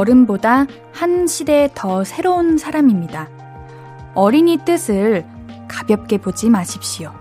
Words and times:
어른보다 0.00 0.66
한 0.92 1.26
시대 1.26 1.68
더 1.74 2.04
새로운 2.04 2.56
사람입니다. 2.56 3.28
어린이 4.14 4.56
뜻을 4.64 5.26
가볍게 5.68 6.16
보지 6.16 6.48
마십시오. 6.48 7.12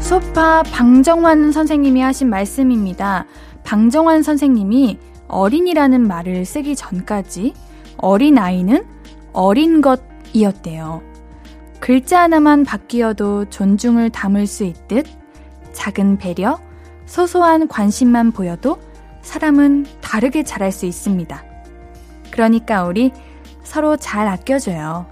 소파 0.00 0.62
방정환 0.64 1.50
선생님이 1.50 2.02
하신 2.02 2.28
말씀입니다. 2.28 3.24
방정환 3.64 4.22
선생님이 4.22 4.98
어린이라는 5.28 6.06
말을 6.06 6.44
쓰기 6.44 6.76
전까지 6.76 7.54
어린아이는 7.96 8.84
어린 9.32 9.80
것이었대요. 9.80 11.15
글자 11.86 12.22
하나만 12.22 12.64
바뀌어도 12.64 13.44
존중을 13.44 14.10
담을 14.10 14.48
수 14.48 14.64
있듯 14.64 15.06
작은 15.72 16.18
배려, 16.18 16.58
소소한 17.04 17.68
관심만 17.68 18.32
보여도 18.32 18.80
사람은 19.22 19.86
다르게 20.00 20.42
자랄 20.42 20.72
수 20.72 20.84
있습니다. 20.84 21.44
그러니까 22.32 22.82
우리 22.82 23.12
서로 23.62 23.96
잘 23.96 24.26
아껴줘요. 24.26 25.06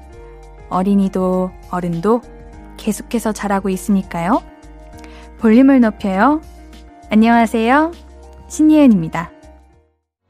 어린이도 0.68 1.52
어른도 1.70 2.22
계속해서 2.76 3.30
자라고 3.30 3.68
있으니까요. 3.68 4.42
볼륨을 5.38 5.78
높여요. 5.78 6.40
안녕하세요. 7.08 7.92
신예은입니다. 8.48 9.30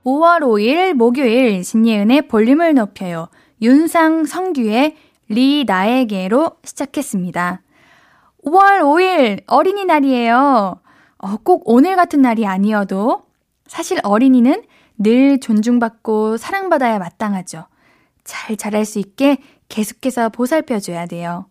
5월 0.04 0.40
5일 0.40 0.92
목요일 0.92 1.64
신예은의 1.64 2.28
볼륨을 2.28 2.74
높여요. 2.74 3.28
윤상 3.62 4.26
성규의 4.26 4.96
리 5.28 5.64
나에게로 5.66 6.58
시작했습니다. 6.64 7.62
5월 8.44 8.80
5일 8.80 9.42
어린이날이에요. 9.46 10.80
어, 11.18 11.36
꼭 11.38 11.62
오늘 11.64 11.96
같은 11.96 12.20
날이 12.20 12.46
아니어도 12.46 13.24
사실 13.66 13.98
어린이는 14.02 14.62
늘 14.98 15.40
존중받고 15.40 16.36
사랑받아야 16.36 16.98
마땅하죠. 16.98 17.66
잘 18.22 18.56
자랄 18.56 18.84
수 18.84 18.98
있게 18.98 19.38
계속해서 19.68 20.28
보살펴줘야 20.28 21.06
돼요. 21.06 21.46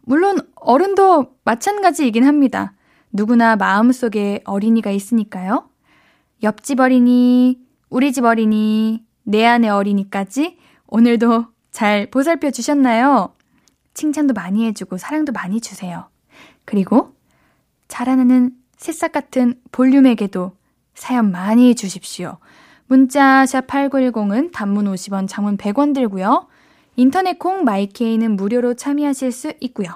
물론 0.00 0.40
어른도 0.56 1.34
마찬가지이긴 1.44 2.24
합니다. 2.24 2.74
누구나 3.12 3.56
마음속에 3.56 4.40
어린이가 4.44 4.90
있으니까요. 4.90 5.68
옆집 6.42 6.80
어린이, 6.80 7.58
우리 7.88 8.12
집 8.12 8.24
어린이, 8.24 9.04
내 9.22 9.44
안의 9.46 9.70
어린이까지 9.70 10.58
오늘도 10.88 11.46
잘 11.72 12.06
보살펴 12.06 12.50
주셨나요? 12.50 13.34
칭찬도 13.94 14.34
많이 14.34 14.66
해주고 14.66 14.98
사랑도 14.98 15.32
많이 15.32 15.60
주세요. 15.60 16.06
그리고 16.64 17.14
자라나는 17.88 18.52
새싹 18.76 19.12
같은 19.12 19.60
볼륨에게도 19.72 20.52
사연 20.94 21.32
많이 21.32 21.74
주십시오. 21.74 22.38
문자 22.86 23.46
샵 23.46 23.66
8910은 23.66 24.52
단문 24.52 24.84
50원, 24.92 25.26
장문 25.28 25.56
100원 25.56 25.94
들고요. 25.94 26.46
인터넷 26.96 27.38
콩 27.38 27.64
마이케이는 27.64 28.36
무료로 28.36 28.74
참여하실 28.74 29.32
수 29.32 29.52
있고요. 29.60 29.88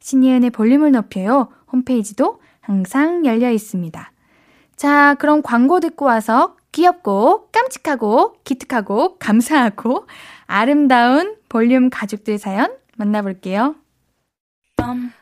신예은의 0.00 0.50
볼륨을 0.50 0.90
높여요. 0.90 1.48
홈페이지도 1.72 2.40
항상 2.60 3.24
열려 3.24 3.50
있습니다. 3.50 4.12
자, 4.74 5.14
그럼 5.20 5.42
광고 5.42 5.78
듣고 5.78 6.06
와서 6.06 6.56
귀엽고 6.72 7.48
깜찍하고 7.52 8.36
기특하고 8.44 9.18
감사하고 9.18 10.06
아름다운 10.46 11.36
볼륨 11.48 11.90
가족들 11.90 12.38
사연 12.38 12.74
만나볼게요. 12.96 13.76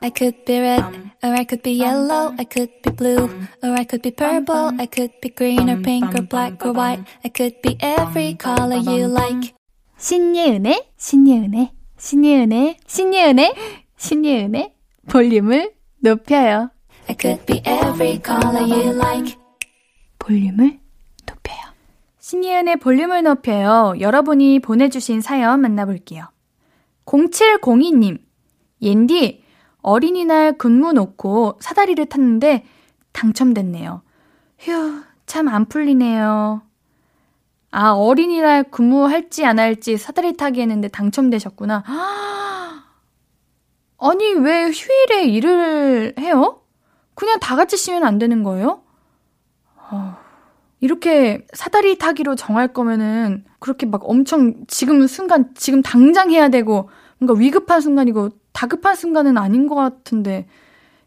I 0.01 0.11
could 0.17 0.45
be 0.47 0.59
red, 0.59 0.83
or 1.23 1.35
I 1.35 1.45
could 1.45 1.63
be 1.63 1.73
yellow, 1.73 2.35
I 2.39 2.47
could 2.47 2.73
be 2.83 2.91
blue, 2.97 3.29
or 3.63 3.73
I 3.77 3.85
could 3.85 4.01
be 4.01 4.11
purple, 4.11 4.73
I 4.81 4.87
could 4.87 5.21
be 5.21 5.29
green 5.29 5.69
or 5.69 5.83
pink 5.83 6.15
or 6.15 6.27
black 6.27 6.65
or 6.65 6.73
white, 6.73 7.05
I 7.23 7.29
could 7.29 7.61
be 7.61 7.77
every 7.81 8.39
color 8.39 8.79
you 8.79 9.07
like. 9.07 9.53
신예은의, 9.99 10.93
신예은의, 10.97 11.73
신예은의, 11.99 12.77
신예은의, 12.87 13.55
신예은의 13.99 14.75
볼륨을 15.09 15.75
높여요. 15.99 16.71
I 17.09 17.17
could 17.21 17.45
be 17.45 17.61
every 17.67 18.19
color 18.25 18.63
you 18.63 18.95
like. 18.97 19.37
볼륨을. 20.19 20.80
신예은의 22.35 22.77
볼륨을 22.77 23.25
높여요. 23.25 23.95
여러분이 23.99 24.61
보내주신 24.61 25.21
사연 25.21 25.61
만나볼게요. 25.63 26.29
0702님, 27.05 28.21
옌디, 28.81 29.43
어린이날 29.83 30.57
근무 30.57 30.93
놓고 30.93 31.59
사다리를 31.61 32.07
탔는데 32.07 32.65
당첨됐네요. 33.13 34.03
휴, 34.61 35.03
참 35.27 35.49
안 35.49 35.65
풀리네요. 35.67 36.63
아, 37.73 37.91
어린이날 37.91 38.63
근무할지 38.71 39.45
안 39.45 39.59
할지 39.59 39.97
사다리 39.97 40.37
타기 40.37 40.61
했는데 40.61 40.87
당첨되셨구나. 40.87 41.83
아니, 43.99 44.33
왜 44.35 44.71
휴일에 44.71 45.25
일을 45.27 46.15
해요? 46.21 46.61
그냥 47.17 47.41
다 47.41 47.57
같이 47.57 47.77
쉬면 47.77 48.05
안 48.05 48.19
되는 48.19 48.45
거예요? 48.45 48.83
어, 50.81 50.87
이렇게 50.87 51.47
사다리 51.53 51.99
타기로 51.99 52.35
정할 52.37 52.73
거면은 52.73 53.45
그렇게 53.59 53.87
막 53.87 54.03
엄청 54.05 54.55
지금 54.67 55.07
순간, 55.07 55.51
지금 55.55 55.83
당장 55.83 56.31
해야 56.31 56.49
되고 56.49 56.89
뭔가 57.19 57.39
위급한 57.39 57.81
순간이고 57.81 58.31
다급한 58.53 58.95
순간은 58.97 59.39
아닌 59.39 59.69
것 59.69 59.75
같은데 59.75 60.47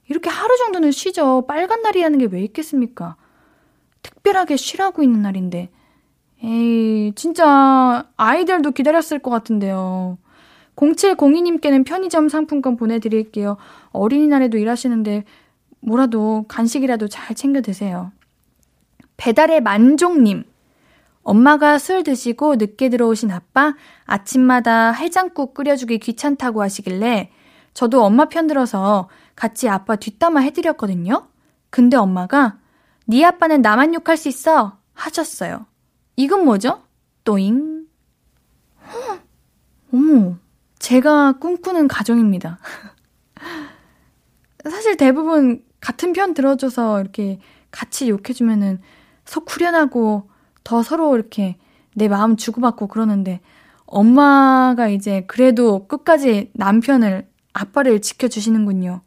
이렇게 0.09 0.29
하루 0.29 0.55
정도는 0.57 0.91
쉬죠. 0.91 1.45
빨간 1.47 1.81
날이라는 1.81 2.19
게 2.19 2.25
왜 2.27 2.43
있겠습니까? 2.43 3.15
특별하게 4.01 4.57
쉬라고 4.57 5.01
있는 5.03 5.21
날인데. 5.21 5.69
에이, 6.43 7.13
진짜 7.15 8.05
아이들도 8.17 8.71
기다렸을 8.71 9.19
것 9.19 9.29
같은데요. 9.31 10.17
0702님께는 10.75 11.85
편의점 11.85 12.27
상품권 12.29 12.75
보내드릴게요. 12.75 13.57
어린이날에도 13.91 14.57
일하시는데 14.57 15.23
뭐라도 15.79 16.45
간식이라도 16.47 17.07
잘 17.07 17.35
챙겨 17.35 17.61
드세요. 17.61 18.11
배달의 19.17 19.61
만종님. 19.61 20.43
엄마가 21.23 21.79
술 21.79 22.03
드시고 22.03 22.55
늦게 22.55 22.89
들어오신 22.89 23.31
아빠 23.31 23.75
아침마다 24.05 24.91
해장국 24.91 25.53
끓여주기 25.53 25.99
귀찮다고 25.99 26.61
하시길래 26.61 27.31
저도 27.73 28.03
엄마 28.03 28.25
편 28.25 28.47
들어서 28.47 29.09
같이 29.35 29.69
아빠 29.69 29.95
뒷담화 29.95 30.41
해드렸거든요. 30.41 31.27
근데 31.69 31.97
엄마가 31.97 32.57
네 33.05 33.23
아빠는 33.23 33.61
나만 33.61 33.93
욕할 33.93 34.17
수 34.17 34.27
있어 34.27 34.77
하셨어요. 34.93 35.65
이건 36.15 36.45
뭐죠? 36.45 36.83
또잉. 37.23 37.87
어머, 39.93 40.35
제가 40.77 41.33
꿈꾸는 41.39 41.87
가정입니다. 41.87 42.59
사실 44.69 44.97
대부분 44.97 45.63
같은 45.79 46.13
편 46.13 46.33
들어줘서 46.33 47.01
이렇게 47.01 47.39
같이 47.71 48.09
욕해주면은 48.09 48.81
속 49.25 49.45
후련하고 49.49 50.29
더 50.63 50.83
서로 50.83 51.15
이렇게 51.15 51.57
내 51.95 52.07
마음 52.07 52.35
주고받고 52.35 52.87
그러는데 52.87 53.41
엄마가 53.85 54.87
이제 54.87 55.23
그래도 55.27 55.87
끝까지 55.87 56.51
남편을, 56.53 57.27
아빠를 57.53 58.01
지켜주시는군요. 58.01 59.01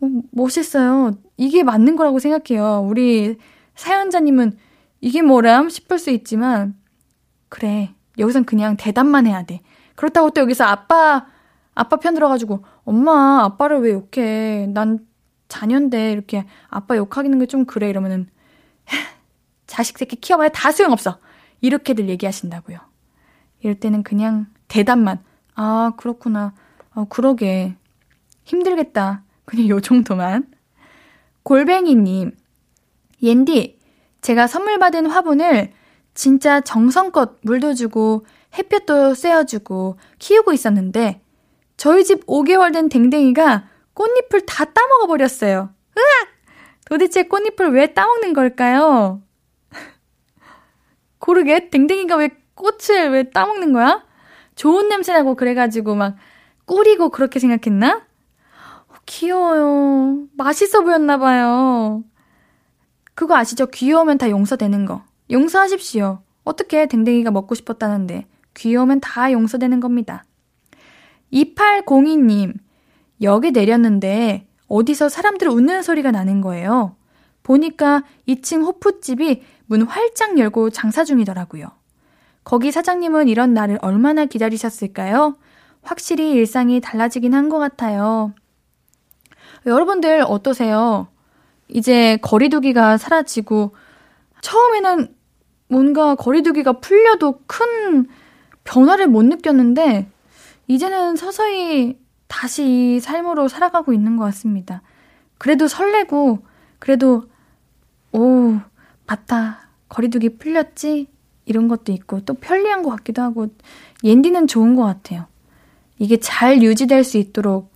어, 0.00 0.08
멋있어요. 0.30 1.12
이게 1.36 1.62
맞는 1.64 1.96
거라고 1.96 2.18
생각해요. 2.20 2.86
우리 2.88 3.36
사연자님은 3.74 4.56
이게 5.00 5.22
뭐람 5.22 5.68
싶을 5.68 5.98
수 5.98 6.10
있지만, 6.10 6.76
그래. 7.48 7.94
여기선 8.18 8.44
그냥 8.44 8.76
대답만 8.76 9.26
해야 9.26 9.42
돼. 9.44 9.60
그렇다고 9.96 10.30
또 10.30 10.40
여기서 10.40 10.64
아빠, 10.64 11.26
아빠 11.74 11.96
편 11.96 12.14
들어가지고, 12.14 12.64
엄마, 12.84 13.42
아빠를 13.44 13.80
왜 13.80 13.92
욕해? 13.92 14.68
난 14.72 15.00
자녀인데, 15.48 16.12
이렇게 16.12 16.46
아빠 16.68 16.96
욕하기는 16.96 17.38
게 17.40 17.46
좀 17.46 17.64
그래. 17.64 17.90
이러면은, 17.90 18.28
자식 19.66 19.98
새끼 19.98 20.16
키워봐야 20.16 20.50
다 20.50 20.72
소용없어. 20.72 21.18
이렇게들 21.60 22.08
얘기하신다고요. 22.08 22.78
이럴 23.60 23.74
때는 23.76 24.02
그냥 24.02 24.46
대답만, 24.68 25.22
아, 25.54 25.92
그렇구나. 25.96 26.52
어, 26.94 27.06
그러게. 27.08 27.76
힘들겠다. 28.44 29.22
그냥 29.44 29.68
요 29.68 29.80
정도만. 29.80 30.46
골뱅이님, 31.42 32.36
옌디, 33.22 33.78
제가 34.20 34.46
선물 34.46 34.78
받은 34.78 35.06
화분을 35.06 35.72
진짜 36.14 36.60
정성껏 36.60 37.38
물도 37.42 37.74
주고 37.74 38.24
햇볕도 38.56 39.14
쐬어주고 39.14 39.98
키우고 40.18 40.52
있었는데 40.52 41.20
저희 41.76 42.04
집 42.04 42.24
5개월 42.26 42.72
된 42.72 42.88
댕댕이가 42.88 43.68
꽃잎을 43.94 44.46
다 44.46 44.64
따먹어 44.64 45.06
버렸어요. 45.06 45.70
으악! 45.98 46.33
도대체 46.94 47.24
꽃잎을 47.24 47.72
왜 47.72 47.92
따먹는 47.92 48.34
걸까요? 48.34 49.20
고르게 51.18 51.68
댕댕이가 51.68 52.14
왜 52.14 52.30
꽃을 52.54 53.10
왜 53.10 53.30
따먹는 53.30 53.72
거야? 53.72 54.04
좋은 54.54 54.88
냄새 54.88 55.12
나고 55.12 55.34
그래가지고 55.34 55.96
막 55.96 56.14
꾸리고 56.66 57.08
그렇게 57.08 57.40
생각했나? 57.40 58.06
어, 58.86 58.94
귀여워요. 59.06 60.28
맛있어 60.36 60.82
보였나봐요. 60.82 62.04
그거 63.16 63.34
아시죠? 63.34 63.66
귀여우면 63.66 64.18
다 64.18 64.30
용서되는 64.30 64.86
거. 64.86 65.02
용서하십시오. 65.32 66.22
어떻게 66.44 66.86
댕댕이가 66.86 67.32
먹고 67.32 67.56
싶었다는데 67.56 68.28
귀여우면 68.54 69.00
다 69.00 69.32
용서되는 69.32 69.80
겁니다. 69.80 70.24
2802님, 71.32 72.54
역에 73.20 73.50
내렸는데 73.50 74.46
어디서 74.74 75.08
사람들 75.08 75.48
웃는 75.48 75.82
소리가 75.82 76.10
나는 76.10 76.40
거예요. 76.40 76.96
보니까 77.44 78.02
2층 78.26 78.64
호프집이 78.64 79.42
문 79.66 79.82
활짝 79.82 80.36
열고 80.36 80.70
장사 80.70 81.04
중이더라고요. 81.04 81.66
거기 82.42 82.72
사장님은 82.72 83.28
이런 83.28 83.54
날을 83.54 83.78
얼마나 83.82 84.24
기다리셨을까요? 84.24 85.36
확실히 85.82 86.32
일상이 86.32 86.80
달라지긴 86.80 87.34
한 87.34 87.48
것 87.48 87.58
같아요. 87.58 88.32
여러분들 89.64 90.24
어떠세요? 90.26 91.06
이제 91.68 92.18
거리두기가 92.20 92.96
사라지고 92.96 93.76
처음에는 94.40 95.14
뭔가 95.68 96.16
거리두기가 96.16 96.80
풀려도 96.80 97.38
큰 97.46 98.08
변화를 98.64 99.06
못 99.06 99.24
느꼈는데 99.24 100.08
이제는 100.66 101.14
서서히 101.14 101.96
다시 102.26 103.00
삶으로 103.00 103.48
살아가고 103.48 103.92
있는 103.92 104.16
것 104.16 104.24
같습니다. 104.26 104.82
그래도 105.38 105.68
설레고 105.68 106.44
그래도 106.78 107.24
오 108.12 108.58
맞다 109.06 109.68
거리두기 109.88 110.38
풀렸지 110.38 111.08
이런 111.44 111.68
것도 111.68 111.92
있고 111.92 112.20
또 112.20 112.34
편리한 112.34 112.82
것 112.82 112.90
같기도 112.90 113.22
하고 113.22 113.48
옌디는 114.02 114.46
좋은 114.46 114.74
것 114.76 114.84
같아요. 114.84 115.26
이게 115.98 116.18
잘 116.18 116.62
유지될 116.62 117.04
수 117.04 117.18
있도록 117.18 117.72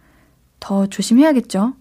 더 0.60 0.86
조심해야겠죠. 0.86 1.74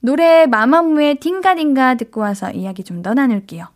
노래 0.00 0.46
마마무의 0.46 1.16
딩가딩가 1.16 1.94
듣고 1.94 2.20
와서 2.20 2.50
이야기 2.50 2.82
좀 2.84 3.02
더 3.02 3.14
나눌게요. 3.14 3.66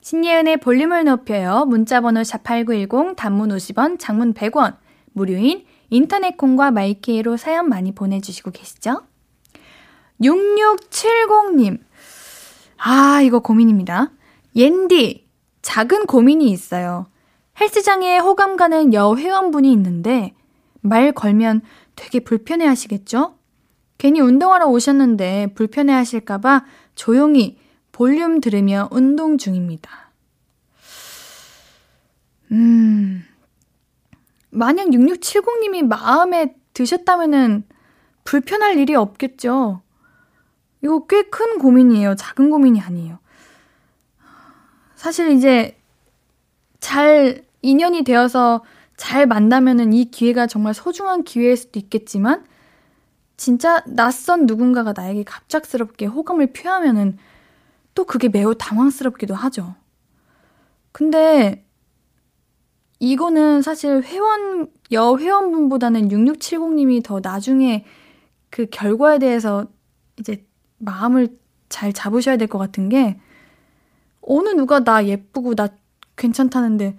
신예은의 0.00 0.58
볼륨을 0.58 1.04
높여요. 1.04 1.64
문자번호 1.66 2.22
샵8910 2.22 3.16
단문 3.16 3.50
50원, 3.50 3.98
장문 3.98 4.32
100원, 4.34 4.76
무료인 5.12 5.64
인터넷 5.90 6.36
콩과 6.36 6.70
마이케이로 6.70 7.36
사연 7.36 7.68
많이 7.68 7.92
보내주시고 7.92 8.50
계시죠? 8.50 9.02
6670님. 10.20 11.80
아, 12.78 13.20
이거 13.22 13.40
고민입니다. 13.40 14.10
옌디, 14.54 15.26
작은 15.62 16.06
고민이 16.06 16.50
있어요. 16.50 17.06
헬스장에 17.60 18.18
호감 18.18 18.56
가는 18.56 18.94
여회원분이 18.94 19.72
있는데 19.72 20.34
말 20.80 21.12
걸면 21.12 21.62
되게 21.96 22.20
불편해 22.20 22.66
하시겠죠? 22.66 23.36
괜히 23.98 24.20
운동하러 24.20 24.66
오셨는데 24.66 25.54
불편해 25.54 25.92
하실까봐 25.92 26.64
조용히 26.94 27.58
볼륨 27.90 28.40
들으며 28.40 28.88
운동 28.92 29.38
중입니다. 29.38 30.12
음, 32.52 33.24
만약 34.50 34.88
6670님이 34.88 35.86
마음에 35.86 36.54
드셨다면은 36.74 37.64
불편할 38.24 38.78
일이 38.78 38.94
없겠죠. 38.94 39.82
이거 40.82 41.06
꽤 41.06 41.22
큰 41.22 41.58
고민이에요. 41.58 42.14
작은 42.14 42.50
고민이 42.50 42.80
아니에요. 42.80 43.18
사실 44.94 45.30
이제 45.30 45.78
잘 46.80 47.44
인연이 47.62 48.04
되어서 48.04 48.64
잘 48.96 49.26
만나면은 49.26 49.92
이 49.92 50.10
기회가 50.10 50.46
정말 50.46 50.74
소중한 50.74 51.24
기회일 51.24 51.56
수도 51.56 51.78
있겠지만 51.78 52.44
진짜 53.36 53.82
낯선 53.86 54.46
누군가가 54.46 54.92
나에게 54.96 55.22
갑작스럽게 55.22 56.06
호감을 56.06 56.52
표하면은 56.52 57.18
또 57.94 58.04
그게 58.04 58.28
매우 58.28 58.54
당황스럽기도 58.56 59.34
하죠. 59.34 59.74
근데 60.92 61.64
이거는 63.00 63.62
사실 63.62 64.02
회원, 64.02 64.68
여회원분보다는 64.90 66.08
6670님이 66.08 67.02
더 67.04 67.20
나중에 67.22 67.84
그 68.50 68.66
결과에 68.66 69.18
대해서 69.18 69.66
이제 70.18 70.44
마음을 70.78 71.38
잘 71.68 71.92
잡으셔야 71.92 72.36
될 72.36 72.48
것 72.48 72.58
같은 72.58 72.88
게 72.88 73.18
어느 74.22 74.48
누가 74.50 74.82
나 74.84 75.06
예쁘고 75.06 75.54
나 75.54 75.68
괜찮다는데 76.16 76.96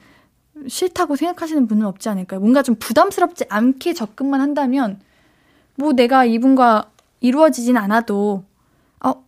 싫다고 0.67 1.15
생각하시는 1.15 1.67
분은 1.67 1.85
없지 1.85 2.09
않을까요? 2.09 2.39
뭔가 2.39 2.63
좀 2.63 2.75
부담스럽지 2.75 3.45
않게 3.49 3.93
접근만 3.93 4.41
한다면 4.41 4.99
뭐 5.75 5.93
내가 5.93 6.25
이분과 6.25 6.91
이루어지진 7.21 7.77
않아도 7.77 8.43
어 9.03 9.23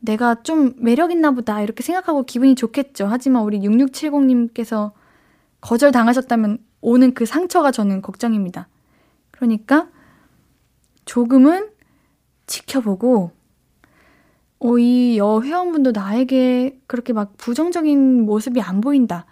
내가 0.00 0.42
좀 0.42 0.74
매력 0.78 1.10
있나 1.12 1.30
보다 1.32 1.60
이렇게 1.62 1.82
생각하고 1.82 2.24
기분이 2.24 2.54
좋겠죠. 2.54 3.06
하지만 3.08 3.42
우리 3.42 3.60
6670님께서 3.60 4.92
거절 5.66 5.90
당하셨다면 5.90 6.58
오는 6.80 7.12
그 7.12 7.26
상처가 7.26 7.72
저는 7.72 8.00
걱정입니다. 8.00 8.68
그러니까 9.32 9.88
조금은 11.06 11.70
지켜보고 12.46 13.32
어, 14.60 14.78
이 14.78 15.18
여회원분도 15.18 15.90
나에게 15.90 16.78
그렇게 16.86 17.12
막 17.12 17.36
부정적인 17.36 18.24
모습이 18.24 18.60
안 18.60 18.80
보인다. 18.80 19.26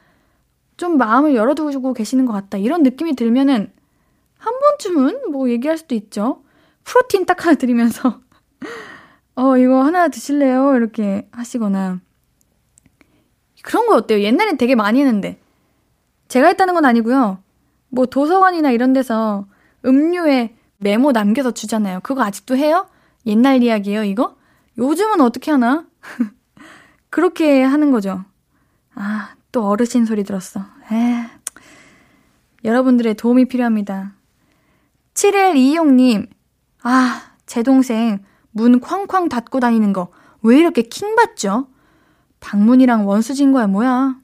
좀 0.77 0.99
마음을 0.99 1.37
열어두고 1.37 1.95
계시는 1.95 2.27
것 2.27 2.33
같다. 2.33 2.59
이런 2.59 2.83
느낌이 2.83 3.15
들면은 3.15 3.73
한 4.37 4.55
번쯤은 4.59 5.31
뭐 5.31 5.49
얘기할 5.51 5.79
수도 5.79 5.95
있죠. 5.95 6.43
프로틴 6.83 7.27
딱 7.27 7.47
하나 7.47 7.55
드리면서 7.55 8.21
어, 9.37 9.57
이거 9.57 9.85
하나 9.85 10.09
드실래요? 10.09 10.75
이렇게 10.75 11.29
하시거나. 11.31 12.01
그런 13.63 13.87
거 13.87 13.95
어때요? 13.95 14.21
옛날엔 14.21 14.57
되게 14.57 14.75
많이 14.75 14.99
했는데. 14.99 15.39
제가 16.29 16.49
했다는 16.49 16.75
건 16.75 16.85
아니고요. 16.85 17.39
뭐 17.89 18.07
도서관이나 18.07 18.71
이런 18.71 18.93
데서 18.93 19.47
음료에 19.85 20.55
메모 20.79 21.13
남겨서 21.13 21.53
주잖아요. 21.53 22.01
그거 22.03 22.23
아직도 22.23 22.57
해요? 22.57 22.89
옛날 23.27 23.63
이야기예요, 23.63 24.05
이거? 24.05 24.37
요즘은 24.79 25.21
어떻게 25.21 25.51
하나? 25.51 25.87
그렇게 27.11 27.63
하는 27.63 27.91
거죠. 27.91 28.25
아, 28.95 29.31
또 29.53 29.67
어르신 29.69 30.05
소리 30.05 30.25
들었어. 30.25 30.61
에. 30.93 31.27
여러분들의 32.65 33.15
도움이 33.15 33.47
필요합니다. 33.47 34.13
7126님, 35.15 36.29
아, 36.83 37.23
제 37.47 37.63
동생 37.63 38.25
문 38.51 38.81
쾅쾅 38.81 39.29
닫고 39.29 39.61
다니는 39.61 39.93
거 39.93 40.09
왜 40.45 40.59
이렇게 40.59 40.83
킹받죠? 40.83 41.69
방문이랑 42.41 43.09
원수진 43.09 43.53
거야, 43.53 43.67
뭐야? 43.67 44.17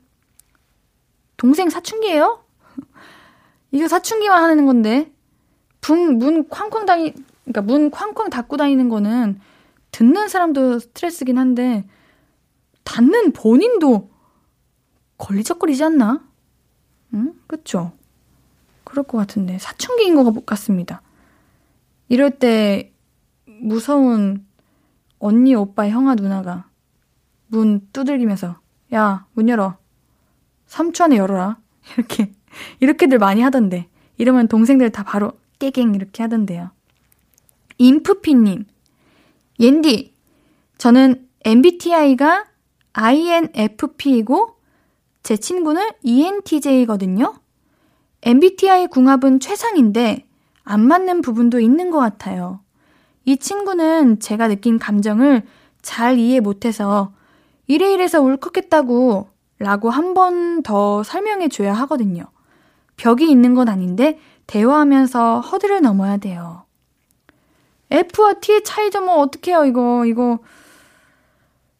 동생 1.40 1.70
사춘기예요? 1.70 2.44
이거 3.72 3.88
사춘기만 3.88 4.44
하는 4.44 4.66
건데. 4.66 5.10
붕, 5.80 6.18
문 6.18 6.46
쾅쾅 6.50 6.84
다니, 6.84 7.14
그러니까 7.44 7.62
문 7.62 7.90
쾅쾅 7.90 8.28
닫고 8.28 8.58
다니는 8.58 8.90
거는 8.90 9.40
듣는 9.90 10.28
사람도 10.28 10.80
스트레스긴 10.80 11.38
한데, 11.38 11.88
닫는 12.84 13.32
본인도 13.32 14.10
걸리적거리지 15.16 15.82
않나? 15.82 16.22
응? 17.14 17.32
그쵸? 17.46 17.92
그럴 18.84 19.06
것 19.06 19.16
같은데. 19.16 19.58
사춘기인 19.58 20.16
것 20.16 20.44
같습니다. 20.44 21.00
이럴 22.10 22.32
때 22.38 22.92
무서운 23.46 24.46
언니, 25.18 25.54
오빠, 25.54 25.88
형아, 25.88 26.16
누나가 26.16 26.68
문 27.46 27.88
두들기면서 27.94 28.60
야, 28.92 29.26
문 29.32 29.48
열어. 29.48 29.79
3초 30.70 31.04
안에 31.04 31.16
열어라. 31.16 31.58
이렇게, 31.96 32.32
이렇게들 32.80 33.18
많이 33.18 33.42
하던데. 33.42 33.88
이러면 34.16 34.48
동생들 34.48 34.90
다 34.90 35.02
바로 35.02 35.32
깨갱 35.58 35.94
이렇게 35.94 36.22
하던데요. 36.22 36.70
인프피님, 37.78 38.66
옌디, 39.58 40.14
저는 40.78 41.26
MBTI가 41.44 42.46
INFP이고 42.92 44.56
제 45.22 45.36
친구는 45.36 45.90
ENTJ거든요. 46.02 47.34
MBTI 48.22 48.88
궁합은 48.88 49.40
최상인데 49.40 50.26
안 50.64 50.86
맞는 50.86 51.22
부분도 51.22 51.60
있는 51.60 51.90
것 51.90 51.98
같아요. 51.98 52.60
이 53.24 53.36
친구는 53.36 54.20
제가 54.20 54.48
느낀 54.48 54.78
감정을 54.78 55.42
잘 55.82 56.18
이해 56.18 56.40
못해서 56.40 57.12
이래 57.66 57.92
이래서 57.92 58.20
울컥했다고 58.20 59.28
라고 59.60 59.90
한 59.90 60.14
번 60.14 60.62
더 60.62 61.02
설명해 61.02 61.48
줘야 61.48 61.72
하거든요. 61.74 62.24
벽이 62.96 63.30
있는 63.30 63.54
건 63.54 63.68
아닌데 63.68 64.18
대화하면서 64.46 65.40
허들을 65.40 65.80
넘어야 65.82 66.16
돼요. 66.16 66.64
F와 67.90 68.34
T의 68.40 68.62
차이죠, 68.64 69.00
뭐, 69.00 69.16
어떡해요, 69.20 69.64
이거, 69.64 70.04
이거. 70.06 70.38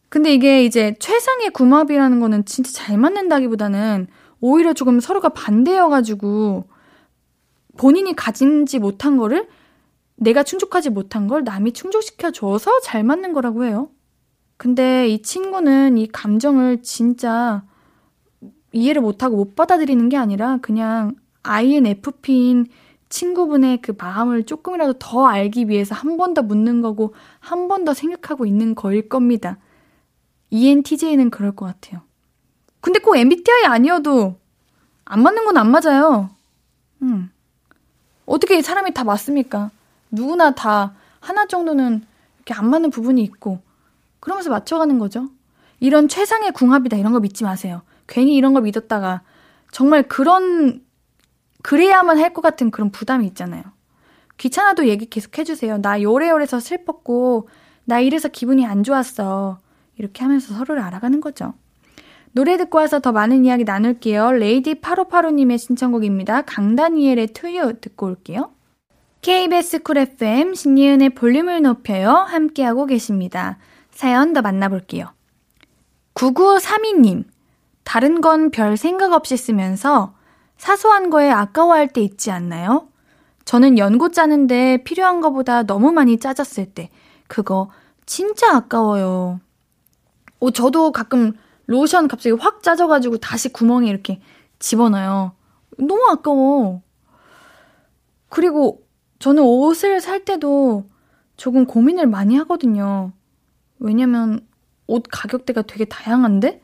근데 0.09 0.33
이게 0.33 0.63
이제 0.65 0.95
최상의 0.99 1.51
궁합이라는 1.51 2.19
거는 2.19 2.45
진짜 2.45 2.71
잘 2.71 2.97
맞는다기보다는 2.97 4.07
오히려 4.41 4.73
조금 4.73 4.99
서로가 4.99 5.29
반대여가지고 5.29 6.65
본인이 7.77 8.13
가진지 8.15 8.79
못한 8.79 9.15
거를 9.17 9.47
내가 10.15 10.43
충족하지 10.43 10.89
못한 10.89 11.27
걸 11.27 11.43
남이 11.43 11.71
충족시켜 11.73 12.31
줘서 12.31 12.79
잘 12.81 13.03
맞는 13.03 13.33
거라고 13.33 13.63
해요. 13.63 13.89
근데 14.57 15.07
이 15.07 15.21
친구는 15.21 15.97
이 15.97 16.07
감정을 16.07 16.83
진짜 16.83 17.63
이해를 18.73 19.01
못하고 19.01 19.35
못 19.37 19.55
받아들이는 19.55 20.09
게 20.09 20.17
아니라 20.17 20.57
그냥 20.61 21.15
INFP인 21.43 22.67
친구분의 23.09 23.81
그 23.81 23.93
마음을 23.97 24.43
조금이라도 24.45 24.93
더 24.99 25.25
알기 25.27 25.67
위해서 25.67 25.93
한 25.95 26.15
번 26.17 26.33
더 26.33 26.41
묻는 26.41 26.81
거고 26.81 27.13
한 27.39 27.67
번 27.67 27.83
더 27.85 27.93
생각하고 27.93 28.45
있는 28.45 28.73
거일 28.75 29.09
겁니다. 29.09 29.57
ENTJ는 30.49 31.29
그럴 31.29 31.55
것 31.55 31.65
같아요. 31.65 32.01
근데 32.81 32.99
꼭 32.99 33.15
MBTI 33.17 33.65
아니어도 33.65 34.35
안 35.05 35.23
맞는 35.23 35.45
건 35.45 35.57
안 35.57 35.69
맞아요. 35.71 36.29
음. 37.01 37.31
어떻게 38.25 38.61
사람이 38.61 38.93
다 38.93 39.03
맞습니까? 39.03 39.71
누구나 40.09 40.51
다 40.51 40.93
하나 41.19 41.45
정도는 41.47 42.03
이렇게 42.37 42.53
안 42.53 42.69
맞는 42.69 42.89
부분이 42.91 43.21
있고 43.23 43.59
그러면서 44.19 44.49
맞춰가는 44.49 44.99
거죠. 44.99 45.29
이런 45.79 46.07
최상의 46.07 46.51
궁합이다 46.53 46.97
이런 46.97 47.11
거 47.11 47.19
믿지 47.19 47.43
마세요. 47.43 47.81
괜히 48.11 48.35
이런 48.35 48.53
거 48.53 48.59
믿었다가 48.61 49.21
정말 49.71 50.03
그런 50.03 50.83
그래야만 51.63 52.17
할 52.19 52.33
것 52.33 52.41
같은 52.41 52.69
그런 52.69 52.91
부담이 52.91 53.25
있잖아요. 53.27 53.63
귀찮아도 54.37 54.87
얘기 54.87 55.05
계속 55.09 55.37
해주세요. 55.37 55.81
나 55.81 56.01
요래요래서 56.01 56.59
슬펐고, 56.59 57.47
나 57.85 57.99
이래서 57.99 58.27
기분이 58.27 58.65
안 58.65 58.83
좋았어. 58.83 59.59
이렇게 59.97 60.23
하면서 60.23 60.53
서로를 60.53 60.81
알아가는 60.81 61.21
거죠. 61.21 61.53
노래 62.33 62.57
듣고 62.57 62.79
와서 62.79 62.99
더 62.99 63.11
많은 63.11 63.45
이야기 63.45 63.63
나눌게요. 63.63 64.33
레이디 64.33 64.75
8585님의 64.75 65.57
신청곡입니다. 65.57 66.41
강다니엘의 66.41 67.27
2U 67.27 67.79
듣고 67.79 68.07
올게요. 68.07 68.51
KBS 69.21 69.83
Cool 69.83 69.97
FM 69.99 70.55
신예은의 70.55 71.11
볼륨을 71.11 71.61
높여요. 71.61 72.09
함께하고 72.09 72.87
계십니다. 72.87 73.57
사연 73.91 74.33
더 74.33 74.41
만나볼게요. 74.41 75.13
9932님, 76.15 77.25
다른 77.83 78.21
건 78.21 78.51
별 78.51 78.77
생각 78.77 79.13
없이 79.13 79.37
쓰면서 79.37 80.13
사소한 80.57 81.09
거에 81.09 81.29
아까워할 81.29 81.87
때 81.87 82.01
있지 82.01 82.31
않나요? 82.31 82.87
저는 83.45 83.77
연고 83.77 84.09
짜는데 84.11 84.83
필요한 84.83 85.19
것보다 85.21 85.63
너무 85.63 85.91
많이 85.91 86.17
짜졌을 86.19 86.65
때 86.67 86.89
그거 87.27 87.69
진짜 88.05 88.55
아까워요. 88.55 89.39
오, 90.39 90.51
저도 90.51 90.91
가끔 90.91 91.33
로션 91.65 92.07
갑자기 92.07 92.35
확 92.39 92.63
짜져가지고 92.63 93.17
다시 93.17 93.49
구멍에 93.49 93.89
이렇게 93.89 94.21
집어넣어요. 94.59 95.33
너무 95.77 96.05
아까워. 96.09 96.81
그리고 98.29 98.83
저는 99.19 99.43
옷을 99.43 100.01
살 100.01 100.23
때도 100.25 100.85
조금 101.37 101.65
고민을 101.65 102.07
많이 102.07 102.35
하거든요. 102.37 103.11
왜냐면 103.79 104.45
옷 104.87 105.03
가격대가 105.09 105.63
되게 105.63 105.85
다양한데 105.85 106.61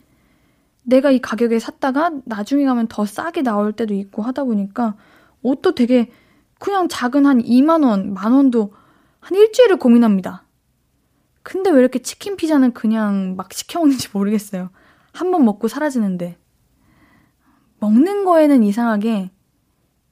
내가 0.87 1.11
이 1.11 1.19
가격에 1.19 1.59
샀다가 1.59 2.11
나중에 2.23 2.63
가면 2.63 2.87
더 2.87 3.05
싸게 3.05 3.41
나올 3.41 3.73
때도 3.73 3.93
있고 3.93 4.21
하다 4.21 4.45
보니까 4.45 4.95
옷도 5.41 5.75
되게 5.75 6.09
그냥 6.59 6.87
작은 6.87 7.25
한 7.25 7.39
2만 7.43 7.83
원, 7.83 8.13
만 8.13 8.31
원도 8.31 8.73
한 9.19 9.37
일주일을 9.37 9.75
고민합니다. 9.77 10.45
근데 11.43 11.69
왜 11.71 11.79
이렇게 11.79 11.99
치킨 11.99 12.37
피자는 12.37 12.71
그냥 12.73 13.35
막 13.35 13.51
시켜 13.51 13.79
먹는지 13.79 14.07
모르겠어요. 14.13 14.69
한 15.11 15.31
번 15.31 15.43
먹고 15.43 15.67
사라지는데. 15.67 16.37
먹는 17.79 18.23
거에는 18.23 18.63
이상하게 18.63 19.31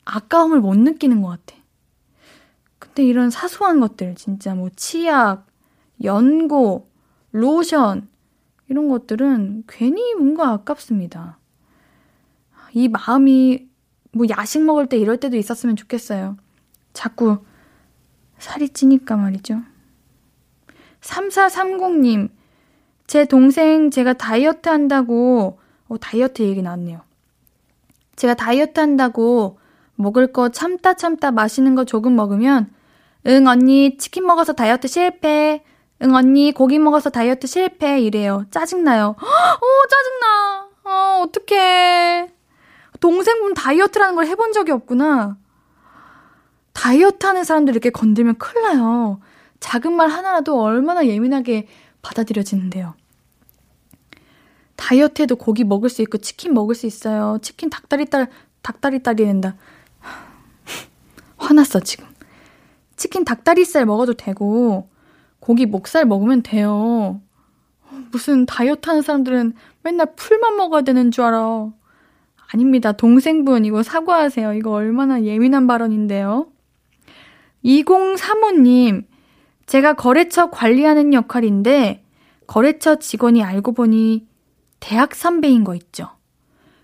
아까움을 0.04 0.60
못 0.60 0.78
느끼는 0.78 1.22
것 1.22 1.30
같아. 1.30 1.56
근데 2.80 3.04
이런 3.06 3.30
사소한 3.30 3.80
것들, 3.80 4.16
진짜 4.16 4.54
뭐 4.56 4.70
치약, 4.76 5.48
연고, 6.04 6.90
로션, 7.32 8.10
이런 8.68 8.90
것들은 8.90 9.64
괜히 9.68 10.16
뭔가 10.16 10.50
아깝습니다. 10.52 11.38
이 12.74 12.88
마음이 12.88 13.68
뭐 14.12 14.26
야식 14.30 14.64
먹을 14.64 14.88
때 14.88 14.98
이럴 14.98 15.18
때도 15.18 15.38
있었으면 15.38 15.76
좋겠어요. 15.76 16.38
자꾸 16.94 17.40
살이 18.38 18.70
찌니까 18.70 19.16
말이죠. 19.16 19.62
3430님, 21.02 22.30
제 23.08 23.26
동생 23.26 23.92
제가 23.92 24.14
다이어트 24.14 24.70
한다고, 24.70 25.60
어, 25.88 25.98
다이어트 25.98 26.42
얘기 26.42 26.62
나왔네요. 26.62 27.02
제가 28.16 28.34
다이어트 28.34 28.80
한다고 28.80 29.60
먹을 29.96 30.34
거 30.34 30.50
참다 30.50 30.96
참다 30.96 31.32
맛있는 31.32 31.76
거 31.76 31.86
조금 31.86 32.16
먹으면, 32.16 32.74
응, 33.28 33.48
언니, 33.48 33.98
치킨 33.98 34.26
먹어서 34.26 34.54
다이어트 34.54 34.88
실패. 34.88 35.64
응, 36.02 36.14
언니, 36.14 36.52
고기 36.52 36.78
먹어서 36.78 37.10
다이어트 37.10 37.48
실패. 37.48 38.02
이래요. 38.02 38.46
짜증나요. 38.52 39.16
어, 39.20 39.88
짜증나. 39.90 40.70
어, 40.84 41.24
어떡해. 41.24 42.32
동생분 43.00 43.54
다이어트라는 43.54 44.16
걸 44.16 44.26
해본 44.28 44.52
적이 44.54 44.72
없구나. 44.72 45.38
다이어트 46.74 47.26
하는 47.26 47.44
사람들 47.44 47.74
이렇게 47.74 47.90
건들면 47.90 48.38
큰일 48.38 48.64
나요. 48.64 49.20
작은 49.60 49.94
말 49.94 50.10
하나라도 50.10 50.62
얼마나 50.62 51.06
예민하게 51.08 51.68
받아들여지는데요. 52.02 52.94
다이어트해도 54.76 55.38
고기 55.38 55.64
먹을 55.64 55.90
수 55.90 56.02
있고 56.02 56.18
치킨 56.18 56.54
먹을 56.54 56.76
수 56.76 56.86
있어요. 56.86 57.40
치킨 57.42 57.70
닭다리살, 57.70 58.30
닭다리살이 58.62 59.24
된다. 59.24 59.56
화났어, 61.38 61.80
지금. 61.80 62.06
치킨 62.98 63.24
닭다리살 63.24 63.86
먹어도 63.86 64.14
되고, 64.14 64.90
고기 65.46 65.68
목살 65.68 66.06
먹으면 66.06 66.42
돼요. 66.42 67.22
무슨 68.12 68.48
다이어트 68.48 68.90
하는 68.90 69.04
사람들은 69.04 69.54
맨날 69.84 70.16
풀만 70.16 70.58
먹어야 70.58 70.82
되는 70.82 71.12
줄 71.12 71.24
알아. 71.24 71.72
아닙니다. 72.52 72.94
동생분, 72.94 73.64
이거 73.64 73.84
사과하세요. 73.84 74.54
이거 74.54 74.72
얼마나 74.72 75.22
예민한 75.22 75.68
발언인데요. 75.68 76.48
2035님, 77.64 79.06
제가 79.68 79.94
거래처 79.94 80.50
관리하는 80.50 81.14
역할인데, 81.14 82.04
거래처 82.48 82.96
직원이 82.96 83.44
알고 83.44 83.74
보니 83.74 84.26
대학 84.80 85.14
선배인 85.14 85.64
거 85.64 85.76
있죠. 85.76 86.10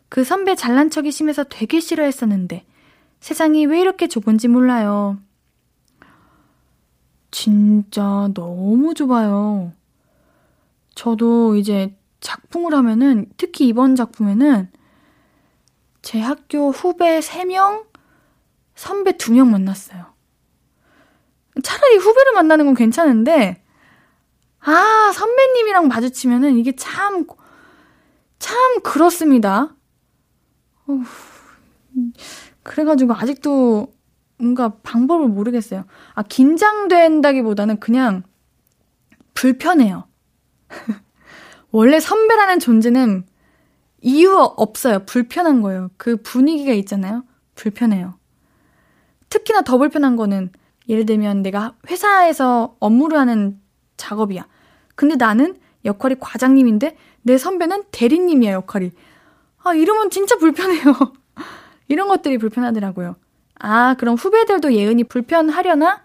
그 0.07 0.23
선배 0.23 0.53
잘난 0.53 0.91
척이 0.91 1.09
심해서 1.09 1.43
되게 1.43 1.79
싫어했었는데, 1.79 2.63
세상이 3.21 3.65
왜 3.65 3.81
이렇게 3.81 4.05
좁은지 4.07 4.47
몰라요. 4.49 5.17
진짜 7.31 8.29
너무 8.33 8.93
좁아요. 8.93 9.73
저도 10.95 11.55
이제 11.55 11.95
작품을 12.19 12.73
하면은, 12.75 13.25
특히 13.38 13.67
이번 13.67 13.95
작품에는 13.95 14.69
제 16.01 16.19
학교 16.19 16.71
후배 16.71 17.19
3명, 17.19 17.85
선배 18.75 19.13
2명 19.13 19.47
만났어요. 19.50 20.05
차라리 21.63 21.97
후배를 21.97 22.33
만나는 22.33 22.65
건 22.65 22.75
괜찮은데, 22.75 23.63
아, 24.59 25.11
선배님이랑 25.13 25.88
마주치면은 25.88 26.57
이게 26.57 26.75
참, 26.75 27.25
참 28.38 28.81
그렇습니다. 28.81 29.75
어 30.88 31.01
그래가지고 32.63 33.13
아직도 33.13 33.93
뭔가 34.41 34.74
방법을 34.83 35.27
모르겠어요. 35.27 35.86
아, 36.15 36.24
긴장된다기보다는 36.24 37.79
그냥 37.79 38.24
불편해요. 39.36 40.05
원래 41.71 42.00
선배라는 42.00 42.60
존재는 42.60 43.25
이유 44.01 44.33
없어요. 44.33 45.05
불편한 45.05 45.62
거예요. 45.62 45.89
그 45.98 46.17
분위기가 46.17 46.74
있잖아요. 46.74 47.24
불편해요. 47.55 48.15
특히나 49.29 49.62
더 49.62 49.77
불편한 49.77 50.15
거는 50.15 50.51
예를 50.89 51.05
들면 51.05 51.43
내가 51.43 51.75
회사에서 51.89 52.75
업무를 52.79 53.17
하는 53.19 53.62
작업이야. 53.98 54.48
근데 54.95 55.15
나는 55.15 55.60
역할이 55.86 56.15
과장님인데 56.19 56.98
내 57.21 57.38
선배는 57.38 57.83
대리님이야, 57.91 58.53
역할이. 58.53 58.91
아, 59.63 59.74
이러면 59.74 60.10
진짜 60.10 60.38
불편해요. 60.38 61.13
이런 61.88 62.07
것들이 62.07 62.39
불편하더라고요. 62.39 63.15
아, 63.63 63.95
그럼 63.99 64.15
후배들도 64.15 64.73
예은이 64.73 65.03
불편하려나? 65.05 66.01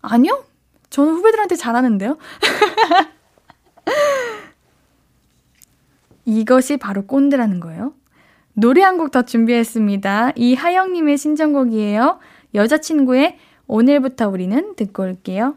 아니요? 0.00 0.44
저는 0.90 1.14
후배들한테 1.14 1.56
잘하는데요? 1.56 2.18
이것이 6.24 6.76
바로 6.76 7.06
꼰대라는 7.06 7.60
거예요. 7.60 7.94
노래 8.54 8.82
한 8.82 8.98
곡 8.98 9.10
더 9.10 9.22
준비했습니다. 9.22 10.32
이하영님의 10.36 11.18
신청곡이에요. 11.18 12.18
여자친구의 12.54 13.38
오늘부터 13.66 14.28
우리는 14.28 14.74
듣고 14.76 15.04
올게요. 15.04 15.56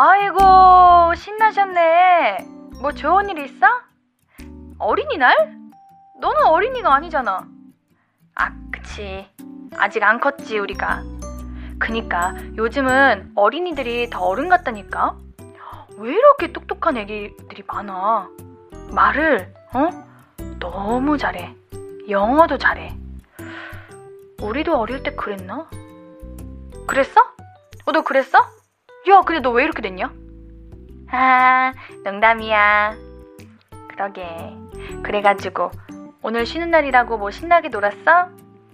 아이고, 0.00 1.12
신나셨네. 1.16 2.46
뭐 2.80 2.92
좋은 2.92 3.28
일 3.30 3.38
있어? 3.38 3.66
어린이날? 4.78 5.58
너는 6.20 6.44
어린이가 6.44 6.94
아니잖아. 6.94 7.44
아, 8.36 8.52
그치. 8.70 9.28
아직 9.76 10.04
안 10.04 10.20
컸지, 10.20 10.60
우리가. 10.60 11.02
그니까 11.80 12.36
요즘은 12.56 13.32
어린이들이 13.34 14.08
더 14.08 14.20
어른 14.20 14.48
같다니까? 14.48 15.16
왜 15.96 16.12
이렇게 16.12 16.52
똑똑한 16.52 16.96
애기들이 16.96 17.64
많아? 17.66 18.28
말을, 18.92 19.52
어? 19.74 19.90
너무 20.60 21.18
잘해. 21.18 21.56
영어도 22.08 22.56
잘해. 22.56 22.96
우리도 24.42 24.78
어릴 24.78 25.02
때 25.02 25.16
그랬나? 25.16 25.68
그랬어? 26.86 27.20
어, 27.84 27.90
너 27.90 28.02
그랬어? 28.04 28.57
야, 29.08 29.22
근데 29.24 29.40
너 29.40 29.50
왜 29.52 29.64
이렇게 29.64 29.82
됐냐? 29.82 30.12
아, 31.10 31.72
농담이야. 32.04 32.94
그러게. 33.88 34.26
그래가지고, 35.02 35.70
오늘 36.22 36.44
쉬는 36.46 36.70
날이라고 36.70 37.16
뭐 37.18 37.30
신나게 37.30 37.68
놀았어? 37.68 38.28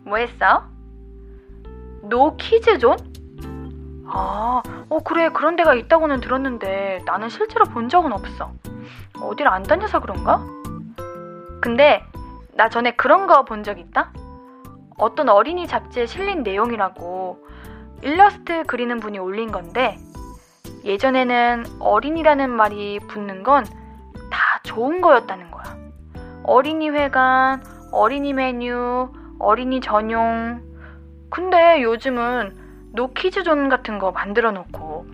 뭐 0.05 0.19
했어? 0.19 0.65
노 2.03 2.37
키즈존? 2.37 2.97
아, 4.07 4.63
어, 4.89 4.99
그래. 5.05 5.29
그런 5.31 5.57
데가 5.57 5.75
있다고는 5.75 6.21
들었는데 6.21 7.03
나는 7.07 7.29
실제로 7.29 7.65
본 7.67 7.89
적은 7.89 8.13
없어. 8.13 8.53
어딜 9.21 9.47
안 9.49 9.63
다녀서 9.63 10.01
그런가? 10.01 10.45
근데 11.63 12.03
나 12.55 12.69
전에 12.69 12.93
그런 12.93 13.27
거 13.27 13.45
본 13.45 13.63
적 13.63 13.79
있다? 13.79 14.13
어떤 14.99 15.29
어린이 15.29 15.67
잡지에 15.67 16.07
실린 16.07 16.43
내용이라고 16.43 17.39
일러스트 18.03 18.65
그리는 18.67 19.01
분이 19.01 19.19
올린 19.19 19.51
건데 19.51 19.97
예전에는 20.85 21.65
어린이라는 21.81 22.51
말이 22.51 22.99
붙는 23.01 23.43
건 23.43 23.65
다 24.31 24.59
좋은 24.65 25.01
거였다는 25.01 25.51
거야. 25.51 25.65
어린이 26.43 26.91
회관, 26.91 27.63
어린이 27.93 28.33
메뉴, 28.33 29.11
어린이 29.39 29.81
전용. 29.81 30.61
근데 31.31 31.83
요즘은 31.83 32.91
노키즈존 32.95 33.69
같은 33.69 33.99
거 33.99 34.11
만들어 34.11 34.51
놓고 34.51 35.07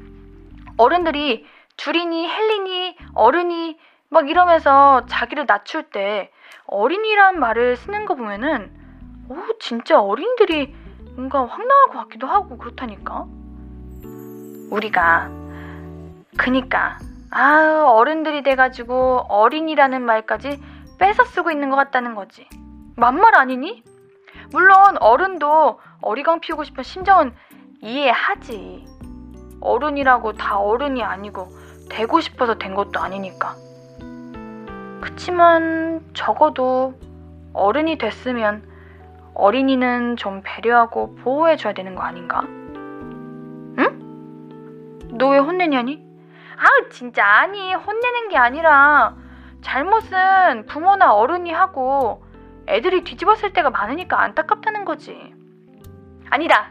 어른들이 0.78 1.46
주린이 1.76 2.28
헬린이 2.28 2.96
어른이 3.14 3.78
막 4.08 4.28
이러면서 4.28 5.04
자기를 5.06 5.46
낮출 5.46 5.84
때 5.90 6.30
어린이란 6.66 7.38
말을 7.38 7.76
쓰는 7.76 8.06
거 8.06 8.14
보면은 8.14 8.70
오 9.28 9.36
진짜 9.58 10.00
어린이들이 10.00 10.74
뭔가 11.14 11.40
황당할 11.40 11.86
것 11.92 11.92
같기도 12.00 12.26
하고 12.26 12.56
그렇다니까 12.58 13.26
우리가 14.70 15.30
그니까 16.36 16.98
아유 17.30 17.84
어른들이 17.86 18.42
돼가지고 18.42 19.26
어린이라는 19.28 20.02
말까지 20.02 20.60
뺏어 20.98 21.24
쓰고 21.24 21.50
있는 21.50 21.70
것 21.70 21.76
같다는 21.76 22.14
거지 22.14 22.46
만말 22.96 23.34
아니니? 23.36 23.82
물론 24.52 24.96
어른도 24.98 25.78
어리광 26.02 26.40
피우고 26.40 26.64
싶은 26.64 26.82
심정은 26.82 27.32
이해하지 27.82 28.84
어른이라고 29.60 30.32
다 30.34 30.58
어른이 30.58 31.02
아니고 31.02 31.48
되고 31.90 32.20
싶어서 32.20 32.54
된 32.58 32.74
것도 32.74 33.00
아니니까 33.00 33.54
그치만 35.00 36.04
적어도 36.14 36.94
어른이 37.52 37.98
됐으면 37.98 38.68
어린이는 39.34 40.16
좀 40.16 40.42
배려하고 40.44 41.14
보호해줘야 41.16 41.72
되는 41.72 41.94
거 41.94 42.02
아닌가? 42.02 42.42
응? 43.78 45.08
너 45.12 45.28
왜 45.30 45.38
혼내냐니? 45.38 46.09
아, 46.60 46.88
진짜 46.90 47.24
아니. 47.24 47.72
혼내는 47.72 48.28
게 48.28 48.36
아니라 48.36 49.16
잘못은 49.62 50.66
부모나 50.66 51.14
어른이 51.14 51.50
하고 51.52 52.22
애들이 52.66 53.02
뒤집었을 53.02 53.54
때가 53.54 53.70
많으니까 53.70 54.20
안타깝다는 54.20 54.84
거지. 54.84 55.34
아니다. 56.28 56.70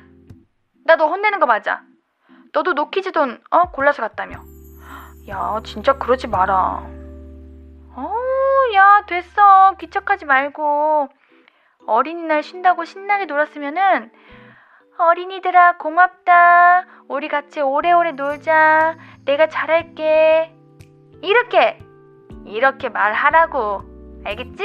나도 0.85 1.09
혼내는 1.09 1.39
거 1.39 1.47
맞아. 1.47 1.81
너도 2.53 2.73
노키즈 2.73 3.11
돈, 3.11 3.41
어? 3.49 3.71
골라서 3.71 4.01
갔다며. 4.03 4.39
야, 5.27 5.59
진짜 5.63 5.93
그러지 5.97 6.27
마라. 6.27 6.83
어, 7.95 8.13
야, 8.75 9.03
됐어. 9.07 9.75
귀척하지 9.79 10.25
말고. 10.25 11.09
어린이날 11.87 12.43
쉰다고 12.43 12.85
신나게 12.85 13.25
놀았으면은 13.25 14.11
어린이들아 14.97 15.77
고맙다. 15.77 16.85
우리 17.07 17.27
같이 17.27 17.61
오래오래 17.61 18.11
놀자. 18.11 18.97
내가 19.29 19.47
잘할게. 19.47 20.51
이렇게 21.21 21.77
이렇게 22.47 22.89
말하라고. 22.89 23.83
알겠지? 24.23 24.63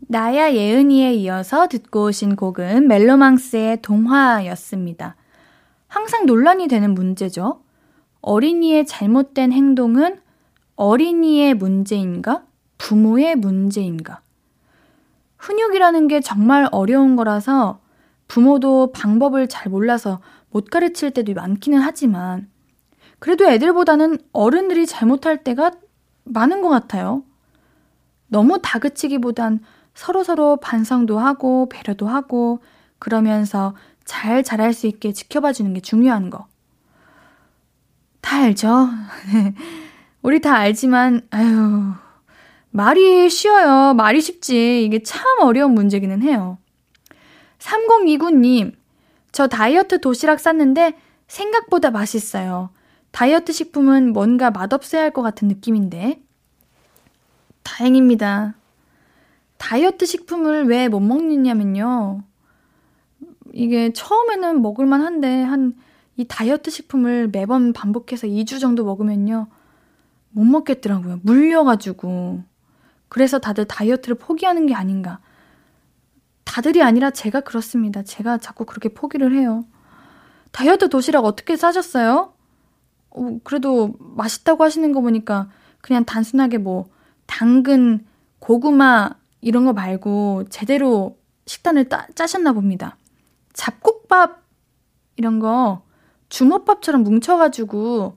나야 0.00 0.52
예은이에 0.52 1.14
이어서 1.14 1.68
듣고 1.68 2.04
오신 2.04 2.36
곡은 2.36 2.86
멜로망스의 2.86 3.80
동화였습니다. 3.80 5.16
항상 5.88 6.26
논란이 6.26 6.68
되는 6.68 6.92
문제죠. 6.92 7.62
어린이의 8.20 8.84
잘못된 8.84 9.52
행동은 9.52 10.20
어린이의 10.76 11.54
문제인가? 11.54 12.44
부모의 12.76 13.36
문제인가? 13.36 14.20
훈육이라는 15.38 16.08
게 16.08 16.20
정말 16.20 16.68
어려운 16.70 17.16
거라서 17.16 17.80
부모도 18.34 18.90
방법을 18.90 19.46
잘 19.46 19.70
몰라서 19.70 20.18
못 20.50 20.68
가르칠 20.68 21.12
때도 21.12 21.34
많기는 21.34 21.78
하지만 21.78 22.50
그래도 23.20 23.46
애들보다는 23.46 24.18
어른들이 24.32 24.86
잘못할 24.88 25.44
때가 25.44 25.70
많은 26.24 26.60
것 26.60 26.68
같아요. 26.68 27.22
너무 28.26 28.58
다그치기보단 28.60 29.60
서로서로 29.94 30.56
반성도 30.56 31.20
하고 31.20 31.68
배려도 31.68 32.08
하고 32.08 32.58
그러면서 32.98 33.76
잘 34.04 34.42
자랄 34.42 34.72
수 34.72 34.88
있게 34.88 35.12
지켜봐 35.12 35.52
주는 35.52 35.72
게 35.72 35.78
중요한 35.78 36.28
거. 36.28 36.48
다 38.20 38.38
알죠? 38.38 38.88
우리 40.22 40.40
다 40.40 40.56
알지만, 40.56 41.20
아유, 41.30 41.92
말이 42.70 43.30
쉬워요. 43.30 43.94
말이 43.94 44.20
쉽지. 44.20 44.84
이게 44.84 45.04
참 45.04 45.22
어려운 45.40 45.74
문제기는 45.74 46.20
해요. 46.22 46.58
3029님, 47.64 48.74
저 49.32 49.46
다이어트 49.46 50.00
도시락 50.00 50.38
쌌는데 50.40 50.94
생각보다 51.26 51.90
맛있어요. 51.90 52.70
다이어트 53.10 53.52
식품은 53.52 54.12
뭔가 54.12 54.50
맛없어야 54.50 55.02
할 55.02 55.10
것 55.10 55.22
같은 55.22 55.48
느낌인데. 55.48 56.20
다행입니다. 57.62 58.54
다이어트 59.56 60.04
식품을 60.04 60.66
왜 60.66 60.88
못 60.88 61.00
먹느냐면요. 61.00 62.22
이게 63.52 63.92
처음에는 63.92 64.60
먹을만 64.60 65.00
한데, 65.00 65.42
한, 65.42 65.74
이 66.16 66.24
다이어트 66.26 66.70
식품을 66.70 67.28
매번 67.32 67.72
반복해서 67.72 68.26
2주 68.26 68.60
정도 68.60 68.84
먹으면요. 68.84 69.46
못 70.30 70.44
먹겠더라고요. 70.44 71.20
물려가지고. 71.22 72.42
그래서 73.08 73.38
다들 73.38 73.64
다이어트를 73.64 74.16
포기하는 74.16 74.66
게 74.66 74.74
아닌가. 74.74 75.20
다들이 76.44 76.82
아니라 76.82 77.10
제가 77.10 77.40
그렇습니다. 77.40 78.02
제가 78.02 78.38
자꾸 78.38 78.64
그렇게 78.64 78.88
포기를 78.88 79.36
해요. 79.36 79.64
다이어트 80.52 80.88
도시락 80.88 81.24
어떻게 81.24 81.56
싸셨어요? 81.56 82.32
어, 83.10 83.38
그래도 83.44 83.94
맛있다고 83.98 84.62
하시는 84.62 84.92
거 84.92 85.00
보니까 85.00 85.48
그냥 85.80 86.04
단순하게 86.04 86.58
뭐 86.58 86.86
당근, 87.26 88.06
고구마 88.38 89.10
이런 89.40 89.64
거 89.64 89.72
말고 89.72 90.44
제대로 90.50 91.18
식단을 91.46 91.88
따, 91.88 92.06
짜셨나 92.14 92.52
봅니다. 92.52 92.96
잡곡밥 93.52 94.42
이런 95.16 95.38
거 95.38 95.82
주먹밥처럼 96.28 97.04
뭉쳐가지고 97.04 98.16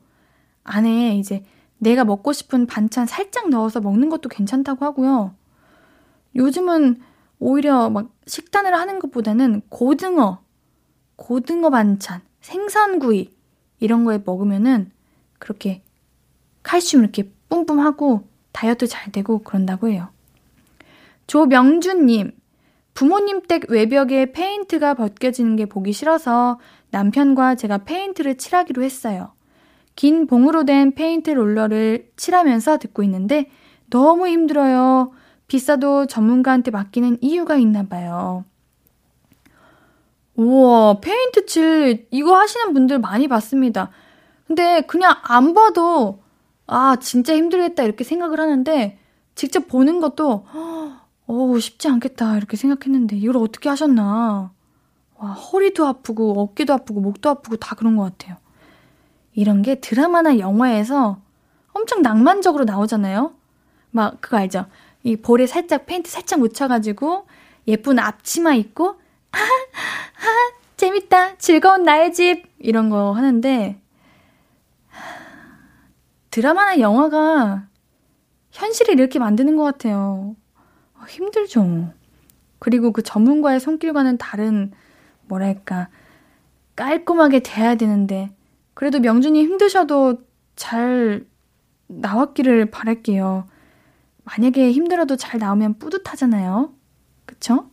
안에 0.63 1.17
이제 1.17 1.43
내가 1.77 2.03
먹고 2.03 2.33
싶은 2.33 2.65
반찬 2.65 3.05
살짝 3.05 3.49
넣어서 3.49 3.79
먹는 3.79 4.09
것도 4.09 4.29
괜찮다고 4.29 4.83
하고요. 4.85 5.35
요즘은 6.35 7.01
오히려 7.39 7.89
막 7.89 8.09
식단을 8.25 8.73
하는 8.73 8.99
것보다는 8.99 9.61
고등어, 9.69 10.41
고등어 11.15 11.69
반찬, 11.69 12.21
생선구이 12.41 13.31
이런 13.79 14.03
거에 14.05 14.21
먹으면은 14.25 14.91
그렇게 15.39 15.83
칼슘 16.63 17.01
이렇게 17.01 17.31
뿜뿜하고 17.49 18.27
다이어트 18.51 18.87
잘 18.87 19.11
되고 19.11 19.39
그런다고 19.39 19.87
해요. 19.89 20.09
조명준님, 21.27 22.31
부모님 22.93 23.43
댁 23.43 23.69
외벽에 23.69 24.31
페인트가 24.31 24.95
벗겨지는 24.95 25.55
게 25.55 25.65
보기 25.65 25.93
싫어서 25.93 26.59
남편과 26.89 27.55
제가 27.55 27.79
페인트를 27.79 28.37
칠하기로 28.37 28.81
했어요. 28.81 29.33
긴 29.95 30.25
봉으로 30.25 30.63
된 30.65 30.93
페인트 30.95 31.31
롤러를 31.31 32.11
칠하면서 32.15 32.77
듣고 32.79 33.03
있는데 33.03 33.49
너무 33.89 34.27
힘들어요. 34.27 35.11
비싸도 35.47 36.07
전문가한테 36.07 36.71
맡기는 36.71 37.17
이유가 37.21 37.55
있나 37.55 37.83
봐요. 37.83 38.43
우와, 40.35 40.99
페인트 40.99 41.45
칠, 41.45 42.07
이거 42.11 42.37
하시는 42.37 42.73
분들 42.73 42.99
많이 42.99 43.27
봤습니다. 43.27 43.89
근데 44.45 44.81
그냥 44.81 45.15
안 45.23 45.53
봐도, 45.53 46.21
아, 46.67 46.97
진짜 46.97 47.33
힘들겠다, 47.35 47.83
이렇게 47.83 48.03
생각을 48.03 48.39
하는데, 48.39 48.99
직접 49.35 49.67
보는 49.67 49.99
것도, 49.99 50.45
어우, 51.27 51.59
쉽지 51.59 51.87
않겠다, 51.87 52.37
이렇게 52.37 52.55
생각했는데, 52.55 53.17
이걸 53.17 53.37
어떻게 53.37 53.67
하셨나. 53.69 54.51
와, 55.15 55.31
허리도 55.31 55.87
아프고, 55.87 56.39
어깨도 56.39 56.73
아프고, 56.73 57.01
목도 57.01 57.29
아프고, 57.29 57.55
다 57.57 57.75
그런 57.75 57.95
것 57.95 58.03
같아요. 58.03 58.37
이런 59.33 59.61
게 59.63 59.75
드라마나 59.75 60.37
영화에서 60.37 61.19
엄청 61.73 62.01
낭만적으로 62.01 62.65
나오잖아요? 62.65 63.33
막, 63.89 64.21
그거 64.21 64.37
알죠? 64.37 64.67
이 65.03 65.15
볼에 65.15 65.47
살짝 65.47 65.85
페인트 65.85 66.09
살짝 66.09 66.39
묻혀가지고 66.39 67.27
예쁜 67.67 67.99
앞치마 67.99 68.55
입고 68.55 68.99
아, 69.31 69.37
아, 69.37 70.57
재밌다. 70.77 71.37
즐거운 71.37 71.83
나의 71.83 72.13
집. 72.13 72.45
이런 72.59 72.89
거 72.89 73.11
하는데 73.11 73.79
드라마나 76.31 76.79
영화가 76.79 77.67
현실을 78.51 78.99
이렇게 78.99 79.19
만드는 79.19 79.55
것 79.55 79.63
같아요. 79.63 80.35
어, 80.95 81.01
힘들죠. 81.07 81.93
그리고 82.59 82.91
그 82.91 83.03
전문가의 83.03 83.59
손길과는 83.59 84.17
다른, 84.17 84.71
뭐랄까, 85.25 85.89
깔끔하게 86.75 87.41
돼야 87.41 87.75
되는데, 87.75 88.31
그래도 88.73 88.99
명준님 88.99 89.41
힘드셔도 89.43 90.21
잘 90.55 91.25
나왔기를 91.87 92.71
바랄게요. 92.71 93.47
만약에 94.27 94.71
힘들어도 94.71 95.15
잘 95.15 95.39
나오면 95.39 95.79
뿌듯하잖아요. 95.79 96.73
그쵸? 97.25 97.69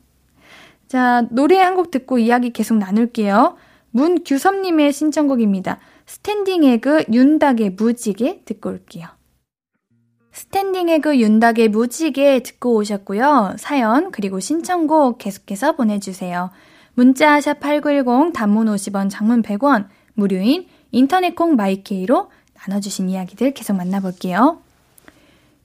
자, 0.89 1.27
노래 1.31 1.59
한 1.59 1.75
곡 1.75 1.91
듣고 1.91 2.19
이야기 2.19 2.51
계속 2.53 2.79
나눌게요. 2.79 3.57
문규섭님의 3.91 4.93
신청곡입니다. 4.93 5.79
스탠딩 6.07 6.65
에그 6.65 7.05
윤닥의 7.13 7.71
무지개 7.71 8.43
듣고 8.45 8.71
올게요. 8.71 9.09
스탠딩 10.33 10.89
에그 10.89 11.19
윤닥의 11.19 11.69
무지개 11.69 12.43
듣고 12.43 12.75
오셨고요. 12.77 13.55
사연 13.59 14.11
그리고 14.11 14.41
신청곡 14.41 15.19
계속해서 15.19 15.77
보내주세요. 15.77 16.51
문자 16.95 17.41
샵 17.41 17.61
8910 17.61 18.33
단문 18.33 18.67
50원 18.67 19.11
장문 19.11 19.43
100원 19.43 19.89
무료인 20.15 20.67
인터넷 20.93 21.35
콩 21.35 21.57
마이케이로 21.57 22.31
나눠주신 22.55 23.09
이야기들 23.09 23.53
계속 23.55 23.75
만나볼게요. 23.75 24.61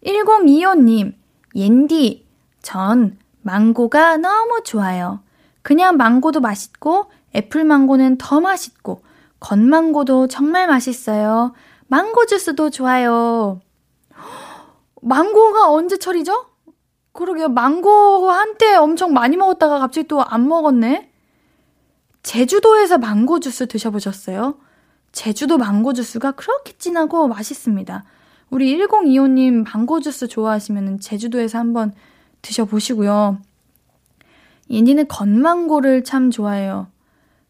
1025님, 0.06 1.14
옌디, 1.56 2.26
전 2.62 3.18
망고가 3.42 4.18
너무 4.18 4.62
좋아요. 4.64 5.22
그냥 5.62 5.98
망고도 5.98 6.40
맛있고, 6.40 7.12
애플 7.36 7.64
망고는 7.64 8.18
더 8.18 8.40
맛있고, 8.40 9.02
건망고도 9.40 10.28
정말 10.28 10.68
맛있어요. 10.68 11.54
망고 11.88 12.26
주스도 12.26 12.70
좋아요. 12.70 13.62
망고가 15.02 15.70
언제 15.72 15.98
철이죠? 15.98 16.46
그러게요. 17.14 17.50
망고 17.50 18.30
한때 18.30 18.76
엄청 18.76 19.14
많이 19.14 19.38
먹었다가 19.38 19.80
갑자기 19.80 20.08
또 20.08 20.22
안 20.22 20.48
먹었네? 20.48 21.10
제주도에서 22.24 22.98
망고 22.98 23.40
주스 23.40 23.68
드셔보셨어요? 23.68 24.56
제주도 25.12 25.58
망고 25.58 25.94
주스가 25.94 26.32
그렇게 26.34 26.74
진하고 26.78 27.28
맛있습니다. 27.28 28.04
우리 28.50 28.76
1025님 28.78 29.70
망고 29.70 30.00
주스 30.00 30.28
좋아하시면 30.28 31.00
제주도에서 31.00 31.60
한번 31.60 31.94
드셔보시고요. 32.42 33.40
얘니는 34.72 35.08
건망고를 35.08 36.04
참 36.04 36.32
좋아해요. 36.32 36.88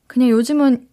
그냥 0.08 0.30
요즘은 0.30 0.88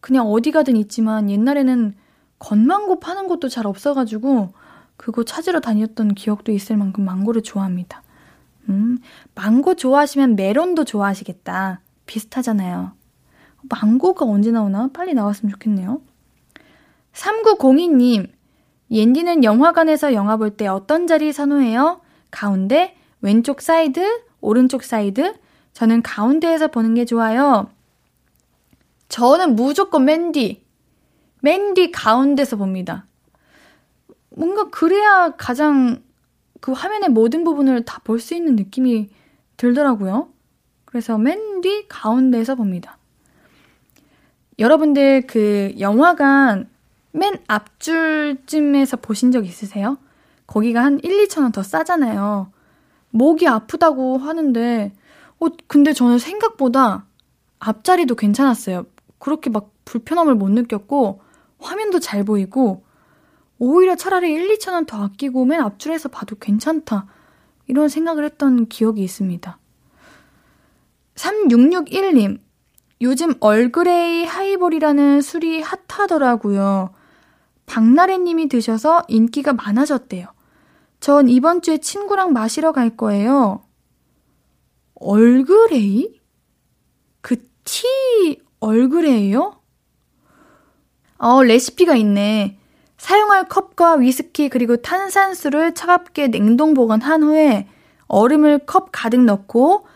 그냥 0.00 0.26
어디 0.26 0.50
가든 0.50 0.76
있지만 0.76 1.30
옛날에는 1.30 1.94
건망고 2.38 3.00
파는 3.00 3.28
곳도 3.28 3.48
잘 3.48 3.66
없어가지고 3.66 4.52
그거 4.96 5.24
찾으러 5.24 5.60
다녔던 5.60 6.14
기억도 6.14 6.52
있을 6.52 6.76
만큼 6.76 7.04
망고를 7.04 7.42
좋아합니다. 7.42 8.02
음, 8.68 8.98
망고 9.34 9.74
좋아하시면 9.74 10.36
메론도 10.36 10.84
좋아하시겠다. 10.84 11.80
비슷하잖아요. 12.06 12.92
망고가 13.68 14.24
언제 14.24 14.50
나오나? 14.50 14.90
빨리 14.92 15.14
나왔으면 15.14 15.52
좋겠네요. 15.52 16.00
3902님, 17.12 18.28
옌디는 18.90 19.44
영화관에서 19.44 20.14
영화 20.14 20.36
볼 20.36 20.56
때 20.56 20.66
어떤 20.66 21.06
자리 21.06 21.32
선호해요? 21.32 22.00
가운데, 22.30 22.96
왼쪽 23.20 23.60
사이드, 23.60 24.22
오른쪽 24.40 24.84
사이드? 24.84 25.34
저는 25.72 26.02
가운데에서 26.02 26.68
보는 26.68 26.94
게 26.94 27.04
좋아요. 27.04 27.68
저는 29.08 29.56
무조건 29.56 30.04
맨 30.04 30.33
뒤. 30.33 30.62
맨디 31.42 31.92
가운데서 31.92 32.56
봅니다. 32.56 33.06
뭔가 34.30 34.68
그래야 34.70 35.34
가장 35.36 36.02
그 36.60 36.72
화면의 36.72 37.10
모든 37.10 37.44
부분을 37.44 37.84
다 37.84 38.00
볼 38.02 38.18
수 38.20 38.34
있는 38.34 38.56
느낌이 38.56 39.08
들더라고요. 39.56 40.28
그래서 40.84 41.18
맨디 41.18 41.86
가운데에서 41.88 42.54
봅니다. 42.54 42.98
여러분들 44.58 45.26
그 45.26 45.74
영화관 45.78 46.68
맨 47.16 47.38
앞줄쯤에서 47.48 48.98
보신 48.98 49.32
적 49.32 49.46
있으세요? 49.46 49.98
거기가 50.46 50.84
한 50.84 51.00
1, 51.02 51.26
2천 51.26 51.42
원 51.42 51.52
더 51.52 51.62
싸잖아요. 51.62 52.52
목이 53.10 53.48
아프다고 53.48 54.18
하는데, 54.18 54.92
어, 55.40 55.46
근데 55.66 55.92
저는 55.92 56.18
생각보다 56.18 57.06
앞자리도 57.58 58.14
괜찮았어요. 58.16 58.84
그렇게 59.18 59.48
막 59.50 59.70
불편함을 59.86 60.34
못 60.34 60.50
느꼈고, 60.50 61.22
화면도 61.58 62.00
잘 62.00 62.22
보이고, 62.24 62.84
오히려 63.58 63.96
차라리 63.96 64.32
1, 64.32 64.56
2천 64.58 64.72
원 64.74 64.84
더 64.86 65.02
아끼고 65.02 65.46
맨 65.46 65.60
앞줄에서 65.60 66.10
봐도 66.10 66.36
괜찮다. 66.36 67.06
이런 67.66 67.88
생각을 67.88 68.24
했던 68.24 68.66
기억이 68.66 69.02
있습니다. 69.02 69.58
3661님, 71.14 72.38
요즘 73.00 73.34
얼그레이 73.40 74.24
하이볼이라는 74.26 75.22
술이 75.22 75.62
핫하더라고요. 75.62 76.90
박나래 77.66 78.18
님이 78.18 78.48
드셔서 78.48 79.02
인기가 79.08 79.52
많아졌대요. 79.52 80.26
전 81.00 81.28
이번 81.28 81.62
주에 81.62 81.78
친구랑 81.78 82.32
마시러 82.32 82.72
갈 82.72 82.96
거예요. 82.96 83.62
얼그레이? 84.94 86.20
그 87.20 87.36
티 87.66 88.40
얼그레이요? 88.60 89.60
어, 91.18 91.42
레시피가 91.42 91.96
있네. 91.96 92.58
사용할 92.96 93.48
컵과 93.48 93.96
위스키 93.96 94.48
그리고 94.48 94.76
탄산수를 94.76 95.74
차갑게 95.74 96.28
냉동 96.28 96.72
보관한 96.72 97.22
후에 97.22 97.68
얼음을 98.06 98.60
컵 98.66 98.88
가득 98.92 99.20
넣고 99.24 99.86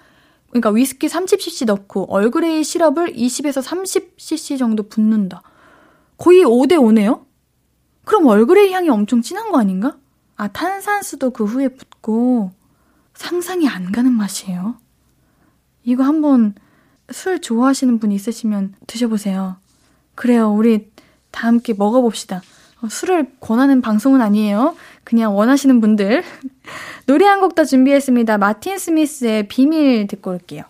그러니까 0.51 0.71
위스키 0.71 1.07
30cc 1.07 1.67
넣고 1.67 2.13
얼그레이 2.13 2.65
시럽을 2.65 3.13
20에서 3.15 3.63
30cc 3.63 4.59
정도 4.59 4.89
붓는다. 4.89 5.43
거의 6.19 6.45
5대 6.45 6.73
5네요? 6.73 7.25
그럼 8.11 8.27
얼그레이 8.27 8.73
향이 8.73 8.89
엄청 8.89 9.23
진한 9.23 9.53
거 9.53 9.61
아닌가? 9.61 9.97
아, 10.37 10.49
탄산수도 10.49 11.31
그 11.31 11.45
후에 11.45 11.69
붙고 11.69 12.51
상상이 13.15 13.69
안 13.69 13.93
가는 13.93 14.13
맛이에요. 14.13 14.75
이거 15.85 16.03
한번 16.03 16.57
술 17.13 17.41
좋아하시는 17.41 18.01
분 18.01 18.11
있으시면 18.11 18.75
드셔보세요. 18.89 19.59
그래요. 20.17 20.51
우리 20.53 20.91
다 21.31 21.47
함께 21.47 21.73
먹어봅시다. 21.73 22.43
어, 22.83 22.89
술을 22.89 23.31
권하는 23.39 23.81
방송은 23.81 24.21
아니에요. 24.21 24.75
그냥 25.05 25.37
원하시는 25.37 25.81
분들. 25.81 26.25
노래 27.07 27.27
한 27.27 27.39
곡 27.41 27.55
더 27.55 27.65
준비했습니다. 27.65 28.39
마틴 28.39 28.77
스미스의 28.79 29.47
비밀 29.47 30.09
듣고 30.09 30.33
올게요. 30.33 30.65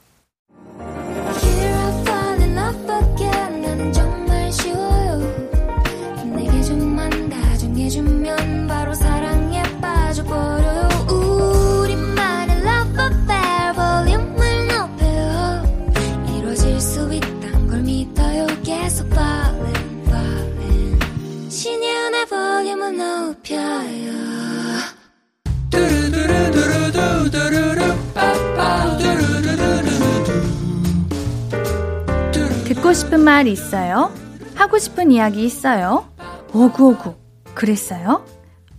듣고 32.65 32.93
싶은 32.93 33.21
말 33.21 33.47
있어요? 33.47 34.13
하고 34.55 34.79
싶은 34.79 35.11
이야기 35.11 35.45
있어요? 35.45 36.07
오구오구 36.53 37.15
그랬어요? 37.55 38.25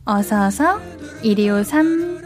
어서어서 0.05 0.79
1253 1.23 2.21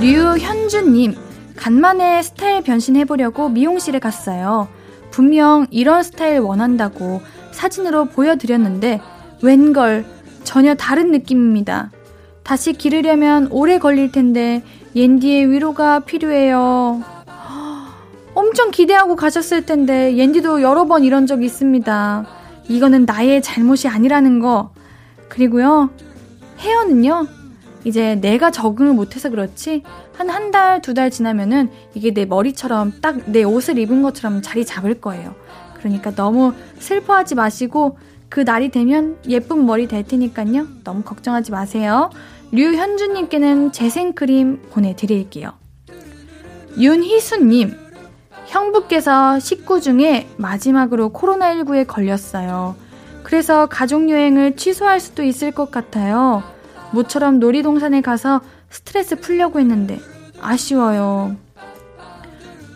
류현주님 0.00 1.14
간만에 1.56 2.22
스타일 2.22 2.62
변신해보려고 2.62 3.50
미용실에 3.50 3.98
갔어요. 3.98 4.68
분명 5.10 5.66
이런 5.70 6.02
스타일 6.02 6.38
원한다고 6.38 7.20
사진으로 7.52 8.06
보여드렸는데 8.06 9.00
웬걸 9.42 10.06
전혀 10.44 10.74
다른 10.74 11.10
느낌입니다. 11.10 11.90
다시 12.50 12.72
기르려면 12.72 13.46
오래 13.52 13.78
걸릴 13.78 14.10
텐데 14.10 14.64
옌디의 14.96 15.52
위로가 15.52 16.00
필요해요. 16.00 17.00
엄청 18.34 18.72
기대하고 18.72 19.14
가셨을 19.14 19.66
텐데 19.66 20.16
옌디도 20.16 20.60
여러 20.60 20.86
번 20.86 21.04
이런 21.04 21.28
적 21.28 21.44
있습니다. 21.44 22.26
이거는 22.68 23.04
나의 23.04 23.40
잘못이 23.40 23.86
아니라는 23.86 24.40
거. 24.40 24.72
그리고요. 25.28 25.90
헤어는요. 26.58 27.28
이제 27.84 28.16
내가 28.16 28.50
적응을 28.50 28.94
못해서 28.94 29.30
그렇지 29.30 29.84
한 30.16 30.28
한 30.28 30.50
달, 30.50 30.82
두 30.82 30.92
달 30.92 31.08
지나면은 31.12 31.70
이게 31.94 32.12
내 32.12 32.24
머리처럼 32.24 32.94
딱 33.00 33.28
내 33.28 33.44
옷을 33.44 33.78
입은 33.78 34.02
것처럼 34.02 34.42
자리 34.42 34.64
잡을 34.64 35.00
거예요. 35.00 35.36
그러니까 35.78 36.10
너무 36.16 36.54
슬퍼하지 36.80 37.36
마시고 37.36 37.96
그 38.28 38.40
날이 38.40 38.70
되면 38.70 39.18
예쁜 39.28 39.66
머리 39.66 39.86
될 39.86 40.04
테니까요. 40.04 40.66
너무 40.82 41.02
걱정하지 41.02 41.52
마세요. 41.52 42.10
류현주님께는 42.52 43.72
재생크림 43.72 44.62
보내드릴게요. 44.70 45.52
윤희수님, 46.78 47.76
형부께서 48.46 49.38
식구 49.38 49.80
중에 49.80 50.28
마지막으로 50.36 51.12
코로나19에 51.12 51.86
걸렸어요. 51.86 52.74
그래서 53.22 53.66
가족여행을 53.66 54.56
취소할 54.56 54.98
수도 54.98 55.22
있을 55.22 55.52
것 55.52 55.70
같아요. 55.70 56.42
모처럼 56.92 57.38
놀이동산에 57.38 58.00
가서 58.00 58.40
스트레스 58.68 59.20
풀려고 59.20 59.60
했는데 59.60 60.00
아쉬워요. 60.40 61.36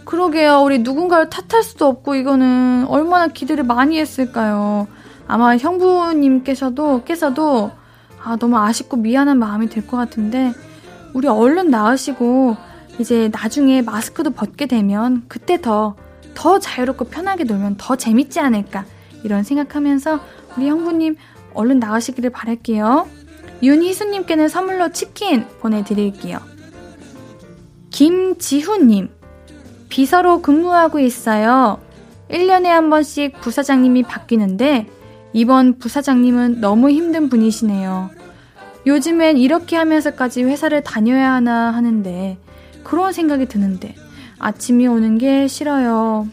그러게요. 0.05 0.61
우리 0.63 0.81
누군가를 0.81 1.29
탓할 1.31 1.65
수도 1.65 1.87
없고 1.87 2.15
이거는 2.15 2.87
얼마나 2.89 3.27
기대를 3.27 3.65
많이 3.65 3.99
했을까요? 3.99 4.87
아마 5.27 5.57
형부님께서도 5.57 7.03
께서도 7.05 7.73
아, 8.25 8.37
너무 8.37 8.57
아쉽고 8.59 8.97
미안한 8.97 9.39
마음이 9.39 9.69
들 9.69 9.87
것 9.87 9.97
같은데, 9.97 10.53
우리 11.13 11.29
얼른 11.29 11.71
나으시고, 11.71 12.57
이제 12.99 13.29
나중에 13.33 13.83
마스크도 13.83 14.31
벗게 14.31 14.67
되면, 14.67 15.25
그때 15.29 15.61
더, 15.61 15.95
더 16.35 16.59
자유롭고 16.59 17.07
편하게 17.07 17.45
놀면 17.45 17.77
더 17.79 17.97
재밌지 17.97 18.41
않을까, 18.41 18.85
이런 19.25 19.43
생각하면서, 19.43 20.21
우리 20.57 20.69
형부님 20.69 21.17
얼른 21.55 21.79
나으시기를 21.81 22.31
바랄게요. 22.31 23.07
윤희수님께는 23.63 24.49
선물로 24.49 24.91
치킨 24.91 25.47
보내드릴게요. 25.61 26.39
김지훈님, 27.91 29.09
비서로 29.89 30.43
근무하고 30.43 30.99
있어요. 30.99 31.79
1년에 32.31 32.65
한 32.65 32.91
번씩 32.91 33.41
부사장님이 33.41 34.03
바뀌는데, 34.03 34.89
이번 35.33 35.79
부사장님은 35.79 36.61
너무 36.61 36.91
힘든 36.91 37.29
분이시네요. 37.29 38.11
요즘엔 38.87 39.39
이렇게 39.39 39.77
하면서까지 39.77 40.43
회사를 40.45 40.83
다녀야 40.83 41.33
하나 41.33 41.73
하는데, 41.73 42.39
그런 42.83 43.13
생각이 43.13 43.47
드는데, 43.47 43.95
아침이 44.39 44.87
오는 44.87 45.19
게 45.19 45.49
싫어요. 45.49 46.29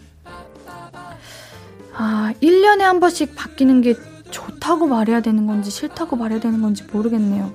아, 1.94 2.34
1년에 2.42 2.80
한 2.80 3.00
번씩 3.00 3.36
바뀌는 3.36 3.82
게 3.82 3.96
좋다고 4.32 4.88
말해야 4.88 5.22
되는 5.22 5.46
건지 5.46 5.70
싫다고 5.70 6.16
말해야 6.16 6.40
되는 6.40 6.62
건지 6.62 6.84
모르겠네요. 6.92 7.54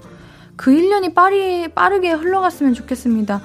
그 0.57 0.71
1년이 0.71 1.15
빠리, 1.15 1.69
빠르게 1.69 2.13
흘러갔으면 2.13 2.75
좋겠습니다. 2.75 3.41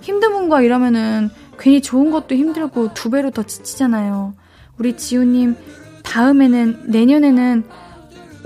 힘든 0.00 0.32
분과 0.32 0.62
이러면은 0.62 1.30
괜히 1.58 1.80
좋은 1.80 2.10
것도 2.10 2.34
힘들고 2.34 2.94
두 2.94 3.10
배로 3.10 3.30
더 3.30 3.42
지치잖아요. 3.42 4.34
우리 4.78 4.96
지우님 4.96 5.56
다음에는 6.02 6.84
내년에는 6.86 7.64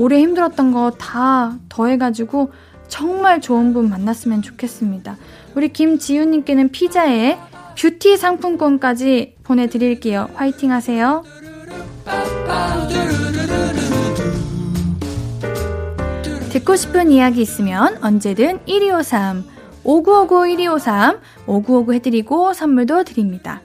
올해 0.01 0.19
힘들었던 0.21 0.73
거 0.73 0.93
다 0.99 1.59
더해가지고 1.69 2.51
정말 2.89 3.43
좋은 3.43 3.75
분 3.75 3.91
만났으면 3.91 4.41
좋겠습니다. 4.41 5.19
우리 5.55 5.69
김지윤님께는 5.73 6.71
피자에 6.71 7.39
뷰티 7.79 8.17
상품권까지 8.17 9.37
보내드릴게요. 9.45 10.31
화이팅 10.35 10.73
하세요. 10.73 11.23
듣고 16.51 16.77
싶은 16.77 17.11
이야기 17.11 17.43
있으면 17.43 18.03
언제든 18.03 18.61
1253, 18.67 19.45
5959-1253, 19.85 21.21
5959 21.47 21.93
해드리고 21.95 22.55
선물도 22.55 23.05
드립니다. 23.05 23.61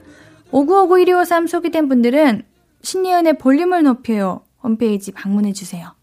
5959-1253 0.52 1.48
소개된 1.48 1.88
분들은 1.88 2.42
신예은의 2.82 3.38
볼륨을 3.38 3.82
높여요. 3.82 4.42
홈페이지 4.62 5.12
방문해주세요. 5.12 5.95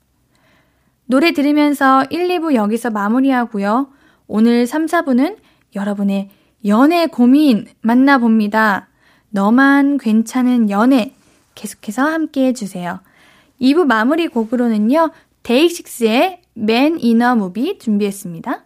노래 1.13 1.31
들으면서 1.31 2.03
1, 2.09 2.27
2부 2.27 2.55
여기서 2.55 2.89
마무리하고요. 2.89 3.87
오늘 4.25 4.65
3, 4.65 4.87
4부는 4.87 5.37
여러분의 5.75 6.31
연애 6.65 7.05
고민 7.05 7.67
만나봅니다. 7.81 8.87
너만 9.29 9.99
괜찮은 9.99 10.71
연애 10.71 11.13
계속해서 11.53 12.01
함께 12.01 12.47
해주세요. 12.47 12.99
2부 13.61 13.85
마무리 13.85 14.27
곡으로는요. 14.27 15.11
데이식스의 15.43 16.41
맨 16.55 16.97
이너 16.99 17.35
무비 17.35 17.77
준비했습니다. 17.77 18.63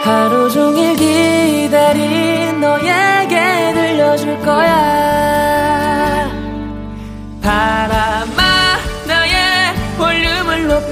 하루 0.00 0.50
종일 0.50 0.96
기다린 0.96 2.58
너에게 2.58 3.74
들려줄 3.74 4.38
거야 4.38 5.01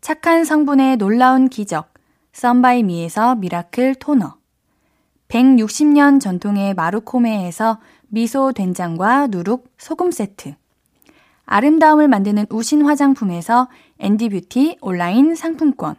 착한 0.00 0.44
성분의 0.44 0.96
놀라운 0.96 1.48
기적 1.48 1.92
썬바이미에서 2.32 3.34
miracle 3.34 3.96
toner, 3.96 4.36
160년 5.28 6.20
전통의 6.20 6.72
마루코메에서 6.72 7.78
미소 8.08 8.52
된장과 8.52 9.26
누룩 9.26 9.70
소금 9.76 10.10
세트. 10.10 10.54
아름다움을 11.44 12.08
만드는 12.08 12.46
우신 12.48 12.82
화장품에서 12.82 13.68
앤디뷰티 13.98 14.78
온라인 14.80 15.34
상품권. 15.34 15.96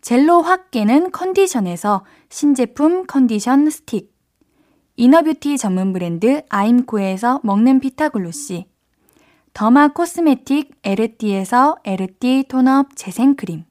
젤로 0.00 0.40
확 0.40 0.70
깨는 0.70 1.12
컨디션에서 1.12 2.04
신제품 2.30 3.06
컨디션 3.06 3.68
스틱. 3.68 4.10
inner 4.96 5.24
beauty 5.24 5.58
전문 5.58 5.92
브랜드 5.92 6.42
아임코에서 6.48 7.40
먹는 7.42 7.80
피타글로시. 7.80 8.71
derma 9.54 9.88
cosmetic 9.88 10.80
에르띠에서 10.82 11.76
에르띠 11.84 12.44
tone 12.48 12.80
up 12.80 12.96
재생크림. 12.96 13.64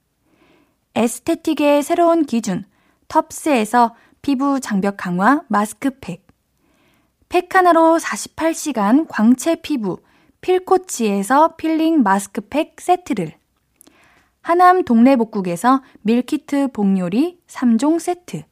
aesthetic의 0.93 1.81
새로운 1.81 2.23
기준 2.23 2.65
텁스에서 3.07 3.95
피부 4.21 4.59
장벽 4.59 4.95
강화 4.97 5.41
마스크팩. 5.47 6.27
팩 7.29 7.55
하나로 7.55 7.97
48시간 7.97 9.07
광채 9.09 9.55
피부 9.55 9.97
필코치에서 10.41 11.55
필링 11.55 12.03
마스크팩 12.03 12.79
세트를. 12.79 13.33
하남 14.41 14.83
동래복국에서 14.83 15.81
밀키트 16.03 16.73
복요리 16.73 17.39
3종 17.47 17.99
세트. 17.99 18.43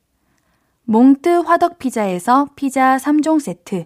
몽뜨 0.86 1.42
화덕피자에서 1.42 2.48
피자 2.56 2.98
3종 2.98 3.40
세트. 3.40 3.86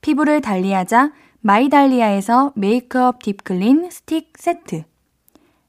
피부를 0.00 0.40
달리하자 0.40 1.12
마이달리아에서 1.42 2.52
메이크업 2.54 3.22
deep 3.22 3.52
clean 3.52 3.90
스틱 3.90 4.32
세트. 4.38 4.84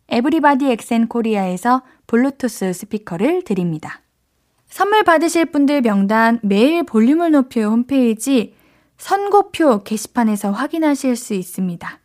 에브리바디 0.07 0.69
엑센 0.71 1.07
코리아에서 1.07 1.81
블루투스 2.05 2.73
스피커를 2.73 3.43
드립니다. 3.43 4.01
선물 4.67 5.03
받으실 5.03 5.45
분들 5.45 5.81
명단 5.81 6.39
매일 6.43 6.83
볼륨을 6.83 7.31
높여 7.31 7.67
홈페이지 7.67 8.55
선곡표 8.97 9.83
게시판에서 9.83 10.51
확인하실 10.51 11.15
수 11.15 11.33
있습니다. 11.33 11.99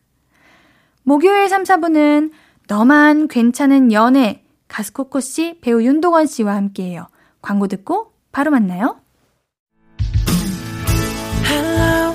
목요일 1.02 1.48
3, 1.48 1.62
4부는 1.64 2.32
너만 2.68 3.28
괜찮은 3.28 3.92
연애 3.92 4.42
가수 4.68 4.94
코코 4.94 5.20
씨, 5.20 5.58
배우 5.60 5.82
윤동원 5.82 6.26
씨와 6.26 6.54
함께해요. 6.56 7.06
광고 7.40 7.66
듣고 7.66 8.12
바로 8.32 8.50
만나요. 8.50 9.00
Hello, 11.46 12.14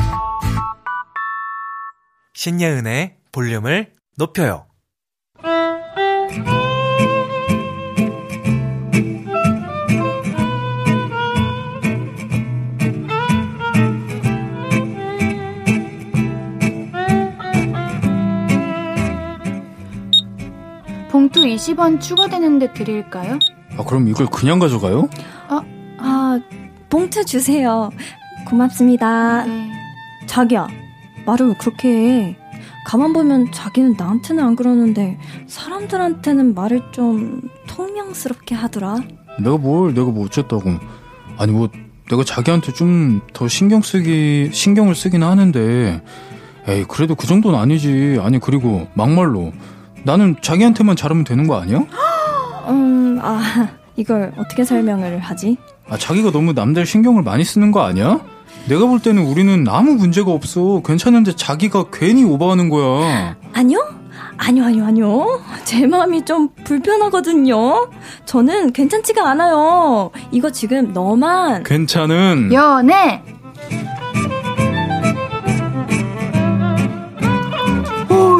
신예은의 2.41 3.17
볼륨을 3.31 3.93
높여요. 4.17 4.65
봉투 21.11 21.41
20원 21.41 22.01
추가되는데 22.01 22.73
드릴까요? 22.73 23.37
아, 23.77 23.83
그럼 23.83 24.07
이걸 24.07 24.25
그냥 24.25 24.57
가져가요? 24.57 25.07
아, 25.47 25.61
아, 25.99 26.39
봉투 26.89 27.23
주세요. 27.23 27.91
고맙습니다. 28.47 29.45
네. 29.45 29.71
자기야, 30.25 30.67
말을 31.25 31.49
왜 31.49 31.53
그렇게 31.59 31.89
해? 31.89 32.37
가만 32.85 33.13
보면 33.13 33.51
자기는 33.51 33.95
나한테는 33.97 34.43
안 34.43 34.55
그러는데 34.55 35.19
사람들한테는 35.47 36.55
말을 36.55 36.81
좀 36.91 37.41
통명스럽게 37.67 38.55
하더라. 38.55 38.97
내가 39.39 39.57
뭘, 39.57 39.93
내가 39.93 40.09
뭐 40.11 40.25
어쨌다고. 40.25 40.63
아니, 41.37 41.51
뭐, 41.51 41.69
내가 42.09 42.23
자기한테 42.23 42.73
좀 42.73 43.21
더 43.33 43.47
신경 43.47 43.81
쓰기, 43.81 44.49
신경을 44.51 44.95
쓰긴 44.95 45.23
하는데, 45.23 46.01
에이, 46.67 46.85
그래도 46.87 47.15
그 47.15 47.25
정도는 47.27 47.57
아니지. 47.57 48.19
아니, 48.21 48.39
그리고 48.39 48.87
막말로. 48.93 49.51
나는 50.03 50.35
자기한테만 50.41 50.95
잘하면 50.95 51.23
되는 51.23 51.47
거 51.47 51.59
아니야? 51.59 51.85
음, 52.67 53.19
아, 53.21 53.69
이걸 53.95 54.33
어떻게 54.37 54.63
설명을 54.63 55.19
하지? 55.19 55.57
아, 55.89 55.97
자기가 55.97 56.31
너무 56.31 56.53
남들 56.53 56.85
신경을 56.85 57.23
많이 57.23 57.43
쓰는 57.43 57.71
거 57.71 57.81
아니야? 57.81 58.19
내가 58.67 58.85
볼 58.85 58.99
때는 58.99 59.23
우리는 59.25 59.65
아무 59.67 59.95
문제가 59.95 60.31
없어. 60.31 60.81
괜찮은데 60.85 61.35
자기가 61.35 61.85
괜히 61.91 62.23
오버하는 62.23 62.69
거야. 62.69 63.35
아니요? 63.53 63.79
아니요, 64.37 64.65
아니요, 64.65 64.85
아니요. 64.85 65.41
제 65.65 65.85
마음이 65.85 66.25
좀 66.25 66.49
불편하거든요. 66.63 67.89
저는 68.25 68.73
괜찮지가 68.73 69.29
않아요. 69.29 70.11
이거 70.31 70.51
지금 70.51 70.93
너만. 70.93 71.63
괜찮은. 71.63 72.51
연애! 72.53 73.21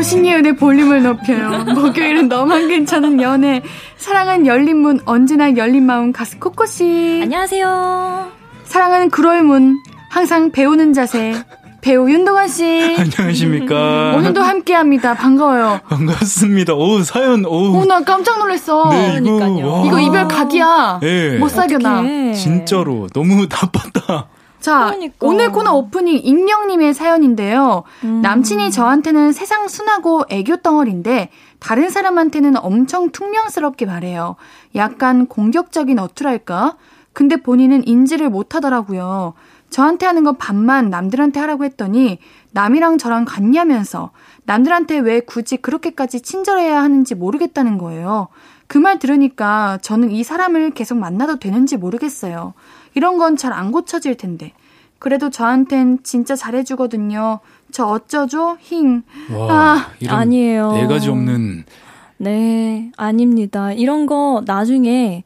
신예은의 0.04 0.56
볼륨을 0.56 1.04
높여요. 1.04 1.64
목요일은 1.64 2.28
너만 2.28 2.68
괜찮은 2.68 3.22
연애. 3.22 3.62
사랑은 3.98 4.48
열린 4.48 4.78
문, 4.78 5.00
언제나 5.06 5.56
열린 5.56 5.86
마음 5.86 6.12
가수 6.12 6.40
코코씨. 6.40 7.22
안녕하세요. 7.24 8.32
사랑은 8.64 9.10
그럴 9.12 9.44
문, 9.44 9.78
항상 10.15 10.52
배우는 10.52 10.91
자세. 10.91 11.34
배우 11.80 12.10
윤동환 12.12 12.50
씨. 12.50 12.65
안녕하십니까. 13.00 14.13
오늘도 14.17 14.41
함께 14.41 14.74
합니다. 14.74 15.13
반가워요. 15.13 15.80
반갑습니다. 15.88 16.74
오, 16.76 17.02
사연, 17.02 17.45
오. 17.45 17.78
오, 17.80 17.86
나 17.86 18.02
깜짝 18.04 18.38
놀랐어. 18.39 18.89
네, 18.89 19.19
이거, 19.24 19.84
이거 19.88 20.00
이별 20.02 20.28
각이야. 20.28 21.00
네. 21.02 21.38
못 21.39 21.47
사겨나. 21.47 22.34
진짜로. 22.34 23.08
너무 23.13 23.47
나빴다. 23.50 24.28
자, 24.60 24.86
그러니까. 24.88 25.15
오늘 25.21 25.52
코너 25.52 25.71
오프닝 25.74 26.19
익명님의 26.21 26.93
사연인데요. 26.93 27.84
음. 28.04 28.19
남친이 28.21 28.69
저한테는 28.69 29.32
세상 29.32 29.67
순하고 29.69 30.26
애교 30.30 30.58
덩어리인데 30.58 31.30
다른 31.60 31.90
사람한테는 31.90 32.58
엄청 32.58 33.12
퉁명스럽게 33.12 33.86
말해요. 33.88 34.36
약간 34.75 35.25
공격적인 35.25 35.98
어투랄까? 35.98 36.75
근데 37.14 37.36
본인은 37.38 37.88
인지를 37.88 38.30
못 38.30 38.56
하더라고요. 38.56 39.34
저한테 39.70 40.06
하는 40.06 40.24
거 40.24 40.34
반만 40.34 40.90
남들한테 40.90 41.40
하라고 41.40 41.64
했더니 41.64 42.20
남이랑 42.52 42.98
저랑 42.98 43.26
같냐면서 43.26 44.12
남들한테 44.46 45.00
왜 45.00 45.22
굳이 45.22 45.58
그렇게까지 45.58 46.22
친절해야 46.22 46.82
하는지 46.82 47.16
모르겠다는 47.16 47.78
거예요. 47.78 48.28
그 48.68 48.78
말 48.80 49.00
들으니까 49.00 49.78
저는 49.82 50.12
이 50.12 50.24
사람을 50.24 50.72
계속 50.72 50.98
만나도 50.98 51.40
되는지 51.40 51.78
모르겠어요. 51.78 52.54
이런 52.96 53.18
건 53.18 53.36
잘 53.38 53.54
안 53.54 53.72
고쳐질 53.72 54.16
텐데. 54.16 54.54
그래도 55.00 55.30
저한텐 55.30 56.00
진짜 56.04 56.36
잘해주거든요. 56.36 57.40
저 57.72 57.86
어쩌죠? 57.86 58.58
힝. 58.62 59.04
와, 59.34 59.52
아, 59.52 59.92
아니에요. 60.08 60.72
네 60.74 60.88
가지 60.88 61.10
없는. 61.10 61.66
네, 62.18 62.92
아닙니다. 62.98 63.74
이런 63.74 64.06
거 64.06 64.44
나중에 64.46 65.24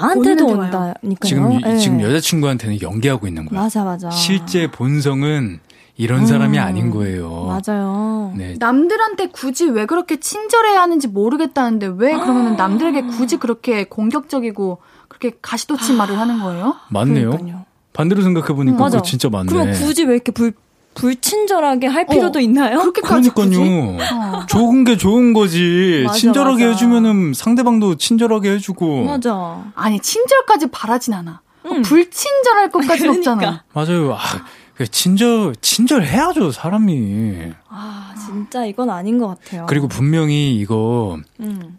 나한테도 0.00 0.46
온다니까요. 0.46 0.94
지금, 1.22 1.58
네. 1.60 1.78
지금 1.78 2.00
여자친구한테는 2.00 2.82
연기하고 2.82 3.26
있는 3.26 3.46
거야. 3.46 3.62
맞아, 3.62 3.84
맞아. 3.84 4.10
실제 4.10 4.70
본성은 4.70 5.60
이런 5.96 6.20
음, 6.20 6.26
사람이 6.26 6.58
아닌 6.58 6.90
거예요. 6.90 7.44
맞아요. 7.46 8.32
네. 8.36 8.56
남들한테 8.58 9.28
굳이 9.28 9.64
왜 9.66 9.86
그렇게 9.86 10.20
친절해야 10.20 10.82
하는지 10.82 11.08
모르겠다는데 11.08 11.86
왜 11.96 12.12
그러면 12.12 12.56
남들에게 12.56 13.02
굳이 13.02 13.38
그렇게 13.38 13.84
공격적이고 13.84 14.78
그렇게 15.08 15.36
가시돋친 15.40 15.96
말을 15.96 16.18
하는 16.18 16.40
거예요? 16.40 16.74
맞네요. 16.90 17.30
그러니까요. 17.30 17.64
반대로 17.94 18.22
생각해 18.22 18.48
보니까 18.48 18.88
음, 18.88 19.02
진짜 19.02 19.30
맞네. 19.30 19.50
그럼 19.50 19.72
굳이 19.72 20.04
왜 20.04 20.14
이렇게 20.14 20.32
불 20.32 20.52
불친절하게 20.96 21.86
할 21.86 22.06
필요도 22.06 22.38
어, 22.38 22.42
있나요? 22.42 22.78
그렇게까지 22.80 23.30
그러니까요. 23.30 23.98
어. 24.00 24.46
좋은 24.46 24.84
게 24.84 24.96
좋은 24.96 25.32
거지. 25.32 26.02
맞아, 26.06 26.18
친절하게 26.18 26.66
맞아. 26.66 26.72
해주면은 26.74 27.32
상대방도 27.34 27.96
친절하게 27.96 28.52
해주고. 28.52 29.04
맞아. 29.04 29.64
아니 29.74 30.00
친절까지 30.00 30.68
바라진 30.68 31.14
않아. 31.14 31.40
음. 31.66 31.82
불친절할 31.82 32.70
것까지는 32.70 33.20
그러니까. 33.20 33.32
없잖아. 33.32 33.64
맞아요. 33.72 34.14
아, 34.14 34.84
친절 34.90 35.54
친절해야죠 35.60 36.50
사람이. 36.50 37.52
아 37.68 38.14
진짜 38.26 38.64
이건 38.64 38.90
아닌 38.90 39.18
것 39.18 39.28
같아요. 39.28 39.66
그리고 39.68 39.88
분명히 39.88 40.56
이거 40.56 41.18
음. 41.40 41.78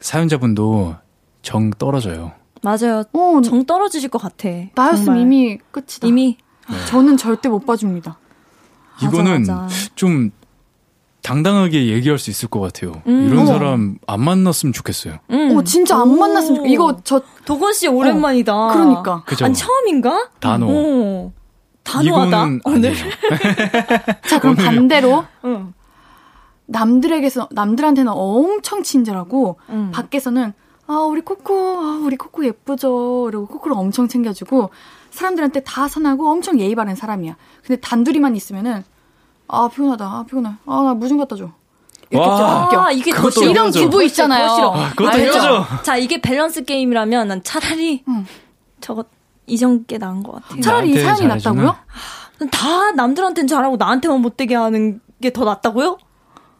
사연자분도 0.00 0.96
정 1.42 1.70
떨어져요. 1.70 2.32
맞아요. 2.62 3.04
어, 3.12 3.40
정 3.42 3.64
떨어지실 3.66 4.08
것 4.08 4.20
같아. 4.20 4.48
나였으면 4.74 5.04
정말. 5.04 5.20
이미 5.22 5.58
끝이다. 5.70 6.06
이미. 6.06 6.38
네. 6.70 6.76
저는 6.86 7.18
절대 7.18 7.50
못 7.50 7.66
봐줍니다. 7.66 8.18
이거는 9.02 9.40
맞아, 9.40 9.54
맞아. 9.54 9.74
좀 9.94 10.30
당당하게 11.22 11.88
얘기할 11.88 12.18
수 12.18 12.30
있을 12.30 12.48
것 12.48 12.60
같아요. 12.60 13.02
음. 13.06 13.26
이런 13.26 13.44
어. 13.44 13.46
사람 13.46 13.98
안 14.06 14.20
만났으면 14.20 14.72
좋겠어요. 14.72 15.18
음. 15.30 15.56
어, 15.56 15.64
진짜 15.64 15.98
안 15.98 16.18
만났으면 16.18 16.56
좋겠어요. 16.56 16.72
이거 16.72 16.96
저 17.02 17.22
도건 17.46 17.72
씨 17.72 17.88
오랜만이다. 17.88 18.54
어, 18.54 18.72
그러니까. 18.72 19.22
그죠? 19.24 19.46
아니 19.46 19.54
처음인가? 19.54 20.28
단호. 20.38 20.66
어. 20.68 21.32
단호하다. 21.82 22.58
오늘. 22.64 22.94
자 24.28 24.38
그럼 24.38 24.54
반대로 24.56 25.24
응. 25.44 25.72
남들에게서 26.66 27.48
남들한테는 27.52 28.12
엄청 28.14 28.82
친절하고 28.82 29.58
응. 29.70 29.90
밖에서는 29.92 30.52
아 30.86 30.94
우리 30.94 31.22
코코 31.22 31.54
아 31.78 32.00
우리 32.02 32.16
코코 32.16 32.44
예쁘죠. 32.44 33.24
그리고 33.24 33.46
코코를 33.46 33.76
엄청 33.76 34.08
챙겨주고 34.08 34.70
사람들한테 35.14 35.60
다 35.60 35.88
선하고 35.88 36.30
엄청 36.30 36.58
예의 36.60 36.74
바른 36.74 36.94
사람이야. 36.94 37.36
근데 37.66 37.80
단둘이만 37.80 38.36
있으면은 38.36 38.84
아 39.48 39.68
피곤하다. 39.68 40.04
아 40.04 40.24
피곤해. 40.28 40.50
아나 40.66 40.94
무좀 40.94 41.18
갖다 41.18 41.36
줘. 41.36 41.50
바뀌어. 42.10 42.80
아, 42.80 42.90
이게 42.92 43.10
더 43.12 43.28
싫어. 43.30 43.48
이런 43.48 43.70
기부 43.70 44.02
있잖아요. 44.04 44.46
더 44.46 44.54
싫어. 44.54 44.72
아, 44.74 44.90
그것도 44.90 45.18
헤어져. 45.18 45.66
자, 45.82 45.96
이게 45.96 46.20
밸런스 46.20 46.64
게임이라면 46.64 47.26
난 47.28 47.42
차라리 47.42 48.04
응. 48.08 48.24
저거 48.80 49.04
이전 49.46 49.84
게 49.86 49.98
나은 49.98 50.22
것 50.22 50.32
같아요. 50.42 50.60
차라리 50.60 50.90
이 50.92 50.98
사연이 51.00 51.26
낫다고요? 51.26 51.68
아, 51.70 52.46
다 52.52 52.90
남들한테는 52.92 53.48
잘하고 53.48 53.76
나한테만 53.76 54.20
못되게 54.20 54.54
하는 54.54 55.00
게 55.20 55.30
더 55.30 55.44
낫다고요? 55.44 55.98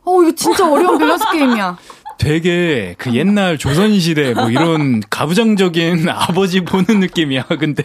어, 0.07 0.23
이거 0.23 0.33
진짜 0.35 0.69
어려운 0.71 0.99
밸런스 0.99 1.25
게임이야. 1.31 1.77
되게 2.19 2.95
그 2.99 3.15
옛날 3.15 3.59
조선시대 3.59 4.35
뭐 4.35 4.49
이런 4.51 5.01
가부장적인 5.11 6.09
아버지 6.11 6.63
보는 6.65 7.01
느낌이야, 7.01 7.45
근데. 7.61 7.83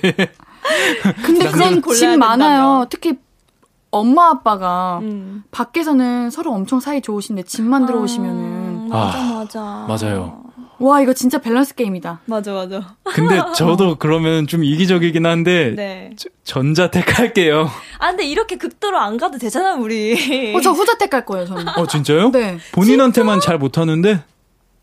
근데 1.26 1.50
그런 1.52 1.82
집 1.94 2.18
많아요. 2.18 2.86
특히 2.90 3.18
엄마 3.92 4.30
아빠가 4.30 5.00
음. 5.02 5.44
밖에서는 5.52 6.30
서로 6.30 6.54
엄청 6.54 6.80
사이 6.80 7.02
좋으신데 7.02 7.44
집만 7.44 7.86
들어오시면은 7.86 8.90
아, 8.92 9.06
맞아 9.06 9.24
맞아 9.24 9.86
맞아요. 9.88 10.44
와 10.80 11.02
이거 11.02 11.14
진짜 11.14 11.40
밸런스 11.40 11.76
게임이다. 11.76 12.22
맞아 12.26 12.54
맞아. 12.54 12.96
근데 13.04 13.42
저도 13.56 13.98
그러면 13.98 14.48
좀 14.48 14.64
이기적이긴 14.64 15.26
한데 15.26 15.74
네. 15.76 16.12
전자 16.44 16.90
택 16.90 17.20
할게요. 17.20 17.70
아 17.98 18.08
근데 18.10 18.26
이렇게 18.26 18.58
극도로 18.58 18.98
안 18.98 19.18
가도 19.18 19.38
되잖아 19.38 19.76
우리. 19.76 20.54
어저 20.56 20.72
후자 20.72 20.98
택할 20.98 21.26
거예요 21.26 21.46
저는. 21.46 21.68
어 21.78 21.86
진짜요? 21.86 22.32
네. 22.32 22.58
본인한테만 22.72 23.42
잘 23.42 23.58
못하는데? 23.58 24.24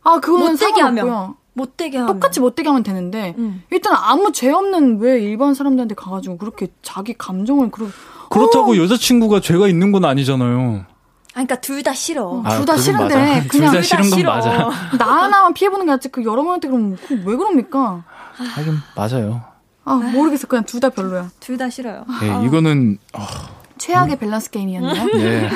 아 0.03 0.21
그거는 0.21 0.53
못되게 0.53 0.81
하면. 0.83 1.35
못되게 1.57 1.97
하면 1.99 2.13
똑같이 2.15 2.39
못되게 2.39 2.69
하면 2.69 2.83
되는데 2.83 3.35
음. 3.39 3.63
일단 3.71 3.95
아무 3.97 4.31
죄 4.31 4.51
없는 4.51 4.99
왜 5.01 5.19
일반 5.23 5.55
사람들한테 5.55 5.95
가가지고 5.95 6.37
그렇게 6.37 6.69
자기 6.83 7.15
감정을 7.17 7.71
그러 7.71 7.87
그렇다고 8.31 8.73
어. 8.73 8.77
여자친구가 8.77 9.41
죄가 9.41 9.67
있는 9.69 9.91
건 9.91 10.05
아니잖아요. 10.05 10.85
아, 10.89 11.33
그러니까 11.33 11.57
둘 11.61 11.83
다 11.83 11.95
싫어. 11.95 12.43
아, 12.45 12.57
둘 12.57 12.67
다 12.67 12.77
싫은데 12.77 13.47
그냥 13.49 13.71
둘 13.73 13.81
다 13.81 13.83
싫은 13.83 14.11
건 14.11 14.19
싫어. 14.19 14.31
맞아. 14.35 14.71
나 14.99 15.23
하나만 15.25 15.55
피해 15.55 15.71
보는 15.71 15.87
게 15.87 15.93
낫지. 15.93 16.09
그 16.11 16.23
여러 16.25 16.43
명한테 16.43 16.69
그럼 16.69 16.97
왜 17.11 17.37
그럽니까? 17.37 18.05
하긴 18.37 18.75
맞아요. 18.95 19.43
아 19.85 19.95
모르겠어. 19.95 20.47
그냥 20.47 20.65
둘 20.65 20.81
다 20.81 20.91
별로야. 20.91 21.31
둘 21.41 21.57
다 21.57 21.71
싫어요. 21.71 22.05
네, 22.21 22.31
아. 22.31 22.43
이거는 22.43 22.99
어. 23.15 23.23
최악의 23.87 24.17
밸런스 24.17 24.51
게임이었네요. 24.51 25.05
네. 25.15 25.49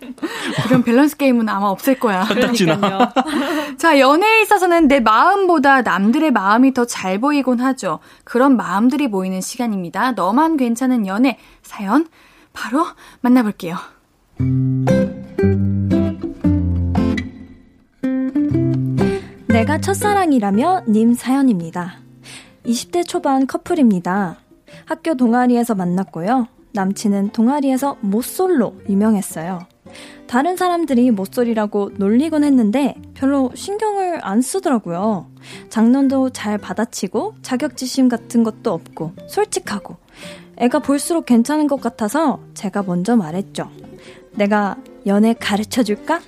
그런 0.64 0.82
밸런스 0.82 1.18
게임은 1.18 1.46
아마 1.46 1.66
없을 1.66 1.98
거야. 1.98 2.24
그러니까요. 2.24 3.12
자, 3.76 3.98
연애에 4.00 4.40
있어서는 4.40 4.88
내 4.88 5.00
마음보다 5.00 5.82
남들의 5.82 6.30
마음이 6.30 6.72
더 6.72 6.86
잘 6.86 7.18
보이곤 7.18 7.60
하죠. 7.60 7.98
그런 8.24 8.56
마음들이 8.56 9.10
보이는 9.10 9.40
시간입니다. 9.42 10.12
너만 10.12 10.56
괜찮은 10.56 11.06
연애 11.06 11.36
사연 11.62 12.06
바로 12.54 12.86
만나볼게요. 13.20 13.76
내가 19.48 19.78
첫사랑이라며 19.80 20.84
님 20.88 21.12
사연입니다. 21.12 21.96
20대 22.64 23.06
초반 23.06 23.46
커플입니다. 23.46 24.36
학교 24.86 25.14
동아리에서 25.16 25.74
만났고요. 25.74 26.46
남친은 26.76 27.30
동아리에서 27.30 27.96
모쏠로 28.00 28.74
유명했어요. 28.88 29.66
다른 30.26 30.56
사람들이 30.56 31.10
모쏠이라고 31.10 31.92
놀리곤 31.96 32.44
했는데 32.44 32.94
별로 33.14 33.50
신경을 33.54 34.20
안 34.22 34.42
쓰더라고요. 34.42 35.26
장난도 35.70 36.30
잘 36.30 36.58
받아치고 36.58 37.36
자격지심 37.42 38.08
같은 38.08 38.44
것도 38.44 38.72
없고 38.72 39.12
솔직하고 39.28 39.96
애가 40.58 40.80
볼수록 40.80 41.26
괜찮은 41.26 41.66
것 41.66 41.80
같아서 41.80 42.40
제가 42.54 42.82
먼저 42.82 43.16
말했죠. 43.16 43.70
내가 44.32 44.76
연애 45.06 45.32
가르쳐 45.32 45.82
줄까? 45.82 46.20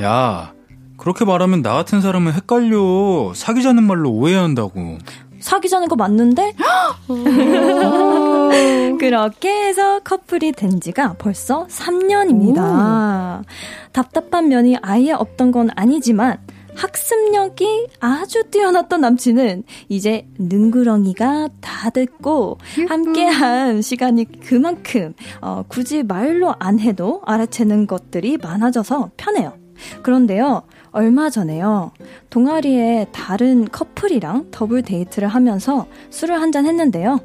야, 0.00 0.52
그렇게 0.96 1.24
말하면 1.24 1.62
나 1.62 1.72
같은 1.74 2.00
사람은 2.00 2.32
헷갈려. 2.34 3.32
사귀자는 3.34 3.82
말로 3.82 4.10
오해한다고. 4.10 4.98
사귀자는 5.40 5.88
거 5.88 5.96
맞는데? 5.96 6.54
그렇게 8.98 9.48
해서 9.50 10.00
커플이 10.00 10.52
된 10.52 10.80
지가 10.80 11.14
벌써 11.18 11.66
3년입니다. 11.68 13.40
오. 13.40 13.44
답답한 13.92 14.48
면이 14.48 14.76
아예 14.82 15.12
없던 15.12 15.52
건 15.52 15.70
아니지만 15.76 16.38
학습력이 16.74 17.88
아주 18.00 18.44
뛰어났던 18.50 19.00
남친은 19.00 19.64
이제 19.88 20.26
능구렁이가 20.38 21.48
다 21.60 21.90
됐고 21.90 22.58
함께한 22.88 23.82
시간이 23.82 24.26
그만큼 24.42 25.14
어, 25.40 25.64
굳이 25.66 26.02
말로 26.04 26.54
안 26.60 26.78
해도 26.78 27.20
알아채는 27.26 27.86
것들이 27.88 28.36
많아져서 28.36 29.10
편해요. 29.16 29.54
그런데요, 30.02 30.62
얼마 30.90 31.30
전에요, 31.30 31.92
동아리에 32.30 33.06
다른 33.12 33.68
커플이랑 33.70 34.48
더블 34.50 34.82
데이트를 34.82 35.28
하면서 35.28 35.86
술을 36.10 36.40
한 36.40 36.50
잔 36.52 36.64
했는데요. 36.66 37.18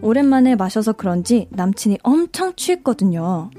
오랜만에 0.00 0.56
마셔서 0.56 0.92
그런지 0.92 1.48
남친이 1.50 1.98
엄청 2.02 2.54
취했거든요. 2.54 3.50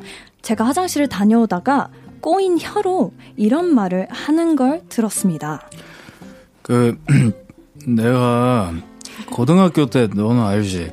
제가 0.42 0.66
화장실을 0.66 1.08
다녀오다가 1.10 1.90
꼬인 2.22 2.58
혀로 2.60 3.14
이런 3.36 3.74
말을 3.74 4.08
하는 4.10 4.56
걸 4.56 4.82
들었습니다. 4.90 5.70
그, 6.62 6.98
내가 7.86 8.74
고등학교 9.32 9.86
때 9.86 10.08
너는 10.08 10.44
알지? 10.44 10.92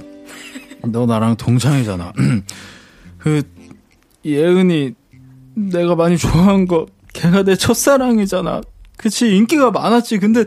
너 0.87 1.07
나랑 1.07 1.37
동창이잖아. 1.37 2.12
그, 3.18 3.43
예은이 4.25 4.95
내가 5.55 5.95
많이 5.95 6.16
좋아한 6.16 6.66
거 6.66 6.87
걔가 7.12 7.43
내 7.43 7.57
첫사랑이잖아. 7.57 8.61
그치, 8.97 9.37
인기가 9.37 9.70
많았지. 9.70 10.18
근데 10.18 10.45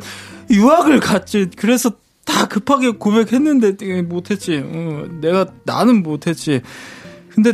유학을 0.50 1.00
갔지. 1.00 1.50
그래서 1.56 1.92
다 2.28 2.48
급하게 2.48 2.92
고백했는데 2.92 4.02
못했지. 4.04 4.58
어, 4.64 5.08
내가, 5.22 5.48
나는 5.64 6.04
못했지. 6.04 6.62
근데 7.30 7.54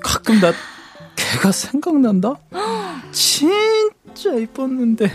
가끔 0.00 0.40
나 0.40 0.52
걔가 1.16 1.52
생각난다? 1.52 2.34
진짜 3.12 4.34
이뻤는데 4.38 5.10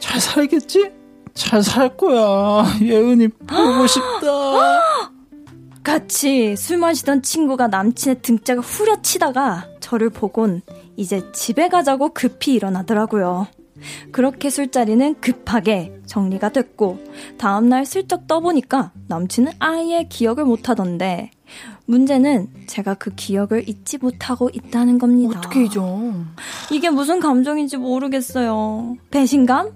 잘 0.00 0.20
살겠지? 0.20 0.90
잘 1.34 1.62
살 1.62 1.96
거야. 1.96 2.64
예은이 2.80 3.28
보고 3.28 3.86
싶다. 3.86 4.80
같이 5.82 6.54
술 6.56 6.78
마시던 6.78 7.22
친구가 7.22 7.68
남친의 7.68 8.22
등짝을 8.22 8.62
후려치다가 8.62 9.66
저를 9.80 10.10
보곤 10.10 10.62
이제 10.96 11.22
집에 11.32 11.68
가자고 11.68 12.12
급히 12.12 12.54
일어나더라고요. 12.54 13.46
그렇게 14.10 14.50
술자리는 14.50 15.20
급하게 15.20 15.92
정리가 16.06 16.50
됐고 16.50 16.98
다음날 17.38 17.86
슬쩍 17.86 18.26
떠보니까 18.26 18.92
남친은 19.08 19.52
아예 19.58 20.06
기억을 20.08 20.44
못하던데 20.44 21.30
문제는 21.86 22.48
제가 22.66 22.94
그 22.94 23.10
기억을 23.14 23.68
잊지 23.68 23.98
못하고 23.98 24.50
있다는 24.52 24.98
겁니다. 24.98 25.38
어떻게 25.38 25.64
잊어? 25.64 26.14
이게 26.70 26.90
무슨 26.90 27.20
감정인지 27.20 27.76
모르겠어요. 27.76 28.96
배신감? 29.10 29.72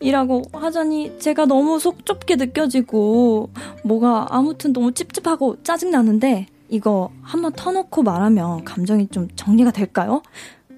이라고 0.00 0.42
하자니 0.52 1.18
제가 1.18 1.44
너무 1.44 1.78
속 1.78 2.06
좁게 2.06 2.36
느껴지고 2.36 3.50
뭐가 3.84 4.28
아무튼 4.30 4.72
너무 4.72 4.92
찝찝하고 4.92 5.62
짜증나는데 5.62 6.46
이거 6.70 7.10
한번 7.20 7.52
터놓고 7.52 8.02
말하면 8.02 8.64
감정이 8.64 9.08
좀 9.08 9.28
정리가 9.36 9.72
될까요? 9.72 10.22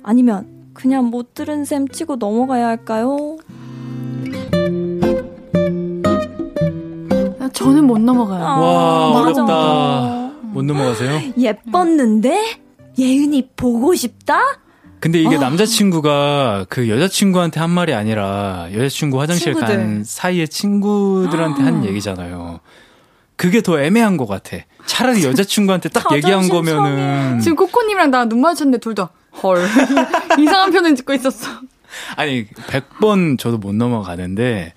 아니면 0.02 0.51
그냥 0.74 1.06
못 1.06 1.34
들은 1.34 1.64
셈 1.64 1.88
치고 1.88 2.16
넘어가야 2.16 2.66
할까요? 2.66 3.36
저는 7.52 7.84
못 7.86 7.98
넘어가요. 8.00 8.44
아, 8.44 8.58
와, 8.58 9.20
어렵다. 9.20 10.32
못 10.42 10.64
넘어가세요? 10.64 11.32
예뻤는데? 11.38 12.58
예은이 12.98 13.50
보고 13.56 13.94
싶다? 13.94 14.38
근데 15.00 15.18
이게 15.20 15.36
어. 15.36 15.38
남자친구가 15.38 16.66
그 16.68 16.88
여자친구한테 16.88 17.60
한 17.60 17.70
말이 17.70 17.92
아니라 17.94 18.68
여자친구 18.72 19.20
화장실 19.20 19.52
친구들. 19.54 19.76
간 19.76 20.04
사이에 20.04 20.46
친구들한테 20.46 21.62
한 21.62 21.84
얘기잖아요. 21.84 22.60
그게 23.36 23.60
더 23.62 23.80
애매한 23.80 24.16
것 24.16 24.26
같아. 24.26 24.58
차라리 24.86 25.24
여자친구한테 25.24 25.88
딱 25.88 26.12
얘기한 26.12 26.48
거면은. 26.48 27.40
지금 27.40 27.56
코코님이랑 27.56 28.10
나 28.10 28.24
눈 28.26 28.40
마주쳤는데 28.40 28.78
둘 28.78 28.94
다, 28.94 29.10
헐. 29.42 29.58
이상한 30.38 30.70
표현 30.70 30.94
짓고 30.96 31.14
있었어. 31.14 31.48
아니, 32.16 32.46
100번 32.46 33.38
저도 33.38 33.58
못 33.58 33.74
넘어가는데, 33.74 34.74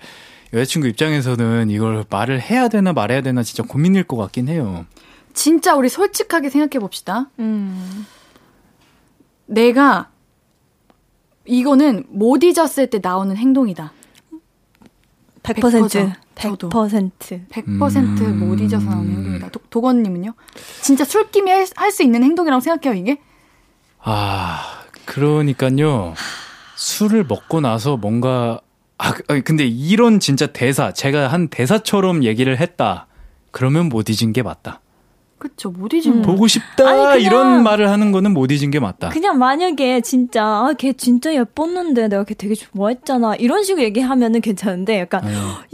여자친구 0.52 0.88
입장에서는 0.88 1.70
이걸 1.70 2.04
말을 2.08 2.40
해야 2.40 2.68
되나 2.68 2.92
말해야 2.92 3.20
되나 3.20 3.42
진짜 3.42 3.62
고민일 3.62 4.04
것 4.04 4.16
같긴 4.16 4.48
해요. 4.48 4.86
진짜 5.34 5.74
우리 5.74 5.88
솔직하게 5.88 6.50
생각해 6.50 6.80
봅시다. 6.80 7.28
음. 7.38 8.06
내가 9.46 10.10
이거는 11.44 12.04
못 12.08 12.42
잊었을 12.42 12.88
때 12.88 13.00
나오는 13.02 13.36
행동이다. 13.36 13.92
100%. 15.42 16.14
100%. 16.34 16.68
100%. 16.70 17.48
100%못 17.48 18.58
음... 18.60 18.64
잊어서 18.64 18.90
나오는 18.90 19.10
행동이다. 19.10 19.50
도, 19.50 19.60
도건님은요? 19.70 20.34
진짜 20.82 21.04
술김에 21.04 21.66
할수 21.76 22.02
있는 22.02 22.24
행동이라고 22.24 22.60
생각해요, 22.60 23.00
이게? 23.00 23.18
아, 24.08 24.84
그러니까요. 25.04 26.14
술을 26.76 27.24
먹고 27.24 27.60
나서 27.60 27.96
뭔가 27.96 28.60
아, 28.98 29.12
근데 29.44 29.66
이런 29.66 30.20
진짜 30.20 30.46
대사, 30.46 30.92
제가 30.92 31.26
한 31.26 31.48
대사처럼 31.48 32.22
얘기를 32.22 32.56
했다. 32.56 33.08
그러면 33.50 33.88
못 33.88 34.08
잊은 34.08 34.32
게 34.32 34.42
맞다. 34.44 34.80
그쵸, 35.38 35.70
못 35.70 35.92
잊은 35.92 36.18
음. 36.18 36.22
보고 36.22 36.46
싶다, 36.46 36.88
아니, 36.88 37.22
이런 37.22 37.62
말을 37.62 37.90
하는 37.90 38.10
거는 38.10 38.32
못 38.32 38.50
잊은 38.50 38.70
게 38.70 38.80
맞다. 38.80 39.10
그냥 39.10 39.38
만약에 39.38 40.00
진짜, 40.00 40.42
아, 40.42 40.74
걔 40.76 40.94
진짜 40.94 41.34
예뻤는데 41.34 42.08
내가 42.08 42.24
걔 42.24 42.34
되게 42.34 42.54
좋아했잖아. 42.54 43.36
이런 43.36 43.62
식으로 43.62 43.84
얘기하면은 43.84 44.40
괜찮은데, 44.40 45.00
약간, 45.00 45.22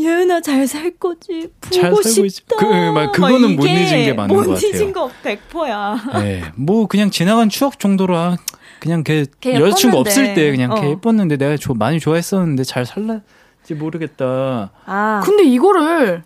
얘나 0.00 0.40
잘살 0.40 0.92
거지. 0.98 1.48
보고 1.80 2.02
싶다. 2.02 2.56
그, 2.56 2.64
막, 2.92 3.12
그거는 3.12 3.56
못 3.56 3.64
잊은 3.66 4.04
게 4.04 4.12
맞는 4.12 4.34
것 4.34 4.40
같아요. 4.40 4.52
못 4.52 4.62
잊은 4.62 4.92
거 4.92 5.10
100%야. 5.22 5.96
네. 6.20 6.42
뭐, 6.56 6.86
그냥 6.88 7.10
지나간 7.10 7.48
추억 7.48 7.78
정도로, 7.78 8.16
아, 8.16 8.36
그냥 8.82 9.04
걔, 9.04 9.26
걔 9.40 9.54
여자친구 9.54 9.96
없을 9.96 10.34
때 10.34 10.50
그냥 10.50 10.72
어. 10.72 10.80
걔 10.80 10.90
예뻤는데 10.90 11.36
내가 11.36 11.56
조, 11.56 11.72
많이 11.72 12.00
좋아했었는데 12.00 12.64
잘 12.64 12.84
살라 12.84 13.20
지 13.62 13.74
모르겠다. 13.74 14.72
아. 14.86 15.20
근데 15.24 15.44
이거를 15.44 16.24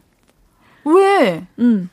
왜 0.85 1.47
음. 1.59 1.91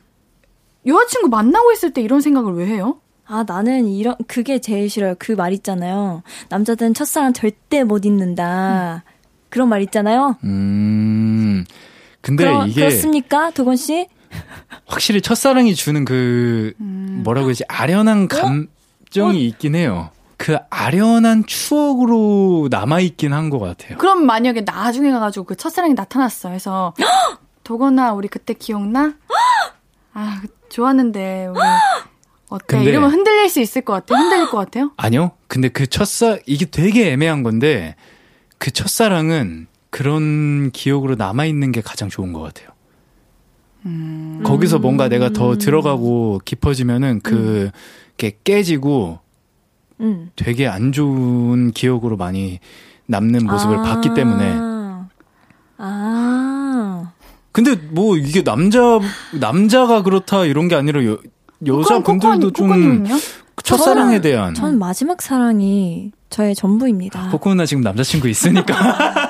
여자친구 0.86 1.28
만나고 1.28 1.72
있을 1.72 1.92
때 1.92 2.00
이런 2.02 2.20
생각을 2.20 2.54
왜 2.54 2.66
해요? 2.66 2.98
아, 3.26 3.44
나는 3.46 3.88
이런, 3.88 4.16
그게 4.28 4.60
제일 4.60 4.90
싫어요. 4.90 5.14
그 5.18 5.32
말 5.32 5.52
있잖아요. 5.54 6.22
남자들은 6.50 6.92
첫사랑 6.94 7.32
절대 7.32 7.82
못 7.84 8.04
잊는다. 8.04 9.02
음. 9.06 9.10
그런 9.48 9.68
말 9.68 9.80
있잖아요. 9.82 10.36
음. 10.44 11.64
근데 12.20 12.44
그러, 12.44 12.66
이게. 12.66 12.80
그렇습니까? 12.82 13.50
도건 13.50 13.76
씨? 13.76 14.06
확실히 14.86 15.20
첫사랑이 15.22 15.74
주는 15.74 16.04
그, 16.04 16.74
음. 16.80 17.20
뭐라고 17.24 17.46
해야지, 17.48 17.64
아련한 17.68 18.24
어? 18.24 18.28
감정이 18.28 18.68
어? 19.38 19.40
있긴 19.40 19.74
해요. 19.76 20.10
그 20.36 20.56
아련한 20.68 21.46
추억으로 21.46 22.68
남아있긴 22.70 23.32
한 23.32 23.48
것 23.48 23.58
같아요. 23.60 23.96
그럼 23.98 24.26
만약에 24.26 24.62
나중에 24.62 25.10
가가지고 25.12 25.46
그 25.46 25.56
첫사랑이 25.56 25.94
나타났어. 25.94 26.50
해서, 26.50 26.92
도건아, 27.64 28.12
우리 28.12 28.28
그때 28.28 28.52
기억나? 28.52 29.14
아, 30.12 30.42
좋았는데, 30.74 31.46
우리. 31.50 31.60
어때? 32.50 32.64
근데, 32.66 32.90
이러면 32.90 33.10
흔들릴 33.12 33.48
수 33.48 33.60
있을 33.60 33.82
것 33.82 33.92
같아? 33.92 34.16
흔들릴 34.16 34.50
것 34.50 34.58
같아요? 34.58 34.90
아니요. 34.98 35.30
근데 35.46 35.68
그 35.68 35.86
첫사, 35.86 36.38
이게 36.46 36.66
되게 36.66 37.12
애매한 37.12 37.44
건데, 37.44 37.94
그 38.58 38.70
첫사랑은 38.72 39.68
그런 39.90 40.72
기억으로 40.72 41.14
남아 41.14 41.44
있는 41.44 41.70
게 41.70 41.80
가장 41.80 42.08
좋은 42.08 42.32
것 42.32 42.40
같아요. 42.40 42.68
음. 43.86 44.40
거기서 44.44 44.78
뭔가 44.80 45.08
내가 45.08 45.28
더 45.28 45.52
음. 45.52 45.58
들어가고 45.58 46.40
깊어지면은 46.44 47.20
그, 47.22 47.34
음. 47.34 47.70
게 48.16 48.38
깨지고 48.42 49.20
음. 50.00 50.30
되게 50.34 50.66
안 50.66 50.90
좋은 50.92 51.70
기억으로 51.72 52.16
많이 52.16 52.58
남는 53.06 53.46
모습을 53.46 53.78
아. 53.78 53.82
봤기 53.82 54.14
때문에. 54.14 54.54
아. 54.56 55.08
근데 57.54 57.76
뭐 57.76 58.16
이게 58.16 58.42
남자 58.42 58.98
남자가 59.30 60.02
그렇다 60.02 60.44
이런 60.44 60.66
게 60.66 60.74
아니라 60.74 61.04
여, 61.04 61.18
여자분들도 61.64 62.50
좀 62.50 63.06
첫사랑에 63.62 64.20
대한 64.20 64.54
전 64.54 64.76
마지막 64.76 65.22
사랑이 65.22 66.10
저의 66.30 66.56
전부입니다. 66.56 67.28
코코는 67.30 67.58
나 67.58 67.64
지금 67.64 67.84
남자친구 67.84 68.28
있으니까 68.28 68.74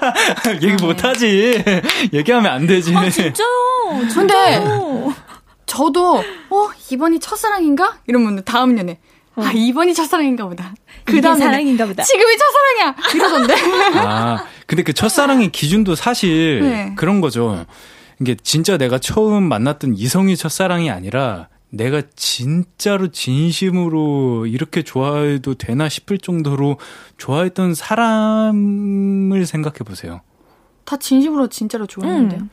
얘기 0.62 0.83
못하지. 0.83 1.62
얘기하면 2.14 2.51
안 2.51 2.66
되지. 2.66 2.97
아, 2.97 3.11
진짜요? 3.11 3.35
근데 4.14 4.64
저도 5.66 6.16
어 6.49 6.70
이번이 6.91 7.20
첫사랑인가? 7.20 7.99
이러면 8.07 8.43
다음 8.47 8.75
년에 8.75 9.01
어. 9.37 9.43
아, 9.45 9.53
이번이 9.53 9.93
첫사랑인가 9.93 10.47
보다. 10.47 10.75
그 11.05 11.20
다음 11.20 11.39
사랑인가 11.39 11.85
보다. 11.85 12.03
지금이 12.05 12.37
첫사랑이야! 12.39 12.97
이러던데. 13.14 13.55
아, 14.01 14.45
근데 14.66 14.83
그 14.83 14.95
첫사랑의 14.95 15.53
기준도 15.53 15.95
사실 15.95 16.61
네. 16.62 16.93
그런 16.97 17.20
거죠. 17.20 17.66
이게 18.21 18.37
진짜 18.43 18.77
내가 18.77 18.99
처음 18.99 19.45
만났던 19.45 19.95
이성이 19.97 20.37
첫사랑이 20.37 20.91
아니라 20.91 21.49
내가 21.71 22.03
진짜로 22.15 23.09
진심으로 23.09 24.47
이렇게 24.47 24.83
좋아해도 24.83 25.55
되나 25.55 25.89
싶을 25.89 26.19
정도로 26.19 26.79
좋아했던 27.19 27.75
사람을 27.75 29.45
생각해 29.47 29.79
보세요. 29.79 30.21
다 30.85 30.97
진심으로 30.97 31.49
진짜로 31.49 31.87
좋아했는데요. 31.87 32.41
음. 32.43 32.51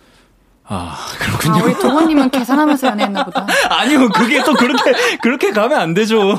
아, 0.63 0.95
그렇군요. 1.19 1.55
아, 1.55 1.63
우리 1.65 1.73
도모님은 1.73 2.29
계산하면서 2.29 2.87
연애했나 2.87 3.25
보다. 3.25 3.45
아니요, 3.69 4.09
그게 4.09 4.41
또 4.43 4.53
그렇게, 4.53 4.93
그렇게 5.21 5.51
가면 5.51 5.77
안 5.79 5.93
되죠. 5.93 6.37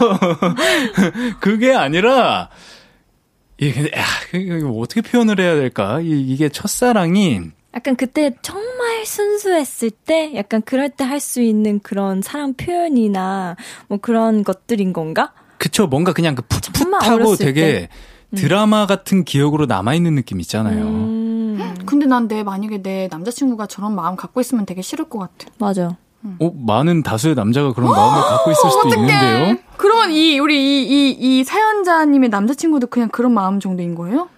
그게 1.41 1.75
아니라, 1.75 2.49
이게, 3.59 3.91
야, 3.95 4.05
어떻게 4.75 5.03
표현을 5.03 5.39
해야 5.39 5.55
될까? 5.55 6.01
이 6.01 6.37
게 6.39 6.49
첫사랑이, 6.49 7.43
약간 7.75 7.97
그때 7.97 8.35
정말 8.43 9.05
순수했을 9.07 9.91
때, 9.91 10.33
약간 10.35 10.61
그럴 10.62 10.91
때 10.91 11.05
할 11.05 11.20
수 11.20 11.41
있는 11.41 11.81
그런 11.81 12.20
사랑 12.23 12.55
표현이나, 12.55 13.57
뭐 13.89 13.99
그런 14.01 14.45
것들인 14.45 14.93
건가? 14.93 15.33
그쵸, 15.59 15.87
뭔가 15.87 16.12
그냥 16.12 16.35
그 16.35 16.43
풋풋하고 16.43 17.37
되게 17.37 17.89
음. 18.31 18.37
드라마 18.37 18.87
같은 18.87 19.25
기억으로 19.25 19.66
남아있는 19.66 20.14
느낌 20.16 20.41
있잖아요. 20.41 20.85
음. 20.85 21.75
근데 21.87 22.07
난 22.07 22.29
내 22.29 22.43
만약에 22.43 22.83
내 22.83 23.09
남자친구가 23.11 23.66
저런 23.66 23.95
마음 23.95 24.16
갖고 24.16 24.41
있으면 24.41 24.64
되게 24.66 24.83
싫을 24.83 25.09
것 25.09 25.18
같아. 25.18 25.51
맞아. 25.59 25.97
응. 26.25 26.37
어, 26.41 26.51
많은 26.55 27.03
다수의 27.03 27.35
남자가 27.35 27.73
그런 27.73 27.91
마음을 27.91 28.20
갖고 28.23 28.51
있을 28.53 28.70
수도 28.70 28.89
어떡해. 28.89 28.97
있는데요. 29.01 29.57
그러면 29.77 30.11
이 30.12 30.39
우리 30.39 30.85
이이이 30.87 31.45
사연자님의 31.45 32.29
남자친구도 32.31 32.87
그냥 32.89 33.09
그런 33.09 33.33
마음 33.33 33.61
정도인 33.61 33.95
거예요? 33.95 34.29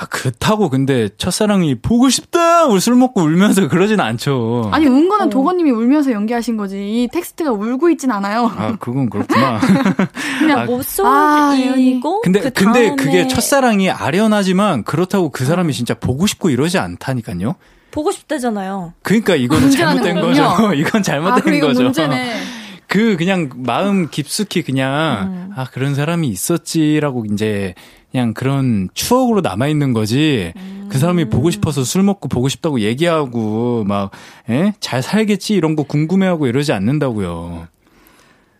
아, 0.00 0.06
그렇다고 0.06 0.68
근데 0.68 1.08
첫사랑이 1.18 1.74
보고 1.80 2.08
싶다! 2.08 2.66
우리 2.66 2.78
술 2.78 2.94
먹고 2.94 3.20
울면서 3.22 3.66
그러진 3.66 3.98
않죠. 3.98 4.70
아니, 4.72 4.86
운 4.86 5.08
거는 5.08 5.26
어. 5.26 5.28
도건님이 5.28 5.72
울면서 5.72 6.12
연기하신 6.12 6.56
거지. 6.56 6.76
이 6.78 7.08
텍스트가 7.12 7.50
울고 7.50 7.90
있진 7.90 8.12
않아요. 8.12 8.46
아, 8.56 8.76
그건 8.78 9.10
그렇구나. 9.10 9.58
그냥 10.38 10.60
아, 10.60 10.64
모쏠이고. 10.66 12.20
근데, 12.20 12.40
그 12.40 12.50
근데 12.52 12.94
그게 12.94 13.26
첫사랑이 13.26 13.90
아련하지만 13.90 14.84
그렇다고 14.84 15.30
그 15.30 15.44
사람이 15.44 15.72
진짜 15.72 15.94
보고 15.94 16.28
싶고 16.28 16.50
이러지 16.50 16.78
않다니까요. 16.78 17.56
보고 17.90 18.12
싶다잖아요. 18.12 18.92
그러니까 19.02 19.34
이거는 19.34 19.70
잘못된 19.72 20.20
거죠. 20.20 20.72
이건 20.76 21.02
잘못된 21.02 21.56
아, 21.56 21.66
거죠. 21.66 21.82
문제네. 21.82 22.57
그 22.88 23.16
그냥 23.16 23.50
마음 23.54 24.08
깊숙이 24.08 24.62
그냥 24.62 25.50
음. 25.50 25.52
아 25.54 25.64
그런 25.66 25.94
사람이 25.94 26.26
있었지라고 26.28 27.26
이제 27.26 27.74
그냥 28.10 28.32
그런 28.32 28.88
추억으로 28.94 29.42
남아 29.42 29.68
있는 29.68 29.92
거지. 29.92 30.54
음. 30.56 30.88
그 30.90 30.98
사람이 30.98 31.28
보고 31.28 31.50
싶어서 31.50 31.84
술 31.84 32.02
먹고 32.02 32.28
보고 32.28 32.48
싶다고 32.48 32.80
얘기하고 32.80 33.84
막 33.84 34.10
예? 34.48 34.72
잘 34.80 35.02
살겠지 35.02 35.54
이런 35.54 35.76
거 35.76 35.82
궁금해하고 35.82 36.46
이러지 36.46 36.72
않는다고요. 36.72 37.68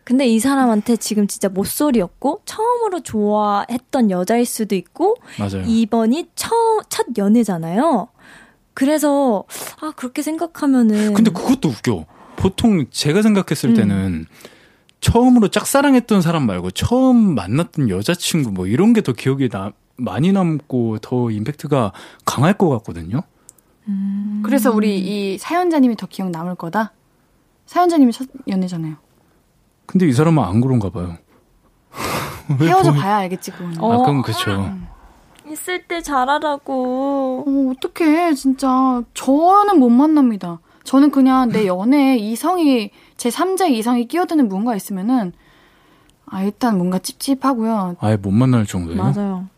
근데 0.04 0.26
이 0.26 0.38
사람한테 0.38 0.96
지금 0.96 1.26
진짜 1.26 1.48
모쏠이었고 1.48 2.42
처음으로 2.44 3.00
좋아했던 3.00 4.10
여자일 4.10 4.44
수도 4.44 4.74
있고 4.74 5.16
맞아요. 5.38 5.64
이번이 5.66 6.28
처음 6.34 6.82
첫 6.90 7.06
연애잖아요. 7.16 8.08
그래서 8.74 9.44
아 9.80 9.92
그렇게 9.96 10.20
생각하면은 10.20 11.14
근데 11.14 11.30
그것도 11.30 11.70
웃겨. 11.70 12.04
보통 12.38 12.86
제가 12.90 13.22
생각했을 13.22 13.70
음. 13.70 13.74
때는 13.74 14.26
처음으로 15.00 15.48
짝사랑했던 15.48 16.22
사람 16.22 16.46
말고 16.46 16.70
처음 16.72 17.34
만났던 17.34 17.88
여자친구 17.90 18.50
뭐 18.52 18.66
이런 18.66 18.92
게 18.92 19.00
더 19.00 19.12
기억에 19.12 19.48
나, 19.48 19.72
많이 19.96 20.32
남고 20.32 20.98
더 20.98 21.30
임팩트가 21.30 21.92
강할 22.24 22.54
것 22.54 22.68
같거든요. 22.70 23.22
음. 23.88 24.42
그래서 24.44 24.70
우리 24.72 24.98
이 24.98 25.38
사연자님이 25.38 25.96
더 25.96 26.06
기억 26.06 26.30
남을 26.30 26.54
거다? 26.56 26.92
사연자님이 27.66 28.12
첫 28.12 28.28
연애잖아요. 28.48 28.96
근데 29.86 30.06
이 30.06 30.12
사람은 30.12 30.42
안 30.42 30.60
그런가 30.60 30.90
봐요. 30.90 31.16
헤어져 32.60 32.92
봐야 32.92 33.16
알겠지, 33.18 33.50
그건. 33.52 33.74
어. 33.78 33.92
아, 33.92 33.98
그럼 33.98 34.22
그쵸. 34.22 34.50
음. 34.52 34.86
있을 35.50 35.82
때 35.84 36.02
잘하라고. 36.02 37.44
어, 37.46 37.72
어떡해, 37.72 38.34
진짜. 38.34 39.02
저는 39.14 39.78
못 39.78 39.88
만납니다. 39.90 40.60
저는 40.88 41.10
그냥 41.10 41.50
내 41.50 41.66
연애에 41.66 42.16
이성이, 42.16 42.90
제 43.18 43.28
3자 43.28 43.70
이성이 43.70 44.08
끼어드는 44.08 44.48
무언가 44.48 44.74
있으면은, 44.74 45.34
아, 46.24 46.42
일단 46.42 46.78
뭔가 46.78 46.98
찝찝하고요. 46.98 47.96
아예 48.00 48.16
못 48.16 48.30
만날 48.30 48.64
정도예요? 48.64 49.02
맞아요. 49.02 49.48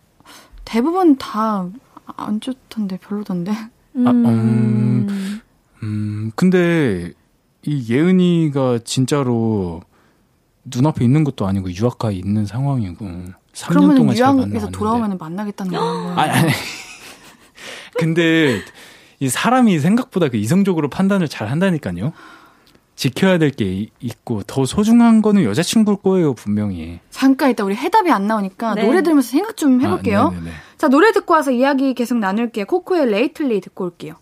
대부분 0.64 1.16
다 1.16 1.68
안 2.16 2.40
좋던데, 2.40 2.98
별로던데. 2.98 3.52
음. 3.96 4.06
아, 4.08 4.10
음, 4.10 5.40
음, 5.84 6.32
근데 6.34 7.12
이 7.62 7.86
예은이가 7.92 8.80
진짜로 8.84 9.82
눈앞에 10.64 11.04
있는 11.04 11.22
것도 11.22 11.46
아니고 11.46 11.70
유학가에 11.72 12.14
있는 12.14 12.44
상황이고 12.44 13.06
3년 13.52 13.96
동안 13.96 14.16
잘 14.16 14.34
유학에서 14.36 14.68
돌아오면 14.70 15.16
만나겠다는 15.18 15.72
거예요. 15.72 16.14
아니, 16.18 16.30
아니. 16.32 16.52
근데 17.98 18.60
이 19.20 19.28
사람이 19.28 19.78
생각보다 19.78 20.28
그 20.28 20.36
이성적으로 20.38 20.88
판단을 20.90 21.28
잘 21.28 21.48
한다니까요. 21.48 22.12
지켜야 22.96 23.38
될 23.38 23.50
게 23.50 23.86
있고 24.00 24.42
더 24.42 24.66
소중한 24.66 25.22
거는 25.22 25.44
여자친구일 25.44 25.98
거예요 26.02 26.34
분명히. 26.34 27.00
잠깐 27.10 27.50
있다 27.50 27.64
우리 27.64 27.74
해답이 27.74 28.10
안 28.10 28.26
나오니까 28.26 28.74
네. 28.74 28.84
노래 28.84 29.02
들으면서 29.02 29.30
생각 29.30 29.56
좀 29.56 29.80
해볼게요. 29.80 30.34
아, 30.34 30.76
자 30.76 30.88
노래 30.88 31.12
듣고 31.12 31.32
와서 31.34 31.50
이야기 31.50 31.94
계속 31.94 32.18
나눌게요. 32.18 32.66
코코의 32.66 33.10
레이틀리 33.10 33.60
듣고 33.60 33.84
올게요. 33.84 34.14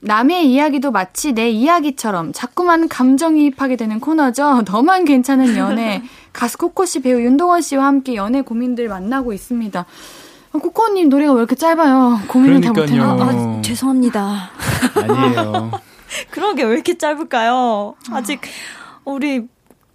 남의 0.00 0.50
이야기도 0.52 0.90
마치 0.90 1.32
내 1.32 1.48
이야기처럼 1.48 2.32
자꾸만 2.32 2.88
감정이입하게 2.88 3.76
되는 3.76 4.00
코너죠. 4.00 4.62
너만 4.68 5.04
괜찮은 5.04 5.56
연애. 5.56 6.02
가수 6.32 6.58
코코 6.58 6.84
씨 6.86 7.00
배우 7.00 7.20
윤동원 7.20 7.62
씨와 7.62 7.86
함께 7.86 8.14
연애 8.16 8.40
고민들 8.42 8.88
만나고 8.88 9.32
있습니다. 9.32 9.86
아, 10.52 10.58
코코님 10.58 11.08
노래가 11.08 11.32
왜 11.32 11.38
이렇게 11.40 11.54
짧아요? 11.54 12.20
고민을 12.28 12.60
다 12.60 12.72
못해요. 12.72 13.02
아, 13.04 13.28
아, 13.30 13.62
죄송합니다. 13.62 14.50
아니에요. 14.94 15.70
그러게 16.30 16.62
왜 16.64 16.74
이렇게 16.74 16.98
짧을까요? 16.98 17.94
아직 18.10 18.40
우리 19.04 19.46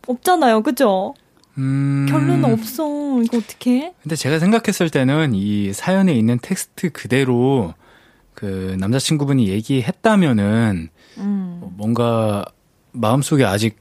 없잖아요, 0.07 0.63
그죠? 0.63 1.13
음... 1.57 2.07
결론은 2.09 2.45
없어. 2.45 3.21
이거 3.23 3.37
어떻게? 3.37 3.93
근데 4.01 4.15
제가 4.15 4.39
생각했을 4.39 4.89
때는 4.89 5.33
이 5.33 5.73
사연에 5.73 6.13
있는 6.13 6.39
텍스트 6.41 6.91
그대로 6.91 7.73
그 8.33 8.75
남자친구분이 8.79 9.47
얘기했다면은 9.49 10.89
음. 11.17 11.61
뭔가 11.75 12.45
마음속에 12.91 13.43
아직 13.43 13.77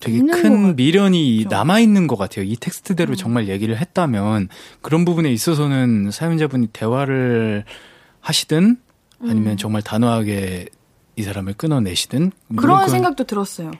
되게 0.00 0.20
큰 0.20 0.76
미련이 0.76 1.46
남아 1.48 1.80
있는 1.80 2.06
것 2.06 2.16
같아요. 2.16 2.44
이 2.44 2.56
텍스트대로 2.56 3.12
음. 3.12 3.16
정말 3.16 3.48
얘기를 3.48 3.76
했다면 3.76 4.48
그런 4.82 5.04
부분에 5.04 5.32
있어서는 5.32 6.10
사연자분이 6.10 6.68
대화를 6.68 7.64
하시든 8.20 8.76
아니면 9.22 9.52
음. 9.52 9.56
정말 9.56 9.82
단호하게 9.82 10.66
이 11.16 11.22
사람을 11.22 11.54
끊어내시든 11.54 12.32
그런 12.56 12.88
생각도 12.88 13.24
들었어요. 13.24 13.70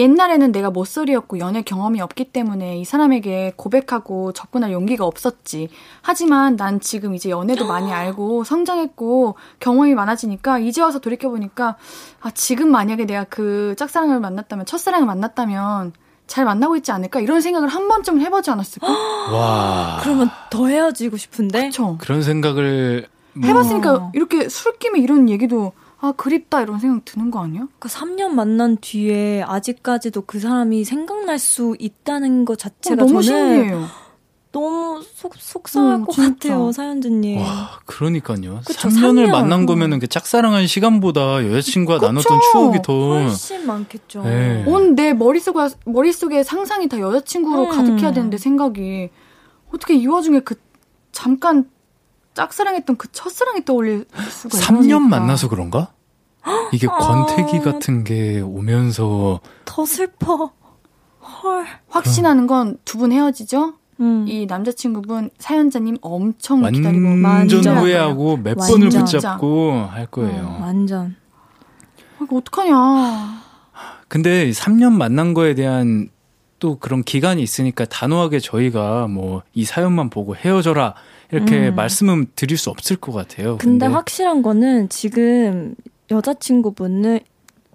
옛날에는 0.00 0.50
내가 0.50 0.70
모쏠이었고 0.70 1.38
연애 1.38 1.60
경험이 1.60 2.00
없기 2.00 2.32
때문에 2.32 2.78
이 2.78 2.84
사람에게 2.84 3.52
고백하고 3.56 4.32
접근할 4.32 4.72
용기가 4.72 5.04
없었지. 5.04 5.68
하지만 6.00 6.56
난 6.56 6.80
지금 6.80 7.14
이제 7.14 7.28
연애도 7.28 7.66
많이 7.66 7.92
알고 7.92 8.44
성장했고 8.44 9.34
경험이 9.60 9.94
많아지니까 9.94 10.58
이제 10.58 10.80
와서 10.80 11.00
돌이켜보니까 11.00 11.76
아, 12.20 12.30
지금 12.30 12.70
만약에 12.70 13.04
내가 13.04 13.24
그 13.24 13.74
짝사랑을 13.76 14.20
만났다면, 14.20 14.64
첫사랑을 14.64 15.06
만났다면 15.06 15.92
잘 16.26 16.44
만나고 16.46 16.76
있지 16.76 16.92
않을까? 16.92 17.20
이런 17.20 17.42
생각을 17.42 17.68
한 17.68 17.86
번쯤 17.88 18.20
해보지 18.20 18.50
않았을까? 18.50 18.86
와. 19.32 19.98
그러면 20.00 20.30
더 20.48 20.66
헤어지고 20.66 21.18
싶은데? 21.18 21.66
그쵸? 21.66 21.98
그런 22.00 22.22
생각을. 22.22 23.06
해봤으니까 23.42 23.96
음. 23.96 24.10
이렇게 24.12 24.48
술김에 24.48 24.98
이런 24.98 25.28
얘기도 25.28 25.72
아, 26.02 26.12
그립다 26.12 26.62
이런 26.62 26.78
생각 26.78 27.04
드는 27.04 27.30
거 27.30 27.42
아니야? 27.42 27.68
그 27.78 27.88
3년 27.88 28.28
만난 28.30 28.78
뒤에 28.80 29.42
아직까지도 29.42 30.22
그 30.22 30.40
사람이 30.40 30.84
생각날 30.84 31.38
수 31.38 31.76
있다는 31.78 32.44
것 32.46 32.58
자체가 32.58 33.02
어, 33.02 33.06
너무 33.06 33.22
저는 33.22 33.54
신기해요. 33.54 33.86
너무 34.52 35.00
속, 35.14 35.34
속상할 35.36 35.94
음, 35.96 36.04
것 36.06 36.12
진짜. 36.12 36.48
같아요, 36.48 36.72
사연자님. 36.72 37.38
와, 37.38 37.78
그러니까요. 37.84 38.60
그쵸, 38.66 38.88
3년을 38.88 39.26
3년. 39.26 39.30
만난 39.30 39.64
거면은 39.66 40.00
그 40.00 40.08
짝사랑한 40.08 40.66
시간보다 40.66 41.46
여자친구와 41.46 41.98
그쵸? 41.98 42.06
나눴던 42.08 42.40
추억이 42.50 42.78
더 42.82 42.92
훨씬 43.22 43.64
많겠죠. 43.66 44.22
네. 44.24 44.64
온내 44.66 45.12
머릿속에 45.12 45.68
머릿속에 45.84 46.42
상상이 46.42 46.88
다 46.88 46.98
여자친구로 46.98 47.64
음. 47.64 47.68
가득해야 47.70 48.12
되는데 48.12 48.38
생각이 48.38 49.10
어떻게 49.72 49.94
이 49.94 50.06
와중에 50.06 50.40
그 50.40 50.56
잠깐 51.12 51.70
짝사랑했던 52.34 52.96
그 52.96 53.10
첫사랑이 53.12 53.64
떠올릴 53.64 54.06
수가 54.30 54.58
3년 54.58 54.84
이러니까. 54.86 55.18
만나서 55.20 55.48
그런가? 55.48 55.92
이게 56.72 56.86
아... 56.88 56.96
권태기 56.96 57.60
같은 57.60 58.04
게 58.04 58.40
오면서 58.40 59.40
더 59.64 59.84
슬퍼. 59.84 60.52
헐. 61.42 61.66
확신하는 61.88 62.46
건 62.46 62.76
두 62.84 62.98
분 62.98 63.12
헤어지죠? 63.12 63.74
음. 64.00 64.24
이 64.26 64.46
남자친구분 64.46 65.30
사연자님 65.38 65.98
엄청 66.00 66.62
기다리고 66.70 67.06
완전 67.22 67.76
후회하고 67.78 68.38
몇 68.38 68.54
번을 68.56 68.88
붙잡고 68.88 69.72
할 69.90 70.06
거예요. 70.06 70.44
어, 70.46 70.58
완전. 70.62 71.16
아, 72.18 72.24
이거 72.24 72.36
어떡하냐. 72.36 73.40
근데 74.08 74.50
3년 74.50 74.92
만난 74.92 75.34
거에 75.34 75.54
대한 75.54 76.08
또 76.58 76.78
그런 76.78 77.02
기간이 77.02 77.42
있으니까 77.42 77.84
단호하게 77.84 78.38
저희가 78.40 79.06
뭐 79.08 79.42
이 79.54 79.64
사연만 79.64 80.08
보고 80.10 80.34
헤어져라 80.34 80.94
이렇게 81.32 81.68
음. 81.68 81.74
말씀은 81.74 82.28
드릴 82.36 82.56
수 82.58 82.70
없을 82.70 82.96
것 82.96 83.12
같아요. 83.12 83.56
근데, 83.58 83.84
근데 83.84 83.86
확실한 83.86 84.42
거는 84.42 84.88
지금 84.88 85.74
여자친구분은 86.10 87.20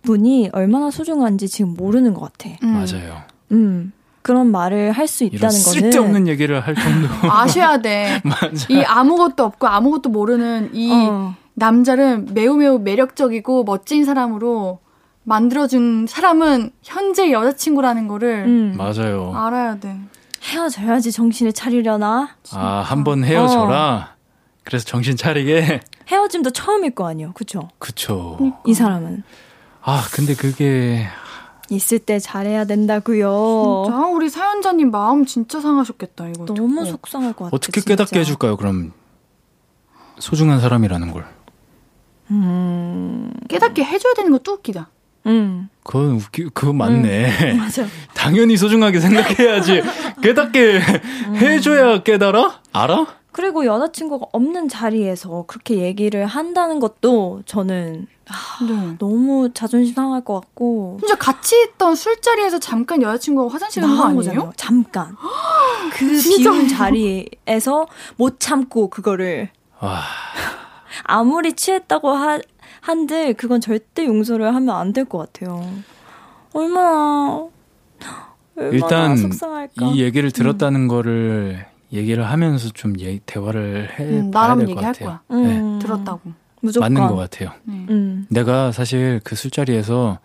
분이 0.04 0.50
얼마나 0.54 0.92
소중한지 0.92 1.48
지금 1.48 1.74
모르는 1.74 2.14
것 2.14 2.22
같아. 2.22 2.50
음. 2.64 2.68
맞아요. 2.74 3.22
음. 3.52 3.92
그런 4.22 4.50
말을 4.52 4.92
할 4.92 5.08
수 5.08 5.24
있다는 5.24 5.50
거는 5.50 5.82
쓸데없는 5.82 6.28
얘기를 6.28 6.60
할 6.60 6.74
정도 6.76 7.08
아셔야 7.32 7.78
돼. 7.82 8.22
이 8.70 8.82
아무것도 8.82 9.44
없고 9.44 9.68
아무것도 9.68 10.10
모르는 10.10 10.72
이 10.74 10.92
어. 10.92 11.36
남자를 11.54 12.26
매우 12.34 12.56
매우 12.58 12.80
매력적이고 12.80 13.64
멋진 13.66 14.04
사람으로 14.04 14.80
만들어준 15.24 16.08
사람은 16.08 16.72
현재 16.84 17.32
여자친구라는 17.32 18.08
거를 18.08 18.46
음. 18.48 18.74
맞아요. 18.78 19.32
알아야 19.36 19.80
돼. 19.80 19.96
헤어져야지 20.46 21.12
정신을 21.12 21.54
차리려나? 21.54 22.36
아, 22.52 22.84
한 22.86 23.04
번 23.04 23.24
헤어져라? 23.24 24.10
어. 24.12 24.16
그래서 24.64 24.86
정신 24.86 25.16
차리게? 25.16 25.82
헤어짐도 26.08 26.52
처음일 26.52 26.96
거 26.96 27.08
아니에요. 27.08 27.32
그쵸? 27.34 27.70
그쵸. 27.80 28.38
이 28.66 28.74
사람은. 28.74 29.24
아, 29.82 30.04
근데 30.14 30.36
그게. 30.36 31.08
있을 31.70 31.98
때 32.00 32.20
잘해야 32.20 32.66
된다고요. 32.66 33.84
진짜? 33.88 34.06
우리 34.08 34.30
사연자님 34.30 34.92
마음 34.92 35.26
진짜 35.26 35.60
상하셨겠다, 35.60 36.28
이거. 36.30 36.46
너무 36.46 36.84
듣고. 36.84 36.86
속상할 36.86 37.34
것 37.34 37.46
같아. 37.46 37.56
어떻게 37.56 37.82
진짜. 37.82 37.90
깨닫게 37.96 38.20
해줄까요, 38.20 38.58
그럼? 38.58 38.94
소중한 40.20 40.60
사람이라는 40.62 41.12
걸. 41.12 41.26
음. 42.32 43.32
깨닫게 43.50 43.84
해줘야 43.84 44.14
되는 44.14 44.32
것도 44.32 44.54
웃기다. 44.54 44.90
음. 45.26 45.70
그건 45.84 46.12
웃기, 46.14 46.50
그거 46.54 46.74
맞네. 46.74 47.54
음, 47.54 47.58
맞아. 47.60 47.86
당연히 48.14 48.58
소중하게 48.58 49.00
생각해야지. 49.00 49.82
깨닫게 50.22 50.80
음. 51.28 51.36
해줘야 51.36 52.02
깨달아? 52.04 52.62
알아? 52.74 53.06
그리고 53.32 53.66
여자친구가 53.66 54.28
없는 54.32 54.70
자리에서 54.70 55.44
그렇게 55.48 55.80
얘기를 55.80 56.26
한다는 56.26 56.80
것도 56.80 57.42
저는 57.46 58.08
아, 58.30 58.64
네. 58.66 58.96
너무 58.98 59.52
자존심 59.54 59.94
상할 59.94 60.24
것 60.24 60.36
같고. 60.40 60.98
진짜 61.02 61.16
같이 61.16 61.56
있던 61.74 61.96
술자리에서 61.96 62.60
잠깐 62.60 63.02
여자친구가 63.02 63.54
화장실 63.54 63.82
간거 63.84 64.04
아니에요? 64.04 64.16
거잖아요. 64.16 64.54
잠깐. 64.56 65.16
그 65.94 66.08
비운 66.22 66.68
자리에서 66.70 67.88
못 68.16 68.40
참고 68.40 68.90
그거를. 68.90 69.50
와. 69.82 70.02
아무리 71.04 71.54
취했다고 71.54 72.10
하, 72.12 72.40
한들 72.86 73.34
그건 73.34 73.62
절대 73.62 74.06
용서를 74.06 74.54
하면 74.54 74.76
안 74.76 74.94
될 74.94 75.06
것 75.06 75.18
같아요. 75.18 75.66
얼마나, 76.54 77.48
얼마나 78.56 78.72
일단 78.74 79.18
속상할까? 79.18 79.86
이 79.88 80.02
얘기를 80.02 80.32
들었다는 80.32 80.82
음. 80.82 80.88
거를 80.88 81.66
얘기를 81.92 82.26
하면서 82.30 82.70
좀 82.70 82.94
예, 83.00 83.20
대화를 83.26 83.90
해 84.00 84.04
음, 84.04 84.32
봐야 84.32 84.56
될 84.56 84.68
것 84.68 84.76
같아요. 84.76 85.06
거야. 85.10 85.22
음. 85.32 85.44
네. 85.80 85.80
들었다고. 85.86 86.22
무조건. 86.62 86.94
맞는 86.94 87.08
것 87.10 87.16
같아요. 87.16 87.52
네. 87.64 87.86
음. 87.90 88.26
내가 88.30 88.72
사실 88.72 89.20
그 89.24 89.36
술자리에서 89.36 90.20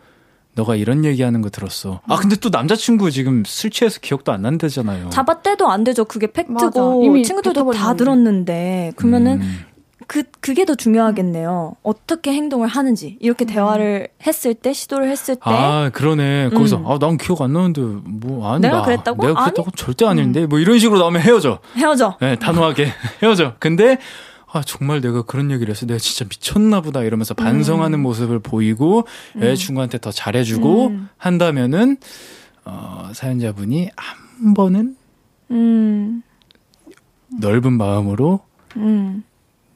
너가 0.54 0.74
이런 0.74 1.04
얘기하는 1.04 1.42
거 1.42 1.50
들었어. 1.50 2.00
아 2.08 2.16
근데 2.16 2.36
또 2.36 2.48
남자친구 2.48 3.11
지금 3.11 3.44
술 3.46 3.70
취해서 3.70 4.00
기억도 4.00 4.32
안 4.32 4.42
난다잖아요. 4.42 5.11
잡아떼도 5.11 5.68
안 5.68 5.84
되죠. 5.84 6.04
그게 6.04 6.26
팩트고 6.32 7.22
친구들도 7.22 7.72
다 7.72 7.94
들었는데 7.94 8.92
그러면은 8.96 9.40
음. 9.42 9.58
그, 10.11 10.24
그게 10.40 10.64
더 10.64 10.74
중요하겠네요. 10.74 11.76
어떻게 11.84 12.32
행동을 12.32 12.66
하는지. 12.66 13.16
이렇게 13.20 13.44
음. 13.44 13.46
대화를 13.46 14.08
했을 14.26 14.54
때, 14.54 14.72
시도를 14.72 15.08
했을 15.08 15.36
때. 15.36 15.40
아, 15.44 15.88
그러네. 15.90 16.48
거기서, 16.48 16.78
음. 16.78 16.86
아, 16.88 16.98
난 16.98 17.16
기억 17.16 17.42
안 17.42 17.52
나는데, 17.52 17.80
뭐, 17.80 18.52
아니, 18.52 18.62
내가 18.62 18.82
그랬다고? 18.82 19.24
내가 19.24 19.40
그랬다고? 19.44 19.68
아니? 19.68 19.76
절대 19.76 20.06
아닌데? 20.06 20.42
음. 20.42 20.48
뭐 20.48 20.58
이런 20.58 20.80
식으로 20.80 20.98
나오면 20.98 21.22
헤어져. 21.22 21.61
헤어져. 21.76 22.16
네, 22.20 22.34
단호하게 22.34 22.88
헤어져. 23.22 23.54
근데, 23.61 23.98
아, 24.50 24.62
정말 24.62 25.00
내가 25.00 25.22
그런 25.22 25.52
얘기를 25.52 25.72
했어. 25.72 25.86
내가 25.86 26.00
진짜 26.00 26.24
미쳤나 26.24 26.80
보다. 26.80 27.04
이러면서 27.04 27.34
반성하는 27.34 28.00
음. 28.00 28.02
모습을 28.02 28.40
보이고, 28.40 29.06
음. 29.36 29.42
여자친구한테 29.42 29.98
더 29.98 30.11
잘해주고 30.11 30.88
음. 30.88 31.08
한다면은, 31.18 31.98
어, 32.64 33.11
사연자분이 33.14 33.90
한 33.94 34.54
번은, 34.54 34.96
음. 35.52 36.22
넓은 37.40 37.74
마음으로, 37.74 38.40
음. 38.76 39.22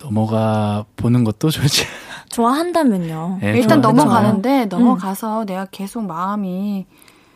넘어가 0.04 0.84
보는 0.96 1.24
것도 1.24 1.48
좋지. 1.50 1.84
좋아한다면요. 2.28 3.38
네, 3.40 3.58
일단 3.58 3.80
넘어가는데 3.80 4.66
넘어가서 4.66 5.42
음. 5.42 5.46
내가 5.46 5.66
계속 5.70 6.04
마음이 6.04 6.86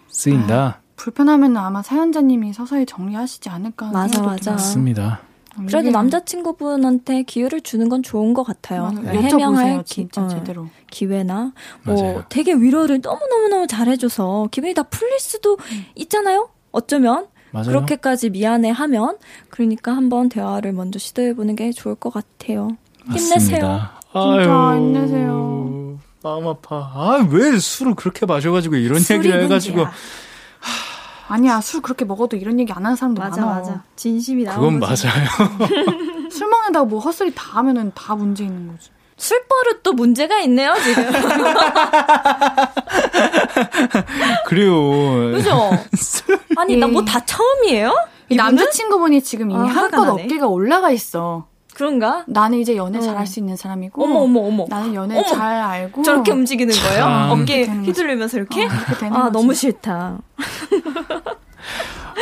쓰인다. 0.09 0.55
아, 0.57 0.81
불편하면 0.97 1.57
아마 1.57 1.83
사연자님이 1.83 2.53
서서히 2.53 2.85
정리하시지 2.85 3.49
않을까. 3.49 3.91
맞아 3.91 4.23
맞아. 4.23 4.53
맞습니다. 4.53 5.21
그래도 5.67 5.91
남자친구분한테 5.91 7.25
기회를 7.25 7.63
주는 7.63 7.89
건 7.89 8.03
좋은 8.03 8.33
것 8.33 8.45
같아요. 8.45 8.93
해명할 9.05 9.83
기, 9.83 9.95
진짜 9.95 10.23
어, 10.23 10.29
제대로. 10.29 10.69
기회나 10.89 11.53
뭐 11.85 11.95
맞아요. 12.01 12.25
되게 12.29 12.53
위로를 12.55 13.01
너무 13.01 13.19
너무 13.29 13.49
너무 13.49 13.67
잘해줘서 13.67 14.49
기분이 14.53 14.75
다 14.75 14.85
풀릴 14.85 15.19
수도 15.19 15.55
음. 15.55 15.87
있잖아요. 15.97 16.49
어쩌면 16.71 17.27
맞아요. 17.51 17.67
그렇게까지 17.69 18.31
미안해하면 18.31 19.17
그러니까 19.49 19.93
한번 19.97 20.29
대화를 20.29 20.73
먼저 20.73 20.99
시도해보는 20.99 21.57
게 21.57 21.73
좋을 21.73 21.95
것 21.95 22.13
같아요. 22.13 22.77
힘내세요. 23.07 23.81
진짜 24.13 24.77
힘내세요. 24.77 25.99
마음 26.23 26.47
아파. 26.49 26.77
아, 26.77 27.27
왜 27.31 27.59
술을 27.59 27.95
그렇게 27.95 28.27
마셔가지고 28.27 28.77
이런 28.77 29.01
얘기를 29.11 29.43
해가지고. 29.45 29.87
아니야, 31.29 31.61
술 31.61 31.83
그렇게 31.83 32.05
먹어도 32.05 32.37
이런 32.37 32.59
얘기 32.59 32.73
안 32.73 32.85
하는 32.85 32.97
사람도 32.97 33.21
맞아, 33.21 33.45
많아. 33.45 33.59
맞아, 33.59 33.83
진심이 33.97 34.45
나오 34.45 34.57
그건 34.61 34.81
거지. 34.81 35.07
맞아요. 35.07 35.27
술 36.33 36.49
먹는다고 36.49 36.87
뭐 36.87 37.01
헛소리 37.01 37.35
다 37.35 37.59
하면은 37.59 37.93
다 37.95 38.15
문제 38.15 38.45
있는 38.45 38.69
거지. 38.69 38.91
술버릇도 39.19 39.93
문제가 39.95 40.39
있네요, 40.41 40.75
지금. 40.83 41.05
그래요. 44.47 45.33
그죠? 45.33 45.71
아니, 46.57 46.77
나 46.77 46.87
뭐 46.89 47.05
다 47.05 47.25
처음이에요? 47.25 47.95
남자친구분이 48.35 49.23
지금 49.23 49.51
이미 49.51 49.61
아, 49.61 49.73
한껏 49.73 50.07
어깨가 50.09 50.47
올라가 50.47 50.91
있어. 50.91 51.47
그런가? 51.75 52.25
나는 52.27 52.59
이제 52.59 52.77
연애 52.77 52.99
어. 52.99 53.01
잘할 53.01 53.27
수 53.27 53.39
있는 53.39 53.57
사람이고. 53.57 54.03
어머, 54.03 54.21
어머, 54.21 54.41
어머. 54.41 54.67
나는 54.69 54.95
연애 54.95 55.17
어머. 55.19 55.27
잘 55.29 55.61
알고. 55.61 56.03
저렇게 56.03 56.33
움직이는 56.33 56.75
거예요? 56.75 57.31
어깨 57.33 57.65
휘둘리면서 57.67 58.37
이렇게? 58.39 58.67
어, 58.67 58.69
아, 58.69 59.23
거지. 59.23 59.33
너무 59.33 59.55
싫다. 59.55 60.19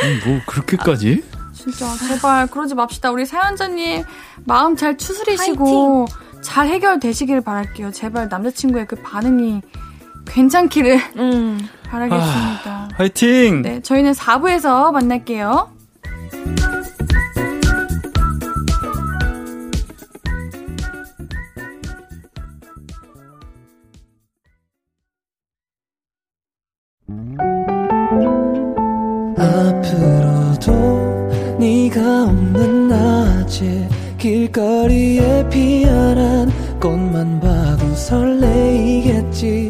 아니, 0.01 0.15
뭐, 0.25 0.39
그렇게까지? 0.45 1.23
진짜, 1.53 1.87
제발, 2.07 2.47
그러지 2.47 2.75
맙시다. 2.75 3.11
우리 3.11 3.25
사연자님, 3.25 4.03
마음 4.45 4.75
잘 4.75 4.95
추스리시고. 4.97 6.05
파이팅. 6.05 6.41
잘 6.43 6.67
해결되시길 6.67 7.41
바랄게요. 7.41 7.91
제발 7.91 8.29
남자친구의 8.29 8.85
그 8.85 8.95
반응이 8.97 9.61
괜찮기를 10.29 10.99
음. 11.17 11.59
바라겠습니다. 11.89 12.71
아, 12.71 12.87
화이팅! 12.95 13.61
네, 13.61 13.81
저희는 13.81 14.11
4부에서 14.13 14.91
만날게요. 14.91 15.69
앞으로도 29.87 31.57
네가 31.59 32.23
없는 32.23 32.87
낮에 32.87 33.87
길거리에 34.17 35.47
피어난 35.49 36.49
꽃만 36.79 37.39
봐도 37.39 37.93
설레이겠지 37.95 39.69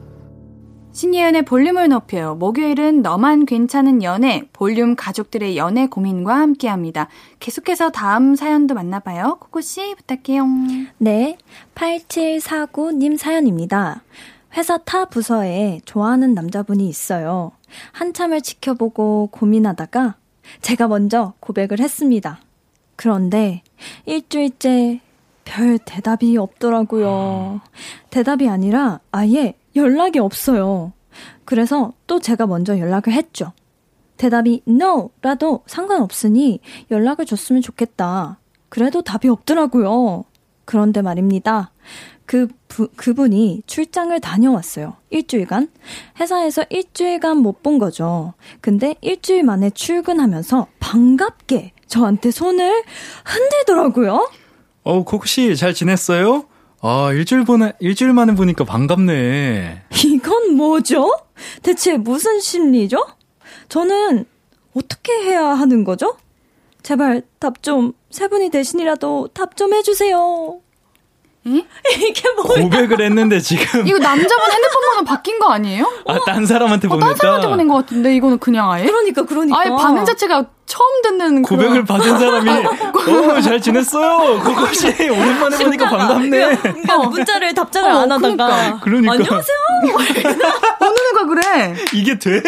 신예은의 1.01 1.45
볼륨을 1.45 1.89
높여요. 1.89 2.35
목요일은 2.35 3.01
너만 3.01 3.47
괜찮은 3.47 4.03
연애, 4.03 4.47
볼륨 4.53 4.95
가족들의 4.95 5.57
연애 5.57 5.87
고민과 5.87 6.35
함께 6.35 6.67
합니다. 6.67 7.07
계속해서 7.39 7.89
다음 7.89 8.35
사연도 8.35 8.75
만나봐요. 8.75 9.39
코코씨 9.41 9.95
부탁해요. 9.95 10.45
네. 10.99 11.39
8749님 11.73 13.17
사연입니다. 13.17 14.03
회사 14.55 14.77
타 14.77 15.05
부서에 15.05 15.81
좋아하는 15.85 16.35
남자분이 16.35 16.87
있어요. 16.87 17.51
한참을 17.93 18.41
지켜보고 18.41 19.29
고민하다가 19.31 20.17
제가 20.61 20.87
먼저 20.87 21.33
고백을 21.39 21.79
했습니다. 21.79 22.41
그런데 22.95 23.63
일주일째 24.05 25.01
별 25.45 25.79
대답이 25.79 26.37
없더라고요. 26.37 27.61
대답이 28.11 28.47
아니라 28.47 28.99
아예 29.11 29.55
연락이 29.75 30.19
없어요. 30.19 30.93
그래서 31.45 31.93
또 32.07 32.19
제가 32.19 32.47
먼저 32.47 32.77
연락을 32.77 33.13
했죠. 33.13 33.53
대답이 34.17 34.61
no라도 34.67 35.63
상관없으니 35.65 36.59
연락을 36.91 37.25
줬으면 37.25 37.61
좋겠다. 37.61 38.37
그래도 38.69 39.01
답이 39.01 39.27
없더라고요. 39.27 40.25
그런데 40.65 41.01
말입니다. 41.01 41.71
그, 42.25 42.47
부, 42.69 42.87
그분이 42.95 43.63
출장을 43.65 44.17
다녀왔어요. 44.21 44.95
일주일간. 45.09 45.69
회사에서 46.19 46.63
일주일간 46.69 47.37
못 47.37 47.61
본 47.63 47.77
거죠. 47.79 48.33
근데 48.61 48.95
일주일 49.01 49.43
만에 49.43 49.69
출근하면서 49.71 50.67
반갑게 50.79 51.73
저한테 51.87 52.31
손을 52.31 52.83
흔들더라고요. 53.25 54.29
어, 54.83 55.03
코코 55.03 55.25
씨, 55.25 55.55
잘 55.57 55.73
지냈어요? 55.73 56.45
아, 56.83 57.11
일주일 57.13 57.43
보내, 57.43 57.73
일주일 57.79 58.13
만에 58.13 58.33
보니까 58.33 58.63
반갑네. 58.63 59.83
이건 60.05 60.55
뭐죠? 60.55 61.11
대체 61.61 61.97
무슨 61.97 62.39
심리죠? 62.39 63.05
저는 63.69 64.25
어떻게 64.75 65.13
해야 65.13 65.45
하는 65.45 65.83
거죠? 65.83 66.17
제발 66.81 67.21
답 67.39 67.61
좀, 67.61 67.93
세 68.09 68.27
분이 68.27 68.49
대신이라도 68.49 69.29
답 69.33 69.55
좀 69.55 69.73
해주세요. 69.73 70.59
응? 71.47 71.63
이게 71.97 72.21
뭐야? 72.35 72.63
고백을 72.63 73.01
했는데 73.01 73.39
지금 73.39 73.87
이거 73.87 73.97
남자분 73.97 74.51
핸드폰 74.51 74.81
번호 74.81 75.03
바뀐 75.05 75.39
거 75.39 75.49
아니에요? 75.49 75.91
아, 76.05 76.19
딴 76.25 76.45
사람한테 76.45 76.87
보냈다. 76.87 77.05
어, 77.05 77.09
딴 77.09 77.17
사람한테 77.17 77.47
보낸 77.47 77.67
것 77.67 77.75
같은데 77.75 78.15
이거는 78.15 78.37
그냥 78.37 78.69
아예? 78.71 78.85
그러니까 78.85 79.25
그러니까. 79.25 79.59
아예 79.59 79.69
반응 79.69 80.05
자체가 80.05 80.45
처음 80.67 81.01
듣는 81.01 81.41
고백을 81.41 81.83
그런... 81.83 81.85
받은 81.85 82.19
사람이 82.19 82.49
어, 83.35 83.41
잘 83.41 83.59
지냈어요. 83.59 84.39
그것이 84.43 84.87
오랜만에 85.09 85.57
보니까 85.57 85.89
반갑네. 85.89 86.57
그러니까 86.57 86.97
문자를 86.99 87.53
답장을 87.55 87.89
어, 87.89 87.99
안 88.01 88.11
하다가 88.11 88.19
그러니까. 88.19 88.79
그러니까. 88.83 89.13
안녕하세요. 89.13 89.57
어느 90.79 90.95
누가 90.95 91.25
그래? 91.25 91.75
이게 91.93 92.19
돼? 92.19 92.43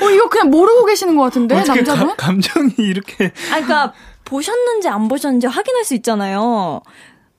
어 0.00 0.10
이거 0.10 0.28
그냥 0.28 0.50
모르고 0.50 0.84
계시는 0.86 1.16
것 1.16 1.22
같은데 1.24 1.62
남자분? 1.62 2.08
가, 2.08 2.16
감정이 2.16 2.74
이렇게. 2.78 3.32
아 3.52 3.60
그러니까 3.60 3.92
보셨는지 4.24 4.88
안 4.88 5.06
보셨는지 5.06 5.46
확인할 5.46 5.84
수 5.84 5.94
있잖아요. 5.94 6.82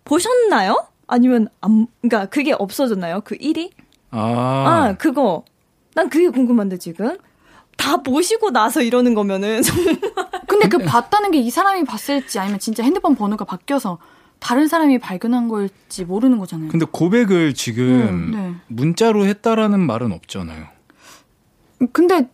보셨나요? 0.05 0.87
아니면 1.07 1.47
안, 1.61 1.87
그러니까 2.01 2.25
그게 2.29 2.53
없어졌나요? 2.53 3.21
그 3.21 3.37
1위? 3.37 3.71
아. 4.11 4.19
아, 4.89 4.95
그거. 4.97 5.43
난 5.95 6.09
그게 6.09 6.29
궁금한데 6.29 6.77
지금. 6.77 7.17
다 7.77 7.97
보시고 7.97 8.51
나서 8.51 8.81
이러는 8.81 9.13
거면은 9.13 9.61
정말. 9.63 9.99
근데 10.47 10.67
그 10.69 10.77
봤다는 10.77 11.31
게 11.31 11.39
이 11.39 11.49
사람이 11.49 11.83
봤을지 11.85 12.39
아니면 12.39 12.59
진짜 12.59 12.83
핸드폰 12.83 13.15
번호가 13.15 13.45
바뀌어서 13.45 13.97
다른 14.39 14.67
사람이 14.67 14.99
발견한 14.99 15.47
걸지 15.47 16.05
모르는 16.05 16.37
거잖아요. 16.37 16.69
근데 16.69 16.85
고백을 16.89 17.53
지금 17.53 17.83
음, 17.85 18.31
네. 18.31 18.55
문자로 18.67 19.25
했다라는 19.25 19.79
말은 19.79 20.11
없잖아요. 20.11 20.67
근데 21.91 22.27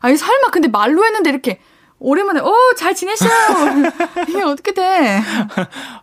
아니 0.00 0.16
설마 0.16 0.48
근데 0.50 0.68
말로 0.68 1.04
했는데 1.04 1.30
이렇게 1.30 1.60
오랜만에 2.02 2.40
어잘 2.40 2.94
지내셔 2.94 3.26
이게 4.28 4.42
어떻게 4.42 4.72
돼? 4.72 5.20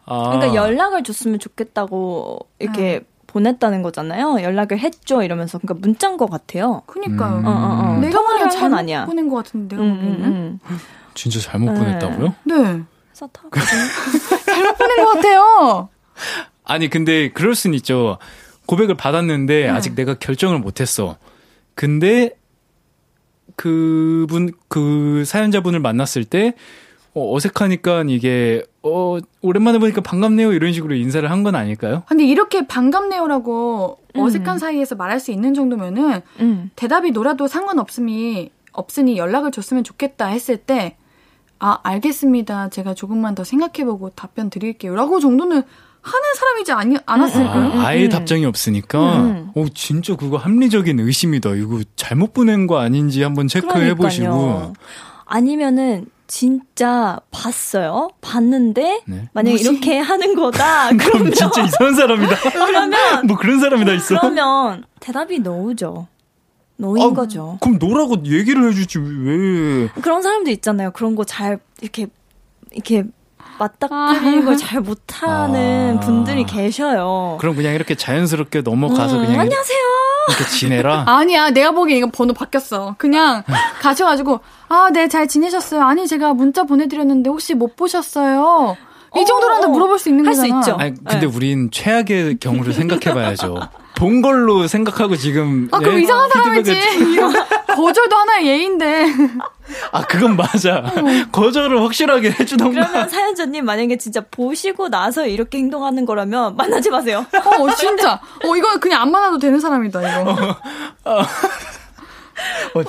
아. 0.05 0.29
그러니까 0.29 0.55
연락을 0.55 1.03
줬으면 1.03 1.39
좋겠다고 1.39 2.39
이렇게 2.59 2.97
음. 2.97 3.05
보냈다는 3.27 3.83
거잖아요. 3.83 4.41
연락을 4.41 4.79
했죠 4.79 5.21
이러면서 5.21 5.59
그러니까 5.59 5.81
문자인 5.85 6.17
것 6.17 6.29
같아요. 6.29 6.81
그니까요. 6.87 7.37
음. 7.37 7.45
어, 7.45 7.49
어, 7.51 7.53
어. 7.53 7.99
내가 7.99 8.19
한건 8.19 8.49
잘못 8.49 8.77
아니야. 8.77 9.05
보낸 9.05 9.29
것 9.29 9.35
같은데 9.37 9.75
내가 9.75 9.87
음. 9.87 9.99
음, 10.01 10.59
음. 10.69 10.79
진짜 11.13 11.39
잘못 11.39 11.71
네. 11.73 11.79
보냈다고요? 11.79 12.35
네. 12.45 12.55
그래서 13.11 13.27
다 13.33 13.43
잘못 14.45 14.77
보낸 14.77 15.05
것 15.05 15.11
같아요. 15.15 15.89
아니 16.63 16.89
근데 16.89 17.29
그럴 17.31 17.55
순 17.55 17.73
있죠. 17.73 18.17
고백을 18.65 18.95
받았는데 18.95 19.63
네. 19.63 19.69
아직 19.69 19.95
내가 19.95 20.13
결정을 20.13 20.59
못했어. 20.59 21.17
근데 21.75 22.38
그분 23.63 24.53
그 24.69 25.23
사연자분을 25.25 25.81
만났을 25.81 26.23
때 26.23 26.53
어, 27.13 27.35
어색하니까 27.35 28.05
이게 28.07 28.63
어 28.83 29.17
오랜만에 29.41 29.79
보니까 29.79 29.99
반갑네요 29.99 30.53
이런 30.53 30.71
식으로 30.71 30.95
인사를 30.95 31.29
한 31.29 31.43
건 31.43 31.55
아닐까요? 31.55 32.03
근데 32.07 32.23
이렇게 32.23 32.65
반갑네요라고 32.67 33.97
음. 34.15 34.21
어색한 34.21 34.59
사이에서 34.59 34.95
말할 34.95 35.19
수 35.19 35.31
있는 35.31 35.53
정도면은 35.53 36.21
음. 36.39 36.69
대답이 36.77 37.11
노라도 37.11 37.47
상관없음이 37.47 38.49
없으니 38.71 39.17
연락을 39.17 39.51
줬으면 39.51 39.83
좋겠다 39.83 40.27
했을 40.27 40.55
때 40.55 40.95
아, 41.59 41.79
알겠습니다. 41.83 42.69
제가 42.69 42.93
조금만 42.93 43.35
더 43.35 43.43
생각해보고 43.43 44.11
답변 44.11 44.49
드릴게요. 44.49 44.95
라고 44.95 45.19
정도는 45.19 45.63
하는 46.01 46.35
사람이지 46.35 46.71
아니, 46.71 46.97
않았을까요? 47.05 47.81
아, 47.81 47.87
아예 47.87 48.05
음. 48.05 48.09
답장이 48.09 48.45
없으니까 48.45 49.21
음. 49.21 49.51
어 49.55 49.65
진짜 49.73 50.15
그거 50.15 50.37
합리적인 50.37 50.99
의심이다. 50.99 51.55
이거 51.55 51.81
잘못 51.95 52.33
보낸 52.33 52.67
거 52.67 52.79
아닌지 52.79 53.21
한번 53.21 53.47
체크해 53.47 53.95
보시고. 53.95 54.73
아니면은 55.25 56.05
진짜 56.27 57.19
봤어요. 57.31 58.09
봤는데 58.21 59.01
네. 59.07 59.29
만약에 59.33 59.55
뭐지? 59.55 59.63
이렇게 59.69 59.97
하는 59.99 60.35
거다. 60.35 60.89
그럼 60.97 61.31
진짜 61.31 61.63
이상한 61.63 61.95
사람이다. 61.95 62.35
그러면 62.53 63.27
뭐 63.27 63.35
그런 63.37 63.59
사람이 63.59 63.83
다 63.85 63.93
있어. 63.93 64.19
그러면 64.19 64.85
대답이 64.99 65.39
노죠. 65.39 66.07
no인 66.77 67.03
아, 67.03 67.13
거죠. 67.13 67.57
그럼 67.61 67.77
no라고 67.77 68.23
얘기를 68.25 68.69
해주지 68.69 68.99
왜? 68.99 69.87
그런 70.01 70.21
사람도 70.21 70.49
있잖아요. 70.51 70.91
그런 70.91 71.15
거 71.15 71.23
잘 71.25 71.59
이렇게 71.81 72.07
이렇게 72.71 73.03
맞닥뜨리는 73.59 74.45
걸 74.45 74.57
잘 74.57 74.81
못하는 74.81 75.97
아. 75.97 75.99
분들이 75.99 76.43
계셔요. 76.45 77.37
그럼 77.39 77.55
그냥 77.55 77.73
이렇게 77.75 77.95
자연스럽게 77.95 78.61
넘어가서 78.61 79.17
음, 79.19 79.25
그냥 79.25 79.41
안녕하세요. 79.41 79.77
이렇게 80.29 80.43
지내라. 80.45 81.03
아니야, 81.07 81.49
내가 81.51 81.71
보기엔 81.71 81.97
이거 81.99 82.09
번호 82.11 82.33
바뀌었어. 82.33 82.95
그냥 82.97 83.43
가셔가지고, 83.81 84.39
아, 84.69 84.89
네, 84.91 85.07
잘 85.07 85.27
지내셨어요. 85.27 85.81
아니, 85.83 86.07
제가 86.07 86.33
문자 86.33 86.63
보내드렸는데 86.63 87.29
혹시 87.29 87.53
못 87.53 87.75
보셨어요? 87.75 88.75
이 89.15 89.19
어, 89.21 89.25
정도라도 89.25 89.65
어. 89.67 89.69
물어볼 89.69 89.97
수 89.99 90.09
있는 90.09 90.25
할수 90.25 90.41
거잖아. 90.41 90.59
있죠. 90.59 90.75
아니, 90.79 90.93
근데 90.95 91.19
네. 91.21 91.25
우린 91.25 91.69
최악의 91.71 92.37
경우를 92.39 92.73
생각해봐야죠. 92.73 93.69
본 93.97 94.21
걸로 94.21 94.67
생각하고 94.67 95.15
지금. 95.17 95.67
아, 95.71 95.79
그럼 95.79 95.97
예, 95.97 96.01
이상한 96.03 96.29
사람이지. 96.29 96.73
거절도 97.75 98.15
하나의 98.15 98.47
예인데. 98.47 99.07
아, 99.91 100.01
그건 100.05 100.35
맞아. 100.37 100.83
거절을 101.31 101.81
확실하게 101.83 102.31
해주던가. 102.39 102.87
그러면 102.87 103.09
사연자님 103.09 103.65
만약에 103.65 103.97
진짜 103.97 104.21
보시고 104.31 104.89
나서 104.89 105.25
이렇게 105.27 105.57
행동하는 105.57 106.05
거라면 106.05 106.55
만나지 106.55 106.89
마세요. 106.89 107.25
어, 107.33 107.75
진짜. 107.75 108.21
어, 108.45 108.55
이거 108.55 108.79
그냥 108.79 109.01
안 109.01 109.11
만나도 109.11 109.37
되는 109.39 109.59
사람이다, 109.59 110.21
이거. 110.21 110.31
어, 111.05 111.21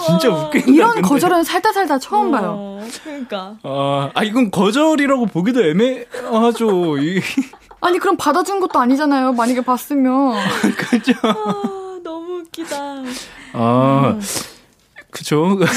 진짜 0.07 0.29
웃긴다. 0.31 0.71
이런 0.71 0.93
근데. 0.95 1.09
거절은 1.09 1.45
살다 1.45 1.73
살다 1.73 1.99
처음 1.99 2.31
봐요. 2.31 2.55
어, 2.57 2.87
그러니까. 3.05 3.57
아, 3.63 4.11
아, 4.15 4.23
이건 4.25 4.51
거절이라고 4.51 5.27
보기도 5.27 5.63
애매하죠. 5.65 6.99
이- 6.99 7.21
아니, 7.81 7.99
그럼 7.99 8.17
받아준 8.17 8.61
것도 8.61 8.79
아니잖아요. 8.79 9.33
만약에 9.33 9.63
봤으면. 9.63 10.35
그죠? 10.77 11.13
아, 11.23 11.99
너무 12.03 12.41
웃기다. 12.41 12.77
아, 13.55 14.19
그죠? 15.11 15.59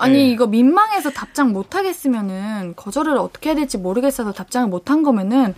아니, 0.00 0.14
네. 0.14 0.30
이거 0.30 0.46
민망해서 0.46 1.10
답장 1.10 1.52
못 1.52 1.74
하겠으면은, 1.74 2.74
거절을 2.76 3.16
어떻게 3.18 3.50
해야 3.50 3.56
될지 3.56 3.78
모르겠어서 3.78 4.32
답장을 4.32 4.68
못 4.68 4.90
한 4.90 5.02
거면은, 5.02 5.54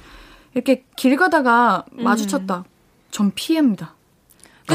이렇게 0.55 0.85
길 0.97 1.17
가다가 1.17 1.85
마주쳤다. 1.93 2.65
전 3.11 3.33
피해입니다. 3.35 3.95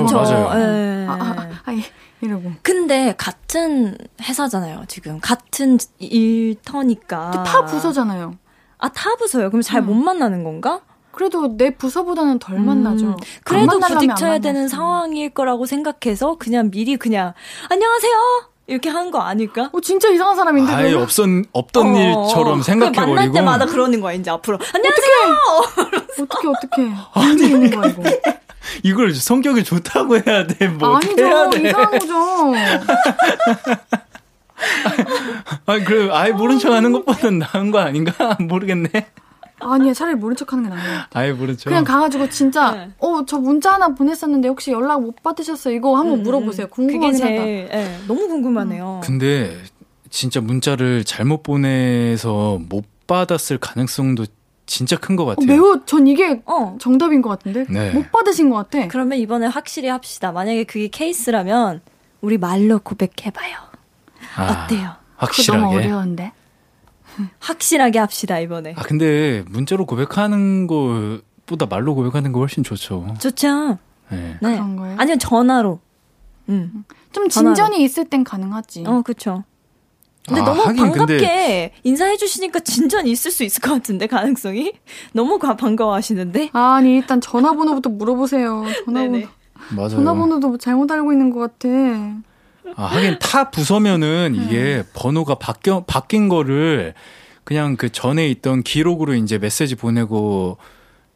그쵸. 0.04 0.18
어, 0.18 0.22
맞아요. 0.22 0.60
예. 0.60 1.06
아, 1.08 1.14
아, 1.14 1.18
아, 1.38 1.50
아, 1.66 1.74
예, 1.74 1.82
이러고. 2.22 2.52
근데 2.62 3.14
같은 3.18 3.98
회사잖아요, 4.22 4.84
지금. 4.88 5.20
같은 5.22 5.78
일터니까. 6.00 7.32
근데 7.32 7.50
다 7.50 7.66
부서잖아요. 7.66 8.36
아, 8.78 8.90
타 8.90 9.16
부서요? 9.16 9.50
그럼 9.50 9.62
잘못 9.62 9.94
만나는 9.94 10.44
건가? 10.44 10.82
그래도 11.12 11.56
내 11.56 11.70
부서보다는 11.76 12.40
덜 12.40 12.60
만나죠. 12.60 13.06
안 13.06 13.12
음, 13.14 13.18
그래도 13.46 13.80
만나려면 13.80 14.02
안 14.02 14.16
부딪혀야 14.16 14.40
되는. 14.40 14.68
상황일 14.68 15.30
거라고 15.34 15.66
생각해서 15.66 16.36
그냥 16.38 16.70
미리 16.72 16.98
그냥 16.98 17.34
안녕하세요 17.70 18.12
이렇게 18.68 18.90
한 18.90 19.12
거 19.12 19.20
아닐까? 19.20 19.70
어, 19.72 19.80
진짜 19.80 20.10
이상한 20.10 20.36
사람인데. 20.36 20.74
아예 20.74 20.88
그러면? 20.90 21.04
없었, 21.04 21.26
없던 21.54 21.96
어, 21.96 22.00
일처럼 22.28 22.60
어. 22.60 22.64
생각해버리고. 22.64 23.14
만날 23.14 23.32
때마다 23.32 23.66
그러는 23.66 24.02
거야 24.02 24.14
이제 24.14 24.30
앞으로 24.30 24.58
안녕하세요. 24.74 25.94
어떻게, 26.24 26.48
어떻게. 26.50 26.92
문제 27.16 27.46
있는 27.48 27.70
거야, 27.80 27.92
이거. 27.92 28.02
이걸 28.84 29.14
성격이 29.14 29.64
좋다고 29.64 30.16
해야 30.18 30.46
돼. 30.48 30.68
뭐 30.68 30.96
어떻게 30.98 31.24
해야 31.24 31.42
아니죠. 31.44 31.62
돼. 31.62 31.70
이상한 31.70 31.92
거죠. 32.00 32.54
아니, 35.66 35.84
그래, 35.84 36.10
아예 36.12 36.32
모른 36.32 36.60
척 36.60 36.72
하는 36.72 36.92
것보단 36.92 37.40
나은 37.40 37.72
거 37.72 37.80
아닌가? 37.80 38.36
모르겠네. 38.40 38.90
아니야, 39.60 39.94
차라리 39.94 40.16
모른 40.16 40.36
척 40.36 40.52
하는 40.54 40.66
게 40.66 40.70
나아요. 40.76 41.02
아예 41.14 41.32
모른 41.32 41.58
척. 41.58 41.66
그냥 41.70 41.84
가가지고 41.84 42.30
진짜, 42.30 42.72
네. 42.72 42.90
어, 43.00 43.26
저 43.26 43.38
문자 43.40 43.74
하나 43.74 43.88
보냈었는데 43.90 44.48
혹시 44.48 44.72
연락 44.72 45.02
못 45.02 45.22
받으셨어요? 45.24 45.74
이거 45.76 45.96
한번 45.98 46.24
물어보세요. 46.24 46.68
그게 46.68 46.94
궁금하긴 46.94 47.24
하다. 47.24 47.28
제일 47.36 47.70
예, 47.72 47.98
너무 48.08 48.28
궁금하네요. 48.28 49.02
근데 49.04 49.58
진짜 50.10 50.42
문자를 50.42 51.04
잘못 51.04 51.44
보내서 51.44 52.60
못 52.70 52.86
받았을 53.08 53.58
가능성도 53.58 54.26
진짜 54.66 54.98
큰것 54.98 55.24
어, 55.28 55.30
같아요. 55.36 55.48
매우, 55.48 55.82
전 55.86 56.08
이게 56.08 56.42
어 56.46 56.76
정답인 56.80 57.22
것 57.22 57.30
같은데? 57.30 57.66
네. 57.70 57.92
못 57.92 58.12
받으신 58.12 58.50
것 58.50 58.56
같아. 58.56 58.88
그러면 58.88 59.18
이번에 59.20 59.48
확실히 59.48 59.90
합시다. 59.90 60.32
만약에 60.32 60.64
그게 60.64 60.88
케이스라면 60.88 61.82
우리 62.22 62.38
말로 62.38 62.80
고백해봐요. 62.80 63.56
아, 64.38 64.66
어때요? 64.66 64.92
확실하게. 65.18 65.62
너무 65.64 65.76
어려운데. 65.78 66.32
확실하게 67.40 68.00
합시다 68.00 68.40
이번에. 68.40 68.74
아 68.78 68.82
근데 68.82 69.44
문자로 69.48 69.86
고백하는 69.86 70.68
거보다 70.68 71.66
말로 71.70 71.96
고백하는 71.96 72.32
거 72.32 72.40
훨씬 72.40 72.64
좋죠. 72.64 73.16
좋죠. 73.20 73.78
네. 74.10 74.38
네. 74.42 74.54
그런 74.54 74.76
거예요? 74.76 74.96
아니면 75.00 75.20
전화로. 75.20 75.80
음. 76.50 76.84
좀 77.12 77.30
전화로. 77.30 77.56
진전이 77.56 77.84
있을 77.84 78.06
땐 78.06 78.24
가능하지. 78.24 78.84
어, 78.86 79.02
그쵸. 79.02 79.44
근데 80.28 80.42
아, 80.42 80.46
너무 80.46 80.64
반갑게 80.64 81.06
근데- 81.18 81.72
인사해 81.84 82.18
주시니까 82.18 82.60
진전이 82.62 83.12
있을 83.12 83.30
수 83.32 83.44
있을 83.44 83.62
것 83.62 83.72
같은데 83.74 84.08
가능성이 84.08 84.74
너무 85.14 85.38
가- 85.40 85.56
반가워하시는데 85.56 86.50
아니, 86.54 86.96
일단 86.96 87.22
전화번호부터 87.22 87.90
물어보세요. 87.92 88.64
전화번호. 88.86 89.28
맞아요. 89.76 89.90
전화번호도 89.90 90.58
잘못 90.58 90.92
알고 90.92 91.12
있는 91.14 91.30
것 91.32 91.40
같아. 91.40 91.70
아, 92.76 92.86
하긴 92.86 93.18
타 93.20 93.52
부서면은 93.52 94.36
이게 94.36 94.84
번호가 94.94 95.36
바뀌어 95.36 95.84
바뀐 95.86 96.28
거를 96.30 96.94
그냥 97.44 97.76
그 97.78 97.92
전에 97.92 98.28
있던 98.30 98.64
기록으로 98.64 99.14
이제 99.14 99.38
메시지 99.38 99.76
보내고 99.76 100.58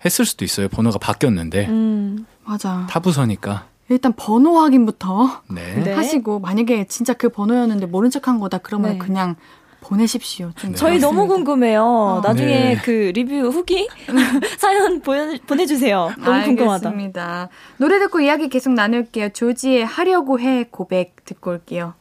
했을 0.05 0.25
수도 0.25 0.45
있어요. 0.45 0.69
번호가 0.69 0.99
바뀌었는데 0.99 1.67
음. 1.67 2.25
맞아. 2.45 2.85
타 2.89 2.99
부서니까. 2.99 3.65
일단 3.89 4.13
번호 4.15 4.57
확인부터 4.59 5.41
네. 5.49 5.81
네. 5.83 5.93
하시고 5.93 6.39
만약에 6.39 6.85
진짜 6.87 7.13
그 7.13 7.29
번호였는데 7.29 7.87
모른 7.87 8.09
척한 8.09 8.39
거다 8.39 8.59
그러면 8.59 8.93
네. 8.93 8.97
그냥 8.99 9.35
보내십시오. 9.81 10.51
좀 10.57 10.75
저희 10.75 10.99
너무. 10.99 11.25
궁금해요. 11.27 12.21
나중에 12.23 12.47
네. 12.75 12.81
그 12.83 13.11
리뷰 13.15 13.47
후기 13.49 13.87
사연 14.59 15.01
보내, 15.01 15.39
보내주세요. 15.39 16.11
너무 16.19 16.43
궁금하다. 16.43 16.89
알겠습니다. 16.89 17.49
노래 17.77 17.97
듣고 17.99 18.19
이야기 18.19 18.49
계속 18.49 18.73
나눌게요. 18.73 19.29
조지의 19.29 19.85
하려고 19.85 20.39
해 20.39 20.65
고백 20.69 21.23
듣고 21.25 21.51
올게요. 21.51 21.93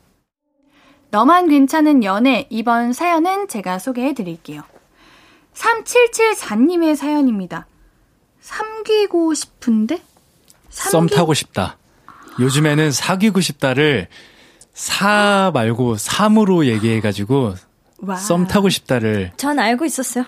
너만 1.10 1.48
괜찮은 1.48 2.04
연애 2.04 2.46
이번 2.50 2.92
사연은 2.92 3.48
제가 3.48 3.78
소개해 3.78 4.12
드릴게요. 4.12 4.62
3774님의 5.54 6.96
사연입니다. 6.96 7.66
삼귀고 8.40 9.32
싶은데? 9.34 10.02
썸 10.68 11.06
삼귀- 11.06 11.14
타고 11.14 11.32
싶다. 11.32 11.77
요즘에는 12.40 12.90
사귀고 12.92 13.40
싶다를 13.40 14.08
사 14.72 15.50
말고 15.54 15.96
삼으로 15.96 16.66
얘기해가지고 16.66 17.54
와. 18.02 18.16
썸 18.16 18.46
타고 18.46 18.68
싶다를 18.68 19.32
전 19.36 19.58
알고 19.58 19.84
있었어요. 19.84 20.24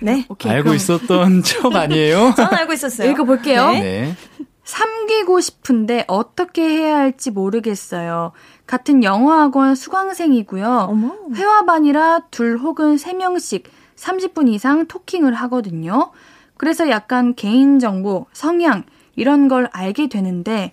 네. 0.00 0.26
오케이, 0.28 0.50
알고 0.52 0.64
그럼 0.64 0.76
있었던 0.76 1.42
척 1.44 1.74
아니에요? 1.74 2.34
전 2.36 2.52
알고 2.52 2.72
있었어요. 2.72 3.10
읽어볼게요. 3.10 3.70
네. 3.72 3.80
네. 3.80 4.16
삼기고 4.64 5.40
싶은데 5.40 6.04
어떻게 6.08 6.62
해야 6.62 6.98
할지 6.98 7.30
모르겠어요. 7.30 8.32
같은 8.66 9.04
영어학원 9.04 9.74
수강생이고요. 9.74 10.86
어머. 10.90 11.14
회화반이라 11.34 12.22
둘 12.30 12.58
혹은 12.58 12.96
세 12.96 13.12
명씩 13.12 13.70
30분 13.96 14.48
이상 14.48 14.86
토킹을 14.86 15.34
하거든요. 15.34 16.12
그래서 16.56 16.88
약간 16.88 17.34
개인정보, 17.34 18.26
성향, 18.32 18.84
이런 19.16 19.48
걸 19.48 19.68
알게 19.72 20.08
되는데, 20.08 20.72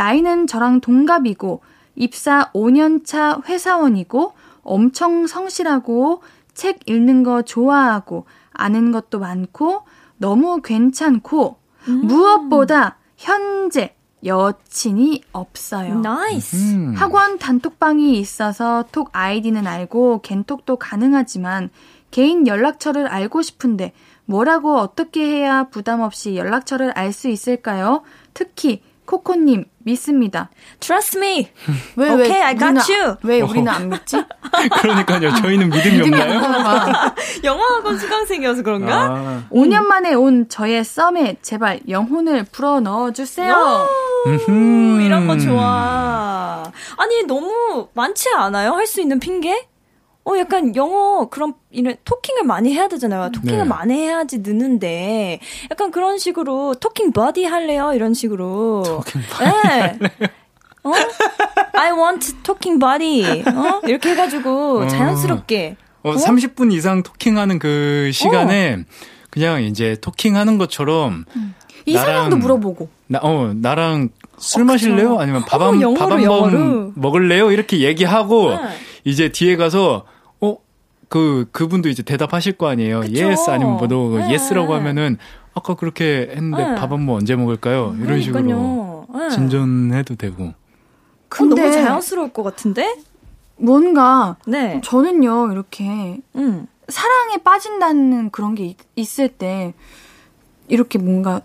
나이는 0.00 0.46
저랑 0.46 0.80
동갑이고, 0.80 1.60
입사 1.94 2.50
5년차 2.54 3.44
회사원이고, 3.46 4.32
엄청 4.62 5.26
성실하고, 5.26 6.22
책 6.54 6.88
읽는 6.88 7.22
거 7.22 7.42
좋아하고, 7.42 8.24
아는 8.54 8.92
것도 8.92 9.18
많고, 9.18 9.82
너무 10.16 10.62
괜찮고, 10.62 11.58
음. 11.88 12.06
무엇보다 12.06 12.96
현재 13.18 13.94
여친이 14.24 15.22
없어요. 15.32 16.00
Nice. 16.00 16.74
음. 16.76 16.94
학원 16.96 17.38
단톡방이 17.38 18.18
있어서 18.18 18.86
톡 18.92 19.10
아이디는 19.12 19.66
알고 19.66 20.22
갠톡도 20.22 20.76
가능하지만 20.76 21.68
개인 22.10 22.46
연락처를 22.46 23.06
알고 23.06 23.40
싶은데 23.40 23.92
뭐라고 24.26 24.76
어떻게 24.76 25.24
해야 25.26 25.64
부담 25.64 26.00
없이 26.00 26.36
연락처를 26.36 26.90
알 26.98 27.12
수 27.12 27.28
있을까요? 27.28 28.02
특히 28.34 28.82
코코님 29.06 29.64
믿습니다. 29.84 30.50
Trust 30.80 31.18
me. 31.18 31.48
왜, 31.96 32.10
okay, 32.10 32.30
왜, 32.30 32.42
I 32.42 32.54
got 32.56 32.70
우리는, 32.70 32.82
you. 32.88 33.16
왜 33.22 33.40
우리는 33.40 33.68
안 33.68 33.88
믿지? 33.88 34.16
그러니까요. 34.80 35.34
저희는 35.36 35.70
믿음이 35.70 36.00
없나요? 36.02 36.40
영어학원 37.44 37.98
수강생이어서 37.98 38.62
그런가? 38.62 38.94
아. 39.10 39.42
5년 39.50 39.84
만에 39.84 40.14
온 40.14 40.48
저의 40.48 40.84
썸에 40.84 41.36
제발 41.42 41.80
영혼을 41.88 42.44
불어 42.44 42.80
넣어 42.80 43.12
주세요. 43.12 43.86
음, 44.48 45.00
이런 45.00 45.26
거 45.26 45.38
좋아. 45.38 46.70
아니, 46.98 47.22
너무 47.24 47.88
많지 47.94 48.28
않아요? 48.36 48.72
할 48.74 48.86
수 48.86 49.00
있는 49.00 49.18
핑계? 49.20 49.69
어, 50.24 50.36
약간 50.38 50.76
영어 50.76 51.28
그런 51.28 51.54
이런 51.70 51.96
토킹을 52.04 52.44
많이 52.44 52.74
해야 52.74 52.88
되잖아요. 52.88 53.30
토킹을 53.32 53.58
네. 53.58 53.64
많이 53.64 53.94
해야지 53.94 54.38
느는데 54.38 55.40
약간 55.70 55.90
그런 55.90 56.18
식으로 56.18 56.74
토킹 56.74 57.12
버디 57.12 57.44
할래요? 57.44 57.92
이런 57.94 58.12
식으로. 58.14 58.82
토킹. 58.84 59.22
네. 59.40 59.98
어? 60.82 60.92
I 61.72 61.92
want 61.92 62.42
talking 62.42 62.78
body. 62.78 63.42
어? 63.42 63.80
이렇게 63.86 64.10
해가지고 64.10 64.80
어. 64.80 64.88
자연스럽게. 64.88 65.76
어, 66.02 66.10
어? 66.10 66.14
30분 66.14 66.72
이상 66.72 67.02
토킹하는 67.02 67.58
그 67.58 68.10
시간에 68.12 68.74
어. 68.74 68.84
그냥 69.30 69.62
이제 69.62 69.96
토킹하는 70.00 70.58
것처럼 70.58 71.24
음. 71.36 71.54
이상형도 71.86 72.36
물어보고. 72.36 72.88
나, 73.06 73.20
어, 73.22 73.52
나랑 73.54 74.10
술 74.38 74.62
어, 74.62 74.64
마실래요? 74.66 75.18
아니면 75.18 75.44
밥 75.46 75.60
한, 75.60 75.78
밥한 75.80 76.24
번 76.26 76.92
먹을래요? 76.94 77.52
이렇게 77.52 77.80
얘기하고, 77.80 78.50
네. 78.50 78.56
이제 79.04 79.30
뒤에 79.30 79.56
가서, 79.56 80.04
어, 80.40 80.56
그, 81.08 81.48
그분도 81.52 81.88
이제 81.88 82.02
대답하실 82.02 82.52
거 82.58 82.68
아니에요. 82.68 83.00
그쵸? 83.00 83.26
yes, 83.26 83.50
아니면 83.50 83.76
뭐도, 83.76 84.16
네. 84.18 84.24
yes라고 84.24 84.74
하면은, 84.74 85.18
아까 85.54 85.74
그렇게 85.74 86.30
했는데 86.30 86.64
네. 86.64 86.74
밥한 86.76 87.06
번 87.06 87.16
언제 87.16 87.34
먹을까요? 87.34 87.96
이런 88.00 88.20
식으로. 88.20 89.06
네. 89.12 89.30
진전해도 89.30 90.14
되고. 90.14 90.54
근데 91.28 91.60
너무 91.60 91.72
자연스러울 91.72 92.32
것 92.32 92.42
같은데? 92.42 92.96
뭔가, 93.56 94.36
네. 94.46 94.80
저는요, 94.84 95.52
이렇게, 95.52 96.20
음. 96.36 96.66
사랑에 96.88 97.36
빠진다는 97.38 98.30
그런 98.30 98.54
게 98.54 98.74
있, 98.96 99.18
을때 99.20 99.74
이렇게 100.68 100.98
뭔가, 100.98 101.42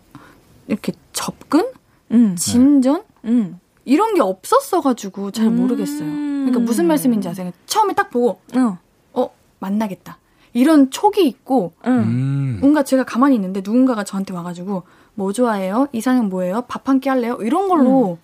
이렇게 0.67 0.93
접근? 1.13 1.67
음. 2.11 2.35
진전? 2.35 3.03
음. 3.25 3.59
이런 3.85 4.13
게 4.15 4.21
없었어가지고 4.21 5.31
잘 5.31 5.47
음. 5.47 5.57
모르겠어요. 5.57 5.99
그러니까 6.09 6.59
무슨 6.59 6.87
말씀인지 6.87 7.27
아세요? 7.29 7.51
처음에 7.65 7.93
딱 7.93 8.09
보고 8.09 8.39
어, 8.55 8.77
어 9.13 9.29
만나겠다. 9.59 10.17
이런 10.53 10.89
촉이 10.89 11.27
있고 11.27 11.73
음. 11.85 12.57
뭔가 12.61 12.83
제가 12.83 13.03
가만히 13.03 13.35
있는데 13.35 13.61
누군가가 13.63 14.03
저한테 14.03 14.33
와가지고 14.33 14.83
뭐 15.15 15.31
좋아해요? 15.33 15.87
이상형 15.91 16.29
뭐예요? 16.29 16.63
밥 16.67 16.87
한 16.87 16.99
끼 16.99 17.09
할래요? 17.09 17.37
이런 17.41 17.67
걸로 17.67 18.13
음. 18.13 18.17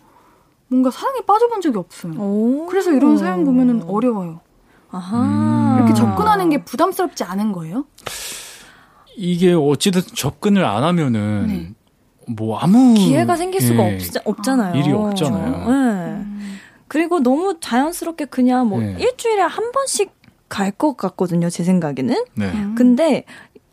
뭔가 0.67 0.89
사랑에 0.91 1.19
빠져본 1.27 1.61
적이 1.61 1.77
없어요. 1.79 2.13
오. 2.17 2.65
그래서 2.67 2.91
이런 2.93 3.17
사연 3.17 3.43
보면은 3.45 3.83
어려워요. 3.83 4.39
아하. 4.89 5.75
이렇게 5.77 5.93
접근하는 5.93 6.49
게 6.49 6.63
부담스럽지 6.63 7.23
않은 7.25 7.51
거예요? 7.51 7.85
이게 9.17 9.53
어찌됐든 9.53 10.15
접근을 10.15 10.63
안 10.65 10.83
하면은 10.83 11.47
네. 11.47 11.73
뭐 12.35 12.57
아무 12.59 12.93
기회가 12.93 13.35
생길 13.35 13.61
수가 13.61 13.83
예, 13.91 13.97
없, 14.25 14.43
잖아요 14.43 14.75
일이 14.79 14.91
없잖아요. 14.91 15.69
네. 15.69 16.25
그리고 16.87 17.19
너무 17.21 17.57
자연스럽게 17.59 18.25
그냥 18.25 18.67
뭐 18.67 18.79
네. 18.79 18.95
일주일에 18.99 19.41
한 19.41 19.71
번씩 19.71 20.11
갈 20.49 20.71
것 20.71 20.97
같거든요, 20.97 21.49
제 21.49 21.63
생각에는. 21.63 22.15
네. 22.35 22.45
음. 22.51 22.75
근데 22.77 23.23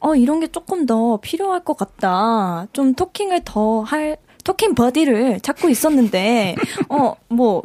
어 0.00 0.14
이런 0.14 0.38
게 0.40 0.46
조금 0.46 0.86
더 0.86 1.18
필요할 1.20 1.64
것 1.64 1.76
같다. 1.76 2.66
좀 2.72 2.94
토킹을 2.94 3.42
더 3.44 3.82
할 3.82 4.16
토킹 4.44 4.74
버디를 4.74 5.40
찾고 5.40 5.68
있었는데 5.68 6.54
어뭐 6.88 7.62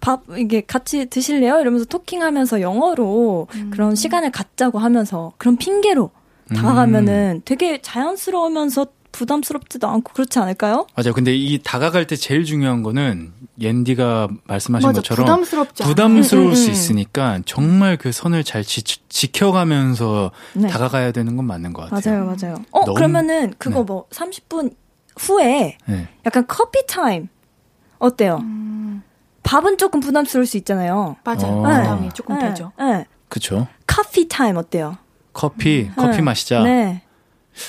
밥 0.00 0.22
이게 0.38 0.60
같이 0.60 1.06
드실래요? 1.06 1.58
이러면서 1.60 1.84
토킹하면서 1.86 2.60
영어로 2.60 3.48
음. 3.54 3.70
그런 3.72 3.94
시간을 3.96 4.30
갖자고 4.30 4.78
하면서 4.78 5.32
그런 5.36 5.56
핑계로 5.56 6.10
다가가면은 6.54 7.38
음. 7.38 7.42
되게 7.44 7.82
자연스러우면서 7.82 8.86
부담스럽지도 9.14 9.86
않고 9.88 10.12
그렇지 10.12 10.40
않을까요? 10.40 10.86
맞아요. 10.96 11.12
근데 11.14 11.34
이 11.34 11.60
다가갈 11.62 12.06
때 12.06 12.16
제일 12.16 12.44
중요한 12.44 12.82
거는 12.82 13.32
옌디가 13.60 14.28
말씀하신 14.44 14.88
맞아, 14.88 15.00
것처럼 15.00 15.24
부담스럽지 15.24 15.84
부담스러울 15.84 16.46
음, 16.46 16.50
음, 16.50 16.54
수 16.56 16.66
음. 16.66 16.72
있으니까 16.72 17.38
정말 17.46 17.96
그 17.96 18.10
선을 18.10 18.42
잘 18.42 18.64
지, 18.64 18.82
켜가면서 19.32 20.32
네. 20.54 20.68
다가가야 20.68 21.12
되는 21.12 21.36
건 21.36 21.46
맞는 21.46 21.72
것 21.72 21.88
같아요. 21.88 22.24
맞아요, 22.24 22.36
맞아요. 22.36 22.56
어 22.72 22.80
너무, 22.80 22.94
그러면은 22.94 23.54
그거 23.58 23.80
네. 23.80 23.84
뭐 23.84 24.06
30분 24.10 24.74
후에 25.16 25.78
네. 25.86 26.08
약간 26.26 26.44
커피 26.48 26.84
타임 26.88 27.28
어때요? 27.98 28.38
음. 28.42 29.02
밥은 29.44 29.78
조금 29.78 30.00
부담스러울 30.00 30.46
수 30.46 30.56
있잖아요. 30.56 31.16
맞아요. 31.22 31.52
어. 31.52 31.62
부담이 31.62 32.10
조금 32.14 32.36
네. 32.38 32.48
되죠. 32.48 32.72
네. 32.78 33.04
그렇죠. 33.28 33.68
커피 33.86 34.26
타임 34.26 34.56
어때요? 34.56 34.98
커피, 35.32 35.88
커피 35.94 36.22
마시자. 36.22 36.62
네. 36.62 37.02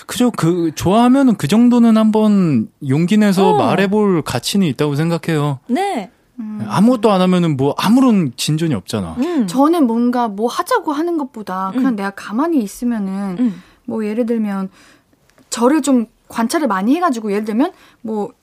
그죠. 0.06 0.32
그, 0.32 0.72
좋아하면은 0.76 1.36
그 1.36 1.48
정도는 1.48 1.98
한번 1.98 2.70
용기 2.88 3.18
내서 3.18 3.52
어. 3.52 3.58
말해볼 3.58 4.24
가치는 4.24 4.68
있다고 4.68 4.96
생각해요. 4.96 5.60
네. 5.68 6.12
음. 6.40 6.66
아무것도 6.68 7.12
안 7.12 7.22
하면은 7.22 7.56
뭐 7.56 7.76
아무런 7.78 8.34
진전이 8.36 8.74
없잖아. 8.74 9.16
음. 9.20 9.48
저는 9.48 9.88
뭔가 9.88 10.28
뭐 10.28 10.50
하자고 10.50 10.92
하는 10.92 11.18
것보다 11.18 11.72
그냥 11.74 11.94
음. 11.94 11.96
내가 11.96 12.12
가만히 12.12 12.60
있으면은 12.62 13.38
음. 13.40 13.64
뭐 13.86 14.06
예를 14.06 14.26
들면 14.26 14.70
저를 15.50 15.82
좀 15.82 16.08
관찰을 16.28 16.68
많이 16.68 16.96
해가지고 16.96 17.32
예를 17.32 17.46
들면 17.46 17.72
뭐 18.02 18.34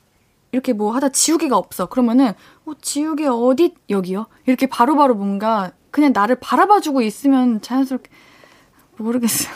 이렇게 0.53 0.72
뭐 0.72 0.93
하다 0.95 1.11
지우개가 1.11 1.57
없어. 1.57 1.86
그러면은 1.86 2.32
어, 2.64 2.72
지우개 2.80 3.26
어디 3.26 3.74
여기요? 3.90 4.26
이렇게 4.47 4.66
바로바로 4.66 5.14
바로 5.14 5.14
뭔가 5.14 5.72
그냥 5.90 6.12
나를 6.14 6.36
바라봐주고 6.36 7.03
있으면 7.03 7.61
자연스럽게 7.61 8.11
모르겠어요. 8.97 9.53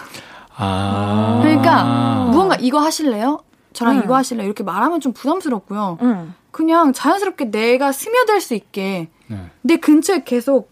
아. 0.57 1.41
그러니까 1.43 2.27
무언가 2.31 2.57
이거 2.57 2.79
하실래요? 2.79 3.41
저랑 3.73 3.99
응. 3.99 4.03
이거 4.05 4.17
하실래요? 4.17 4.47
이렇게 4.47 4.63
말하면 4.65 5.01
좀 5.01 5.13
부담스럽고요. 5.13 5.99
응. 6.01 6.35
그냥 6.51 6.93
자연스럽게 6.93 7.51
내가 7.51 7.93
스며들 7.93 8.41
수 8.41 8.55
있게 8.55 9.09
네. 9.29 9.37
내 9.61 9.77
근처에 9.77 10.25
계속 10.25 10.71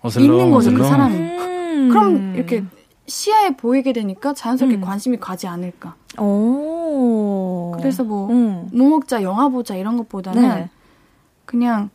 어슬렁, 0.00 0.24
있는 0.24 0.50
거죠, 0.50 0.68
어슬렁. 0.68 0.78
그 0.78 0.84
사람이. 0.88 1.16
음. 1.16 1.88
그럼 1.90 2.34
이렇게 2.36 2.64
시야에 3.08 3.56
보이게 3.56 3.92
되니까 3.92 4.34
자연스럽게 4.34 4.76
음. 4.76 4.80
관심이 4.80 5.16
가지 5.16 5.48
않을까. 5.48 5.96
오. 6.18 7.72
그래서 7.76 8.04
뭐, 8.04 8.30
음. 8.30 8.68
뭐 8.72 8.88
먹자, 8.90 9.22
영화 9.22 9.48
보자 9.48 9.74
이런 9.74 9.96
것보다는 9.96 10.42
네. 10.42 10.70
그냥 11.44 11.90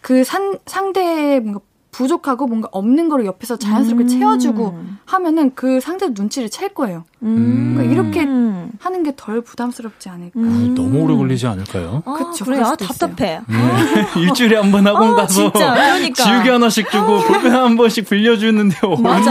그 0.00 0.24
산, 0.24 0.58
상대의 0.66 1.40
뭔가 1.40 1.60
부족하고 1.92 2.46
뭔가 2.46 2.68
없는 2.72 3.10
거를 3.10 3.26
옆에서 3.26 3.56
자연스럽게 3.58 4.04
음. 4.04 4.08
채워주고 4.08 4.78
하면은 5.04 5.52
그 5.54 5.78
상대 5.78 6.08
눈치를 6.08 6.48
챌 6.48 6.68
거예요. 6.68 7.04
음. 7.22 7.74
그러니까 7.76 7.92
이렇게 7.92 8.20
하는 8.22 9.02
게 9.04 9.12
덜 9.14 9.42
부담스럽지 9.42 10.08
않을까. 10.08 10.40
음. 10.40 10.74
너무 10.74 11.02
오래 11.02 11.14
걸리지 11.14 11.46
않을까요? 11.46 12.02
아, 12.06 12.12
그렇죠. 12.14 12.46
그래, 12.46 12.60
아, 12.60 12.74
답답해. 12.74 13.40
네. 13.46 14.06
일주일에 14.20 14.56
한 14.56 14.72
번 14.72 14.86
학원 14.86 15.10
아, 15.12 15.16
가서 15.16 15.52
진짜, 15.52 15.74
그러니까. 15.74 16.24
지우개 16.24 16.48
하나씩 16.50 16.90
주고 16.90 17.18
볼펜 17.20 17.52
한 17.52 17.76
번씩 17.76 18.08
빌려주는데 18.08 18.78
언제 18.86 19.30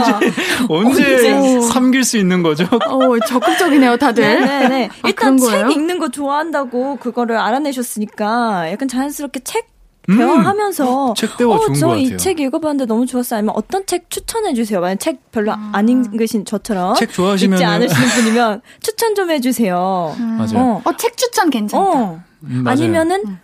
언제, 0.68 1.32
언제 1.34 1.60
삼길 1.62 2.04
수 2.04 2.16
있는 2.16 2.44
거죠? 2.44 2.64
어, 2.88 3.18
적극적이네요, 3.26 3.96
다들. 3.96 4.22
네네. 4.22 4.68
네. 4.68 4.90
아, 5.02 5.08
일단 5.08 5.36
책 5.36 5.72
읽는 5.72 5.98
거 5.98 6.10
좋아한다고 6.10 6.96
그거를 6.96 7.36
알아내셨으니까 7.38 8.70
약간 8.70 8.86
자연스럽게 8.86 9.40
책 9.40 9.64
음. 9.64 9.71
대화하면서 10.06 11.10
음, 11.10 11.14
책 11.14 11.36
대화 11.36 11.54
어, 11.54 11.60
좋은 11.60 11.74
저이 11.74 12.16
책 12.16 12.40
읽어봤는데 12.40 12.86
너무 12.86 13.06
좋았어요. 13.06 13.38
아니면 13.38 13.54
어떤 13.56 13.86
책 13.86 14.10
추천해 14.10 14.52
주세요. 14.54 14.80
만약 14.80 14.98
책 14.98 15.30
별로 15.30 15.52
음. 15.52 15.70
안 15.72 15.88
읽으신 15.88 16.44
저처럼 16.44 16.94
책 16.96 17.12
좋아하시면 17.12 17.58
읽지 17.58 17.64
않으시는 17.64 18.08
분이면 18.08 18.62
추천 18.80 19.14
좀 19.14 19.30
해주세요. 19.30 20.14
음. 20.18 20.38
맞아요. 20.38 20.58
어, 20.58 20.82
어, 20.84 20.96
책 20.96 21.16
추천 21.16 21.50
괜찮다. 21.50 21.84
어. 21.84 22.22
음, 22.44 22.66
아니면은 22.66 23.22
음. 23.26 23.38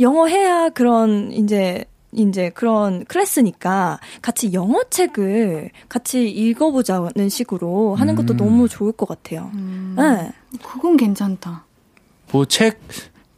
영어 0.00 0.26
해야 0.26 0.68
그런 0.68 1.32
이제 1.32 1.84
이제 2.14 2.50
그런 2.50 3.04
클래스니까 3.06 3.98
같이 4.20 4.52
영어 4.52 4.82
책을 4.84 5.70
같이 5.88 6.28
읽어보자는 6.28 7.28
식으로 7.30 7.94
하는 7.94 8.14
것도 8.14 8.34
음. 8.34 8.36
너무 8.36 8.68
좋을 8.68 8.92
것 8.92 9.08
같아요. 9.08 9.50
음. 9.54 9.94
네. 9.96 10.30
그건 10.62 10.98
괜찮다. 10.98 11.64
뭐 12.30 12.44
책, 12.44 12.80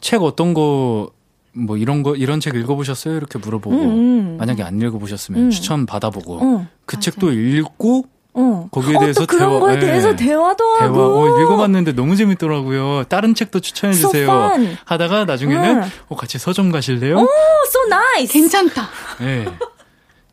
책 0.01 0.22
어떤 0.22 0.55
거, 0.55 1.11
뭐 1.55 1.77
이런 1.77 2.03
거, 2.03 2.15
이런 2.17 2.41
책 2.41 2.55
읽어보셨어요? 2.55 3.17
이렇게 3.17 3.39
물어보고. 3.39 3.77
음, 3.77 3.89
음. 3.89 4.37
만약에 4.39 4.63
안 4.63 4.81
읽어보셨으면 4.81 5.41
음. 5.41 5.51
추천 5.51 5.87
받아보고. 5.87 6.35
어, 6.37 6.67
그 6.87 6.97
맞아요. 6.97 7.01
책도 7.01 7.33
읽고 7.33 8.05
어. 8.35 8.69
거기에 8.73 8.99
대해서 8.99 9.23
어, 9.23 9.27
그런 9.27 9.49
대화, 9.49 9.61
거에 9.61 9.79
대해서 9.79 10.11
네. 10.11 10.17
대화도 10.17 10.79
대화. 10.79 10.89
하고. 10.89 11.01
어, 11.01 11.41
읽어봤는데 11.41 11.93
너무 11.93 12.17
재밌더라고요. 12.17 13.05
다른 13.05 13.35
책도 13.35 13.61
추천해 13.61 13.95
주세요. 13.95 14.25
So 14.25 14.77
하다가 14.85 15.25
나중에는 15.25 15.83
응. 15.83 15.91
어, 16.09 16.17
같이 16.17 16.39
서점 16.39 16.73
가실래요? 16.73 17.17
오, 17.17 17.29
so 17.69 17.83
nice. 17.87 18.33
괜찮다. 18.33 18.89
네. 19.21 19.47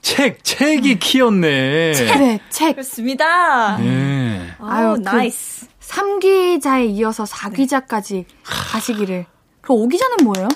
책, 0.01 0.43
책이 0.43 0.97
key였네. 0.97 1.93
책, 1.93 2.17
네, 2.17 2.39
책. 2.49 2.73
그렇습니다. 2.73 3.77
네. 3.77 4.47
아유, 4.59 4.97
nice. 4.99 5.67
그 5.67 5.71
3귀자에 5.87 6.89
이어서 6.97 7.23
4귀자까지 7.25 8.13
네. 8.13 8.25
가시기를. 8.43 9.25
그럼 9.61 9.77
5귀자는 9.87 10.23
뭐예요? 10.23 10.47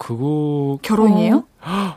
그거 0.00 0.78
결혼이에요? 0.80 1.36
어. 1.36 1.44
아, 1.62 1.96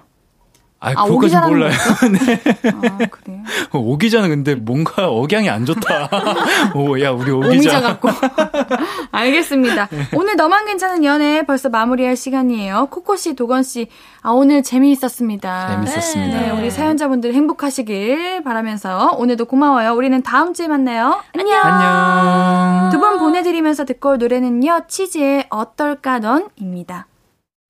아 0.81 1.05
그거까지 1.05 1.37
몰라요. 1.37 1.71
네. 2.11 2.69
아, 2.69 2.97
그래요? 3.09 3.39
오귀자는 3.71 4.27
근데 4.27 4.53
뭔가 4.55 5.07
억양이 5.07 5.49
안 5.49 5.65
좋다. 5.65 6.09
오, 6.75 6.99
야, 7.01 7.11
우리 7.11 7.31
오기자. 7.31 7.55
오기자 7.55 7.81
같고. 7.81 8.09
알겠습니다. 9.11 9.87
네. 9.87 10.07
오늘 10.13 10.35
너만 10.35 10.65
괜찮은 10.65 11.05
연애 11.05 11.45
벌써 11.45 11.69
마무리할 11.69 12.17
시간이에요. 12.17 12.87
코코 12.91 13.15
씨, 13.15 13.33
도건 13.33 13.63
씨, 13.63 13.87
아, 14.21 14.31
오늘 14.31 14.61
재미있었습니다. 14.61 15.67
재밌었습니다. 15.69 16.39
네, 16.41 16.51
우리 16.51 16.69
사연자분들 16.69 17.33
행복하시길 17.33 18.43
바라면서 18.43 19.11
오늘도 19.17 19.45
고마워요. 19.45 19.93
우리는 19.93 20.21
다음 20.21 20.53
주에 20.53 20.67
만나요. 20.67 21.21
안녕. 21.39 21.61
안녕. 21.63 22.89
두 22.91 22.99
분 22.99 23.19
보내드리면서 23.19 23.85
듣고 23.85 24.09
올 24.09 24.17
노래는요, 24.17 24.81
치즈의 24.89 25.47
어떨까 25.49 26.19
넌입니다. 26.19 27.07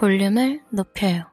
볼륨을 0.00 0.62
높여요. 0.70 1.24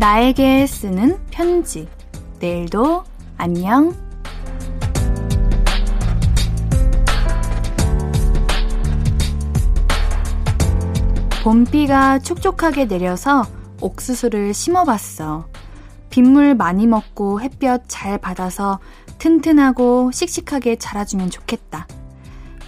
나에게 0.00 0.66
쓰는 0.66 1.16
편지. 1.30 1.86
내일도 2.40 3.04
안녕. 3.36 3.94
봄비가 11.44 12.18
촉촉하게 12.18 12.86
내려서 12.86 13.46
옥수수를 13.80 14.52
심어봤어. 14.52 15.49
빗물 16.10 16.54
많이 16.54 16.86
먹고 16.86 17.40
햇볕 17.40 17.84
잘 17.88 18.18
받아서 18.18 18.78
튼튼하고 19.18 20.10
씩씩하게 20.12 20.76
자라주면 20.76 21.30
좋겠다. 21.30 21.86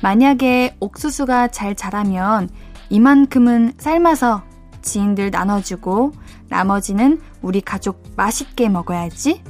만약에 0.01 0.77
옥수수가 0.81 1.49
잘 1.49 1.75
자라면 1.75 2.49
이만큼은 2.89 3.75
삶아서 3.79 4.43
지인들 4.83 5.31
나눠주고 5.31 6.13
나머지는 6.49 7.21
우리 7.41 7.61
가족 7.61 8.03
맛있게 8.17 8.69
먹어야지. 8.69 9.43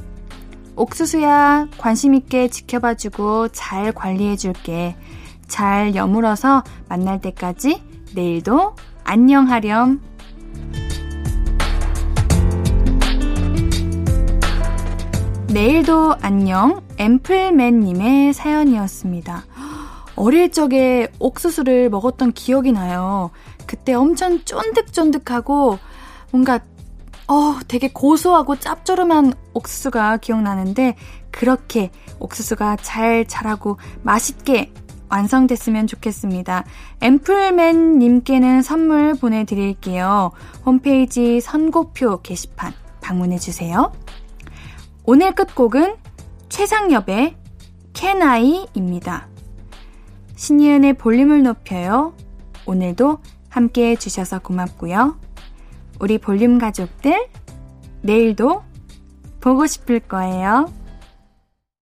옥수수야 0.76 1.68
관심있게 1.78 2.48
지켜봐주고 2.48 3.48
잘 3.48 3.92
관리해줄게. 3.92 4.96
잘 5.48 5.94
여물어서 5.94 6.62
만날 6.88 7.20
때까지 7.20 7.82
내일도 8.14 8.74
안녕하렴. 9.04 10.00
내일도 15.52 16.14
안녕 16.22 16.80
앰플맨님의 16.96 18.32
사연이었습니다. 18.32 19.44
어릴 20.16 20.50
적에 20.50 21.08
옥수수를 21.18 21.90
먹었던 21.90 22.32
기억이 22.32 22.72
나요. 22.72 23.30
그때 23.66 23.92
엄청 23.92 24.42
쫀득쫀득하고 24.46 25.78
뭔가 26.30 26.60
어 27.28 27.58
되게 27.68 27.90
고소하고 27.92 28.56
짭조름한 28.56 29.34
옥수수가 29.52 30.16
기억나는데 30.18 30.96
그렇게 31.30 31.90
옥수수가 32.18 32.76
잘 32.76 33.26
자라고 33.26 33.76
맛있게 34.02 34.72
완성됐으면 35.10 35.86
좋겠습니다. 35.86 36.64
앰플맨님께는 37.02 38.62
선물 38.62 39.14
보내드릴게요. 39.14 40.30
홈페이지 40.64 41.42
선곡표 41.42 42.22
게시판 42.22 42.72
방문해주세요. 43.02 43.92
오늘 45.04 45.34
끝곡은 45.34 45.96
최상엽의 46.48 47.34
캐나이입니다. 47.92 49.26
신이은의 50.36 50.92
볼륨을 50.92 51.42
높여요. 51.42 52.14
오늘도 52.66 53.18
함께 53.48 53.90
해주셔서 53.90 54.38
고맙고요. 54.38 55.18
우리 55.98 56.18
볼륨 56.18 56.58
가족들, 56.58 57.28
내일도 58.02 58.62
보고 59.40 59.66
싶을 59.66 59.98
거예요. 59.98 60.72